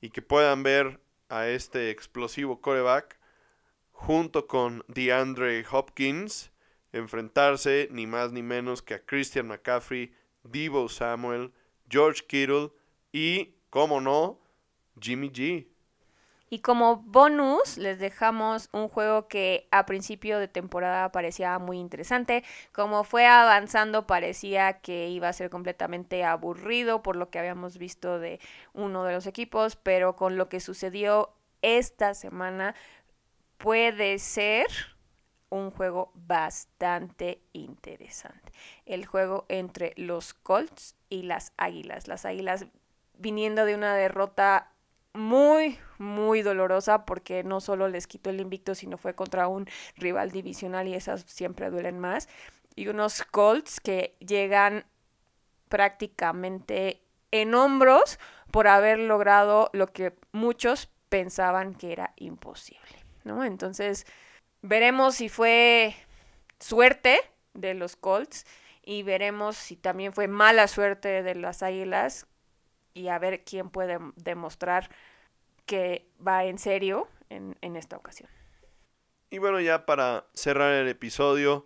y 0.00 0.10
que 0.10 0.22
puedan 0.22 0.62
ver 0.62 1.00
a 1.28 1.48
este 1.48 1.90
explosivo 1.90 2.60
coreback 2.60 3.18
junto 3.92 4.46
con 4.46 4.84
DeAndre 4.88 5.64
Hopkins 5.70 6.52
enfrentarse 6.92 7.88
ni 7.90 8.06
más 8.06 8.32
ni 8.32 8.42
menos 8.42 8.82
que 8.82 8.94
a 8.94 9.04
Christian 9.04 9.48
McCaffrey, 9.48 10.14
Divo 10.44 10.88
Samuel, 10.88 11.52
George 11.92 12.22
Kittle 12.26 12.70
y, 13.12 13.54
como 13.68 14.00
no, 14.00 14.38
Jimmy 14.98 15.30
G. 15.30 15.68
Y 16.48 16.58
como 16.58 16.96
bonus 16.96 17.78
les 17.78 17.98
dejamos 17.98 18.68
un 18.72 18.88
juego 18.88 19.26
que 19.26 19.68
a 19.70 19.86
principio 19.86 20.38
de 20.38 20.48
temporada 20.48 21.10
parecía 21.10 21.58
muy 21.58 21.78
interesante. 21.78 22.44
Como 22.72 23.04
fue 23.04 23.26
avanzando 23.26 24.06
parecía 24.06 24.80
que 24.80 25.08
iba 25.08 25.28
a 25.28 25.32
ser 25.32 25.48
completamente 25.48 26.24
aburrido 26.24 27.02
por 27.02 27.16
lo 27.16 27.30
que 27.30 27.38
habíamos 27.38 27.78
visto 27.78 28.18
de 28.18 28.38
uno 28.74 29.04
de 29.04 29.14
los 29.14 29.26
equipos, 29.26 29.76
pero 29.76 30.14
con 30.14 30.36
lo 30.36 30.50
que 30.50 30.60
sucedió 30.60 31.34
esta 31.62 32.12
semana 32.12 32.74
puede 33.56 34.18
ser 34.18 34.66
un 35.48 35.70
juego 35.70 36.12
bastante 36.14 37.40
interesante. 37.52 38.51
El 38.86 39.06
juego 39.06 39.44
entre 39.48 39.92
los 39.96 40.34
Colts 40.34 40.96
y 41.08 41.22
las 41.22 41.52
Águilas. 41.56 42.08
Las 42.08 42.24
Águilas 42.24 42.66
viniendo 43.18 43.64
de 43.64 43.74
una 43.74 43.94
derrota 43.94 44.72
muy, 45.14 45.78
muy 45.98 46.42
dolorosa 46.42 47.04
porque 47.04 47.44
no 47.44 47.60
solo 47.60 47.88
les 47.88 48.06
quitó 48.06 48.30
el 48.30 48.40
invicto, 48.40 48.74
sino 48.74 48.96
fue 48.96 49.14
contra 49.14 49.48
un 49.48 49.68
rival 49.96 50.30
divisional 50.30 50.88
y 50.88 50.94
esas 50.94 51.22
siempre 51.22 51.70
duelen 51.70 51.98
más. 51.98 52.28
Y 52.74 52.88
unos 52.88 53.22
Colts 53.24 53.80
que 53.80 54.16
llegan 54.20 54.84
prácticamente 55.68 57.02
en 57.30 57.54
hombros 57.54 58.18
por 58.50 58.68
haber 58.68 58.98
logrado 58.98 59.70
lo 59.72 59.92
que 59.92 60.14
muchos 60.32 60.90
pensaban 61.08 61.74
que 61.74 61.92
era 61.92 62.12
imposible, 62.16 63.04
¿no? 63.24 63.44
Entonces, 63.44 64.06
veremos 64.62 65.16
si 65.16 65.28
fue 65.28 65.94
suerte 66.58 67.18
de 67.54 67.74
los 67.74 67.96
Colts 67.96 68.46
y 68.82 69.02
veremos 69.02 69.56
si 69.56 69.76
también 69.76 70.12
fue 70.12 70.28
mala 70.28 70.68
suerte 70.68 71.22
de 71.22 71.34
las 71.34 71.62
Águilas 71.62 72.26
y 72.94 73.08
a 73.08 73.18
ver 73.18 73.44
quién 73.44 73.70
puede 73.70 73.98
demostrar 74.16 74.90
que 75.66 76.06
va 76.26 76.44
en 76.44 76.58
serio 76.58 77.08
en, 77.30 77.56
en 77.60 77.76
esta 77.76 77.96
ocasión. 77.96 78.28
Y 79.30 79.38
bueno, 79.38 79.60
ya 79.60 79.86
para 79.86 80.26
cerrar 80.34 80.72
el 80.72 80.88
episodio, 80.88 81.64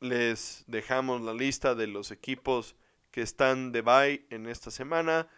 les 0.00 0.64
dejamos 0.66 1.20
la 1.22 1.32
lista 1.32 1.74
de 1.74 1.86
los 1.86 2.10
equipos 2.10 2.74
que 3.10 3.22
están 3.22 3.70
de 3.70 3.82
bye 3.82 4.26
en 4.30 4.46
esta 4.46 4.70
semana. 4.70 5.28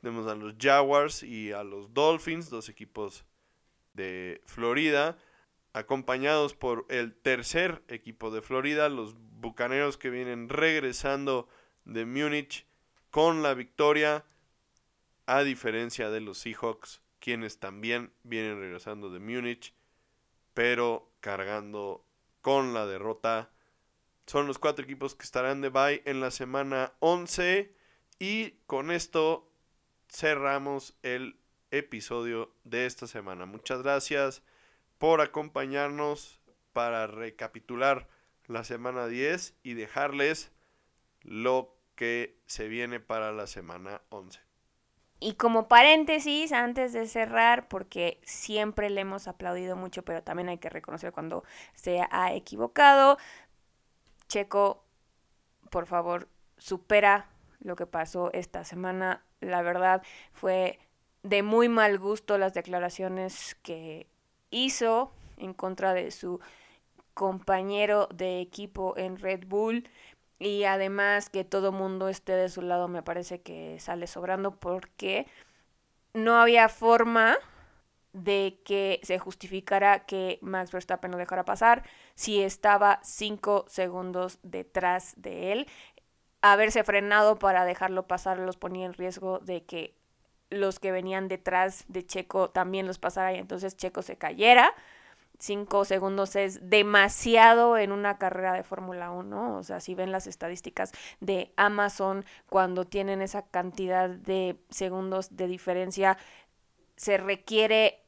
Tenemos 0.00 0.26
a 0.26 0.34
los 0.34 0.54
Jaguars 0.58 1.22
y 1.22 1.52
a 1.52 1.62
los 1.62 1.92
Dolphins, 1.92 2.48
dos 2.48 2.68
equipos 2.68 3.24
de 3.92 4.40
Florida. 4.46 5.18
Acompañados 5.76 6.54
por 6.54 6.86
el 6.88 7.14
tercer 7.14 7.82
equipo 7.88 8.30
de 8.30 8.40
Florida, 8.40 8.88
los 8.88 9.14
Bucaneros 9.18 9.98
que 9.98 10.08
vienen 10.08 10.48
regresando 10.48 11.50
de 11.84 12.06
Múnich 12.06 12.66
con 13.10 13.42
la 13.42 13.52
victoria, 13.52 14.24
a 15.26 15.42
diferencia 15.42 16.08
de 16.08 16.22
los 16.22 16.38
Seahawks, 16.38 17.02
quienes 17.18 17.60
también 17.60 18.10
vienen 18.22 18.58
regresando 18.58 19.10
de 19.10 19.18
Múnich, 19.18 19.74
pero 20.54 21.12
cargando 21.20 22.06
con 22.40 22.72
la 22.72 22.86
derrota. 22.86 23.50
Son 24.26 24.46
los 24.46 24.58
cuatro 24.58 24.82
equipos 24.82 25.14
que 25.14 25.24
estarán 25.24 25.60
de 25.60 25.68
bye 25.68 26.02
en 26.06 26.22
la 26.22 26.30
semana 26.30 26.94
11 27.00 27.76
y 28.18 28.52
con 28.64 28.90
esto 28.90 29.52
cerramos 30.08 30.96
el 31.02 31.38
episodio 31.70 32.54
de 32.64 32.86
esta 32.86 33.06
semana. 33.06 33.44
Muchas 33.44 33.82
gracias 33.82 34.42
por 34.98 35.20
acompañarnos 35.20 36.40
para 36.72 37.06
recapitular 37.06 38.08
la 38.46 38.64
semana 38.64 39.06
10 39.06 39.54
y 39.62 39.74
dejarles 39.74 40.52
lo 41.22 41.74
que 41.94 42.38
se 42.46 42.68
viene 42.68 43.00
para 43.00 43.32
la 43.32 43.46
semana 43.46 44.02
11. 44.10 44.40
Y 45.18 45.34
como 45.34 45.66
paréntesis, 45.66 46.52
antes 46.52 46.92
de 46.92 47.06
cerrar, 47.06 47.68
porque 47.68 48.20
siempre 48.22 48.90
le 48.90 49.00
hemos 49.00 49.28
aplaudido 49.28 49.74
mucho, 49.74 50.02
pero 50.04 50.22
también 50.22 50.50
hay 50.50 50.58
que 50.58 50.68
reconocer 50.68 51.12
cuando 51.12 51.42
se 51.74 52.02
ha 52.10 52.34
equivocado, 52.34 53.16
Checo, 54.28 54.84
por 55.70 55.86
favor, 55.86 56.28
supera 56.58 57.30
lo 57.60 57.76
que 57.76 57.86
pasó 57.86 58.30
esta 58.32 58.64
semana. 58.64 59.24
La 59.40 59.62
verdad 59.62 60.02
fue 60.32 60.78
de 61.22 61.42
muy 61.42 61.68
mal 61.68 61.98
gusto 61.98 62.36
las 62.38 62.54
declaraciones 62.54 63.56
que 63.62 64.06
hizo 64.50 65.12
en 65.36 65.54
contra 65.54 65.94
de 65.94 66.10
su 66.10 66.40
compañero 67.14 68.08
de 68.14 68.40
equipo 68.40 68.94
en 68.96 69.18
Red 69.18 69.46
Bull 69.46 69.88
y 70.38 70.64
además 70.64 71.30
que 71.30 71.44
todo 71.44 71.72
mundo 71.72 72.08
esté 72.08 72.32
de 72.32 72.48
su 72.48 72.62
lado 72.62 72.88
me 72.88 73.02
parece 73.02 73.40
que 73.40 73.78
sale 73.80 74.06
sobrando 74.06 74.56
porque 74.56 75.26
no 76.12 76.36
había 76.36 76.68
forma 76.68 77.38
de 78.12 78.60
que 78.64 79.00
se 79.02 79.18
justificara 79.18 80.06
que 80.06 80.38
Max 80.40 80.72
Verstappen 80.72 81.10
lo 81.10 81.18
dejara 81.18 81.44
pasar 81.44 81.82
si 82.14 82.42
estaba 82.42 83.00
cinco 83.02 83.66
segundos 83.68 84.38
detrás 84.42 85.14
de 85.16 85.52
él. 85.52 85.66
Haberse 86.40 86.84
frenado 86.84 87.38
para 87.38 87.64
dejarlo 87.64 88.06
pasar 88.06 88.38
los 88.38 88.56
ponía 88.56 88.86
en 88.86 88.94
riesgo 88.94 89.38
de 89.40 89.64
que 89.64 89.95
los 90.50 90.78
que 90.78 90.92
venían 90.92 91.28
detrás 91.28 91.84
de 91.88 92.06
Checo 92.06 92.50
también 92.50 92.86
los 92.86 92.98
pasara 92.98 93.32
y 93.32 93.38
entonces 93.38 93.76
Checo 93.76 94.02
se 94.02 94.16
cayera. 94.16 94.72
Cinco 95.38 95.84
segundos 95.84 96.34
es 96.34 96.70
demasiado 96.70 97.76
en 97.76 97.92
una 97.92 98.16
carrera 98.16 98.54
de 98.54 98.62
Fórmula 98.62 99.10
1. 99.10 99.56
O 99.58 99.62
sea, 99.62 99.80
si 99.80 99.94
ven 99.94 100.10
las 100.10 100.26
estadísticas 100.26 100.92
de 101.20 101.52
Amazon, 101.56 102.24
cuando 102.48 102.86
tienen 102.86 103.20
esa 103.20 103.42
cantidad 103.42 104.08
de 104.08 104.56
segundos 104.70 105.36
de 105.36 105.46
diferencia, 105.46 106.16
se 106.96 107.18
requiere 107.18 108.02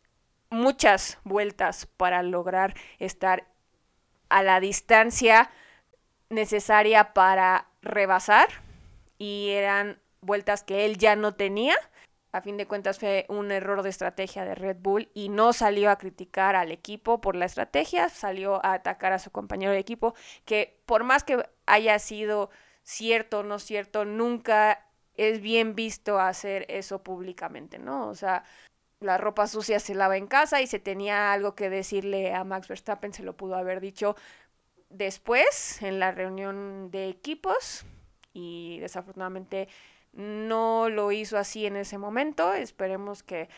muchas 0.49 1.19
vueltas 1.25 1.85
para 1.85 2.23
lograr 2.23 2.75
estar 2.99 3.47
a 4.31 4.43
la 4.43 4.61
distancia 4.61 5.51
necesaria 6.31 7.13
para 7.13 7.67
rebasar. 7.83 8.49
Y 9.19 9.51
eran 9.51 9.99
vueltas 10.23 10.63
que 10.63 10.87
él 10.87 10.97
ya 10.97 11.15
no 11.15 11.35
tenía 11.35 11.77
a 12.33 12.41
fin 12.41 12.57
de 12.57 12.67
cuentas 12.67 12.99
fue 12.99 13.25
un 13.29 13.51
error 13.51 13.83
de 13.83 13.89
estrategia 13.89 14.45
de 14.45 14.55
Red 14.55 14.77
Bull 14.81 15.09
y 15.15 15.29
no 15.29 15.53
salió 15.53 15.91
a 15.91 15.97
criticar 15.97 16.57
al 16.57 16.71
equipo 16.73 17.21
por 17.21 17.35
la 17.37 17.47
estrategia, 17.47 18.09
salió 18.09 18.65
a 18.65 18.75
atacar 18.75 19.13
a 19.13 19.19
su 19.19 19.31
compañero 19.31 19.73
de 19.73 19.79
equipo, 19.79 20.15
que 20.45 20.81
por 20.87 21.05
más 21.05 21.25
que 21.25 21.43
haya 21.67 21.99
sido 21.99 22.51
cierto 22.83 23.41
o 23.41 23.43
no 23.43 23.59
cierto, 23.59 24.05
nunca 24.05 24.87
es 25.15 25.41
bien 25.41 25.75
visto 25.75 26.21
hacer 26.21 26.65
eso 26.69 27.03
públicamente, 27.03 27.79
¿no? 27.79 28.09
O 28.09 28.15
sea, 28.15 28.45
la 29.01 29.19
ropa 29.19 29.47
sucia 29.47 29.81
se 29.81 29.95
lava 29.95 30.17
en 30.17 30.27
casa 30.27 30.61
y 30.61 30.67
se 30.67 30.79
tenía 30.79 31.33
algo 31.33 31.55
que 31.55 31.71
decirle 31.71 32.35
a 32.35 32.45
Max 32.45 32.69
Verstappen, 32.69 33.13
se 33.13 33.23
lo 33.23 33.37
pudo 33.37 33.57
haber 33.57 33.81
dicho 33.81 34.17
después 34.91 35.83
en 35.83 35.99
la 35.99 36.13
reunión 36.13 36.91
de 36.91 37.09
equipos 37.09 37.85
y 38.33 38.79
desafortunadamente 38.81 39.69
no 40.19 40.89
lo 40.89 41.13
hizo 41.13 41.39
así 41.39 41.65
en 41.65 41.77
ese 41.77 41.97
momento. 41.97 42.53
Esperemos 42.53 43.23
que 43.23 43.49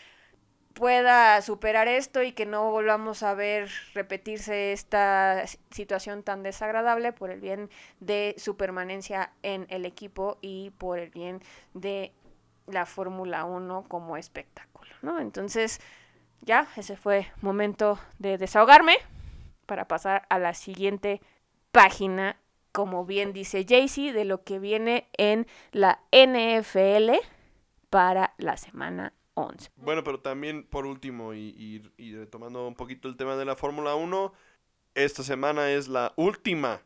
pueda 0.75 1.41
superar 1.43 1.89
esto 1.89 2.23
y 2.23 2.33
que 2.33 2.47
no 2.47 2.71
volvamos 2.71 3.23
a 3.23 3.35
ver 3.35 3.71
repetirse 3.95 4.73
esta 4.73 5.45
situación 5.71 6.23
tan 6.23 6.43
desagradable 6.43 7.13
por 7.13 7.31
el 7.31 7.41
bien 7.41 7.71
de 7.99 8.35
su 8.39 8.57
permanencia 8.57 9.33
en 9.43 9.67
el 9.71 9.85
equipo 9.87 10.39
y 10.43 10.71
por 10.79 10.99
el 10.99 11.11
bien 11.11 11.43
de 11.75 12.13
la 12.67 12.87
Fórmula 12.87 13.45
1 13.45 13.87
como 13.89 14.17
espectáculo, 14.17 14.91
¿no? 15.03 15.19
Entonces, 15.19 15.81
ya, 16.43 16.69
ese 16.77 16.97
fue 16.97 17.27
momento 17.41 17.99
de 18.19 18.39
desahogarme 18.39 18.97
para 19.67 19.89
pasar 19.89 20.27
a 20.29 20.39
la 20.39 20.55
siguiente 20.55 21.21
página 21.73 22.37
como 22.73 23.05
bien 23.05 23.33
dice 23.33 23.65
Jaycee, 23.69 24.13
de 24.13 24.25
lo 24.25 24.45
que 24.45 24.59
viene 24.59 25.09
en 25.17 25.47
la 25.73 26.01
NFL 26.13 27.13
para 27.91 28.35
la 28.39 28.57
semana 28.57 29.13
11. 29.35 29.71
Bueno, 29.77 30.05
pero 30.05 30.21
también 30.21 30.65
por 30.65 30.87
último, 30.87 31.35
y, 31.35 31.83
retomando 31.99 32.67
un 32.67 32.75
poquito 32.75 33.09
el 33.09 33.17
tema 33.17 33.37
de 33.37 33.45
la 33.45 33.57
Fórmula 33.57 33.95
1, 33.95 34.33
esta 34.95 35.23
semana 35.23 35.71
es 35.71 35.89
la 35.89 36.13
última 36.17 36.83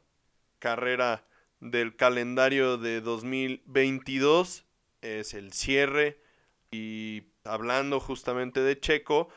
carrera 0.58 1.24
del 1.60 1.96
calendario 1.96 2.78
de 2.78 3.00
2022, 3.00 4.64
es 5.02 5.34
el 5.34 5.52
cierre, 5.52 6.20
y 6.70 7.24
hablando 7.44 8.00
justamente 8.00 8.60
de 8.60 8.78
Checo, 8.78 9.28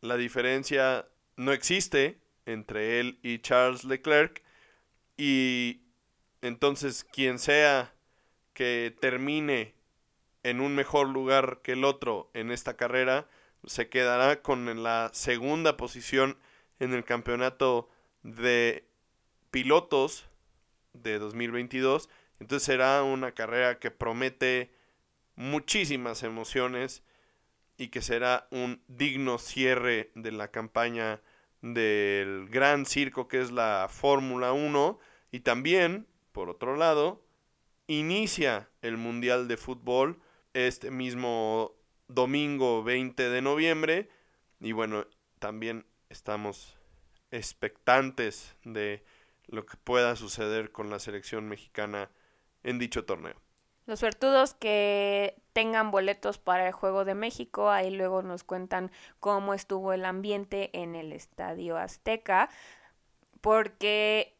la 0.00 0.16
diferencia 0.16 1.06
no 1.36 1.52
existe 1.52 2.20
entre 2.46 3.00
él 3.00 3.18
y 3.22 3.38
Charles 3.40 3.84
Leclerc, 3.84 4.42
y 5.20 5.82
entonces 6.40 7.04
quien 7.04 7.38
sea 7.38 7.92
que 8.54 8.96
termine 9.02 9.74
en 10.42 10.62
un 10.62 10.74
mejor 10.74 11.10
lugar 11.10 11.60
que 11.62 11.72
el 11.72 11.84
otro 11.84 12.30
en 12.32 12.50
esta 12.50 12.78
carrera, 12.78 13.28
se 13.66 13.90
quedará 13.90 14.40
con 14.40 14.82
la 14.82 15.10
segunda 15.12 15.76
posición 15.76 16.38
en 16.78 16.94
el 16.94 17.04
campeonato 17.04 17.90
de 18.22 18.88
pilotos 19.50 20.26
de 20.94 21.18
2022. 21.18 22.08
Entonces 22.38 22.64
será 22.64 23.02
una 23.02 23.32
carrera 23.32 23.78
que 23.78 23.90
promete 23.90 24.72
muchísimas 25.36 26.22
emociones 26.22 27.02
y 27.76 27.88
que 27.88 28.00
será 28.00 28.48
un 28.50 28.82
digno 28.88 29.36
cierre 29.36 30.12
de 30.14 30.32
la 30.32 30.48
campaña 30.48 31.20
del 31.60 32.48
gran 32.48 32.86
circo 32.86 33.28
que 33.28 33.42
es 33.42 33.50
la 33.50 33.88
Fórmula 33.90 34.52
1 34.52 34.98
y 35.30 35.40
también, 35.40 36.06
por 36.32 36.48
otro 36.50 36.76
lado, 36.76 37.22
inicia 37.86 38.68
el 38.82 38.96
Mundial 38.96 39.48
de 39.48 39.56
Fútbol 39.56 40.20
este 40.54 40.90
mismo 40.90 41.74
domingo 42.08 42.82
20 42.82 43.28
de 43.28 43.42
noviembre. 43.42 44.08
Y 44.60 44.72
bueno, 44.72 45.06
también 45.38 45.86
estamos 46.08 46.76
expectantes 47.30 48.56
de 48.64 49.04
lo 49.46 49.66
que 49.66 49.76
pueda 49.76 50.16
suceder 50.16 50.72
con 50.72 50.90
la 50.90 50.98
selección 50.98 51.48
mexicana 51.48 52.10
en 52.62 52.78
dicho 52.78 53.04
torneo. 53.04 53.34
Los 53.86 54.00
suertudos 54.00 54.54
que 54.54 55.42
tengan 55.52 55.90
boletos 55.90 56.38
para 56.38 56.66
el 56.66 56.72
Juego 56.72 57.04
de 57.04 57.14
México, 57.14 57.70
ahí 57.70 57.90
luego 57.90 58.22
nos 58.22 58.44
cuentan 58.44 58.92
cómo 59.18 59.54
estuvo 59.54 59.92
el 59.92 60.04
ambiente 60.04 60.70
en 60.80 60.94
el 60.94 61.12
Estadio 61.12 61.76
Azteca, 61.76 62.50
porque 63.40 64.36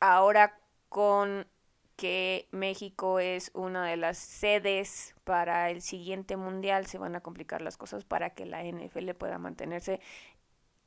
ahora 0.00 0.58
con 0.88 1.46
que 1.96 2.48
México 2.50 3.20
es 3.20 3.50
una 3.54 3.84
de 3.84 3.98
las 3.98 4.16
sedes 4.16 5.14
para 5.24 5.70
el 5.70 5.82
siguiente 5.82 6.36
mundial, 6.36 6.86
se 6.86 6.96
van 6.96 7.14
a 7.14 7.20
complicar 7.20 7.60
las 7.60 7.76
cosas 7.76 8.04
para 8.04 8.30
que 8.30 8.46
la 8.46 8.64
NFL 8.64 9.10
pueda 9.12 9.38
mantenerse 9.38 10.00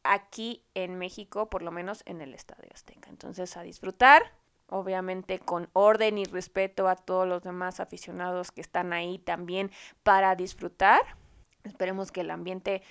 aquí 0.01 0.63
en 0.73 0.97
México, 0.97 1.49
por 1.49 1.61
lo 1.61 1.71
menos 1.71 2.01
en 2.05 2.21
el 2.21 2.33
Estadio 2.33 2.69
Azteca. 2.73 3.09
Entonces, 3.09 3.55
a 3.57 3.61
disfrutar, 3.61 4.23
obviamente 4.67 5.37
con 5.37 5.69
orden 5.73 6.17
y 6.17 6.25
respeto 6.25 6.87
a 6.87 6.95
todos 6.95 7.27
los 7.27 7.43
demás 7.43 7.79
aficionados 7.79 8.51
que 8.51 8.61
están 8.61 8.91
ahí 8.91 9.19
también 9.19 9.71
para 10.01 10.35
disfrutar. 10.35 11.01
Esperemos 11.63 12.11
que 12.11 12.21
el 12.21 12.31
ambiente 12.31 12.81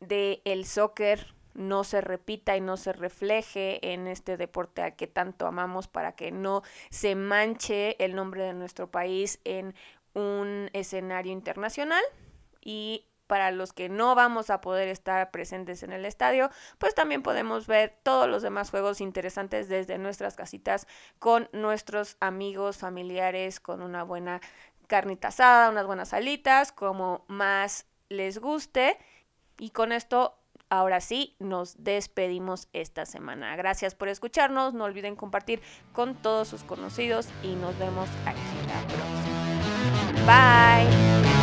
del 0.00 0.40
el 0.44 0.64
soccer 0.66 1.34
no 1.54 1.84
se 1.84 2.00
repita 2.00 2.56
y 2.56 2.60
no 2.60 2.76
se 2.76 2.92
refleje 2.92 3.92
en 3.92 4.06
este 4.06 4.36
deporte 4.36 4.82
al 4.82 4.96
que 4.96 5.06
tanto 5.06 5.46
amamos 5.46 5.88
para 5.88 6.12
que 6.12 6.30
no 6.30 6.62
se 6.90 7.14
manche 7.14 8.02
el 8.04 8.14
nombre 8.14 8.42
de 8.44 8.54
nuestro 8.54 8.90
país 8.90 9.40
en 9.44 9.74
un 10.14 10.70
escenario 10.72 11.32
internacional 11.32 12.02
y 12.60 13.06
para 13.26 13.50
los 13.50 13.72
que 13.72 13.88
no 13.88 14.14
vamos 14.14 14.50
a 14.50 14.60
poder 14.60 14.88
estar 14.88 15.30
presentes 15.30 15.82
en 15.82 15.92
el 15.92 16.04
estadio, 16.04 16.50
pues 16.76 16.94
también 16.94 17.22
podemos 17.22 17.66
ver 17.66 17.98
todos 18.02 18.28
los 18.28 18.42
demás 18.42 18.70
juegos 18.70 19.00
interesantes 19.00 19.70
desde 19.70 19.96
nuestras 19.96 20.34
casitas 20.34 20.86
con 21.18 21.48
nuestros 21.52 22.18
amigos, 22.20 22.76
familiares, 22.76 23.58
con 23.58 23.80
una 23.80 24.02
buena 24.02 24.42
carnita 24.86 25.28
asada, 25.28 25.70
unas 25.70 25.86
buenas 25.86 26.12
alitas, 26.12 26.72
como 26.72 27.24
más 27.26 27.86
les 28.10 28.38
guste. 28.38 28.98
Y 29.58 29.70
con 29.70 29.92
esto 29.92 30.41
ahora 30.72 31.02
sí 31.02 31.36
nos 31.38 31.84
despedimos 31.84 32.68
esta 32.72 33.04
semana. 33.04 33.54
Gracias 33.56 33.94
por 33.94 34.08
escucharnos, 34.08 34.72
no 34.72 34.84
olviden 34.84 35.16
compartir 35.16 35.60
con 35.92 36.14
todos 36.14 36.48
sus 36.48 36.64
conocidos 36.64 37.28
y 37.42 37.54
nos 37.56 37.78
vemos 37.78 38.08
aquí 38.24 38.40
la 38.66 38.80
próxima. 38.88 39.42
Bye. 40.24 41.41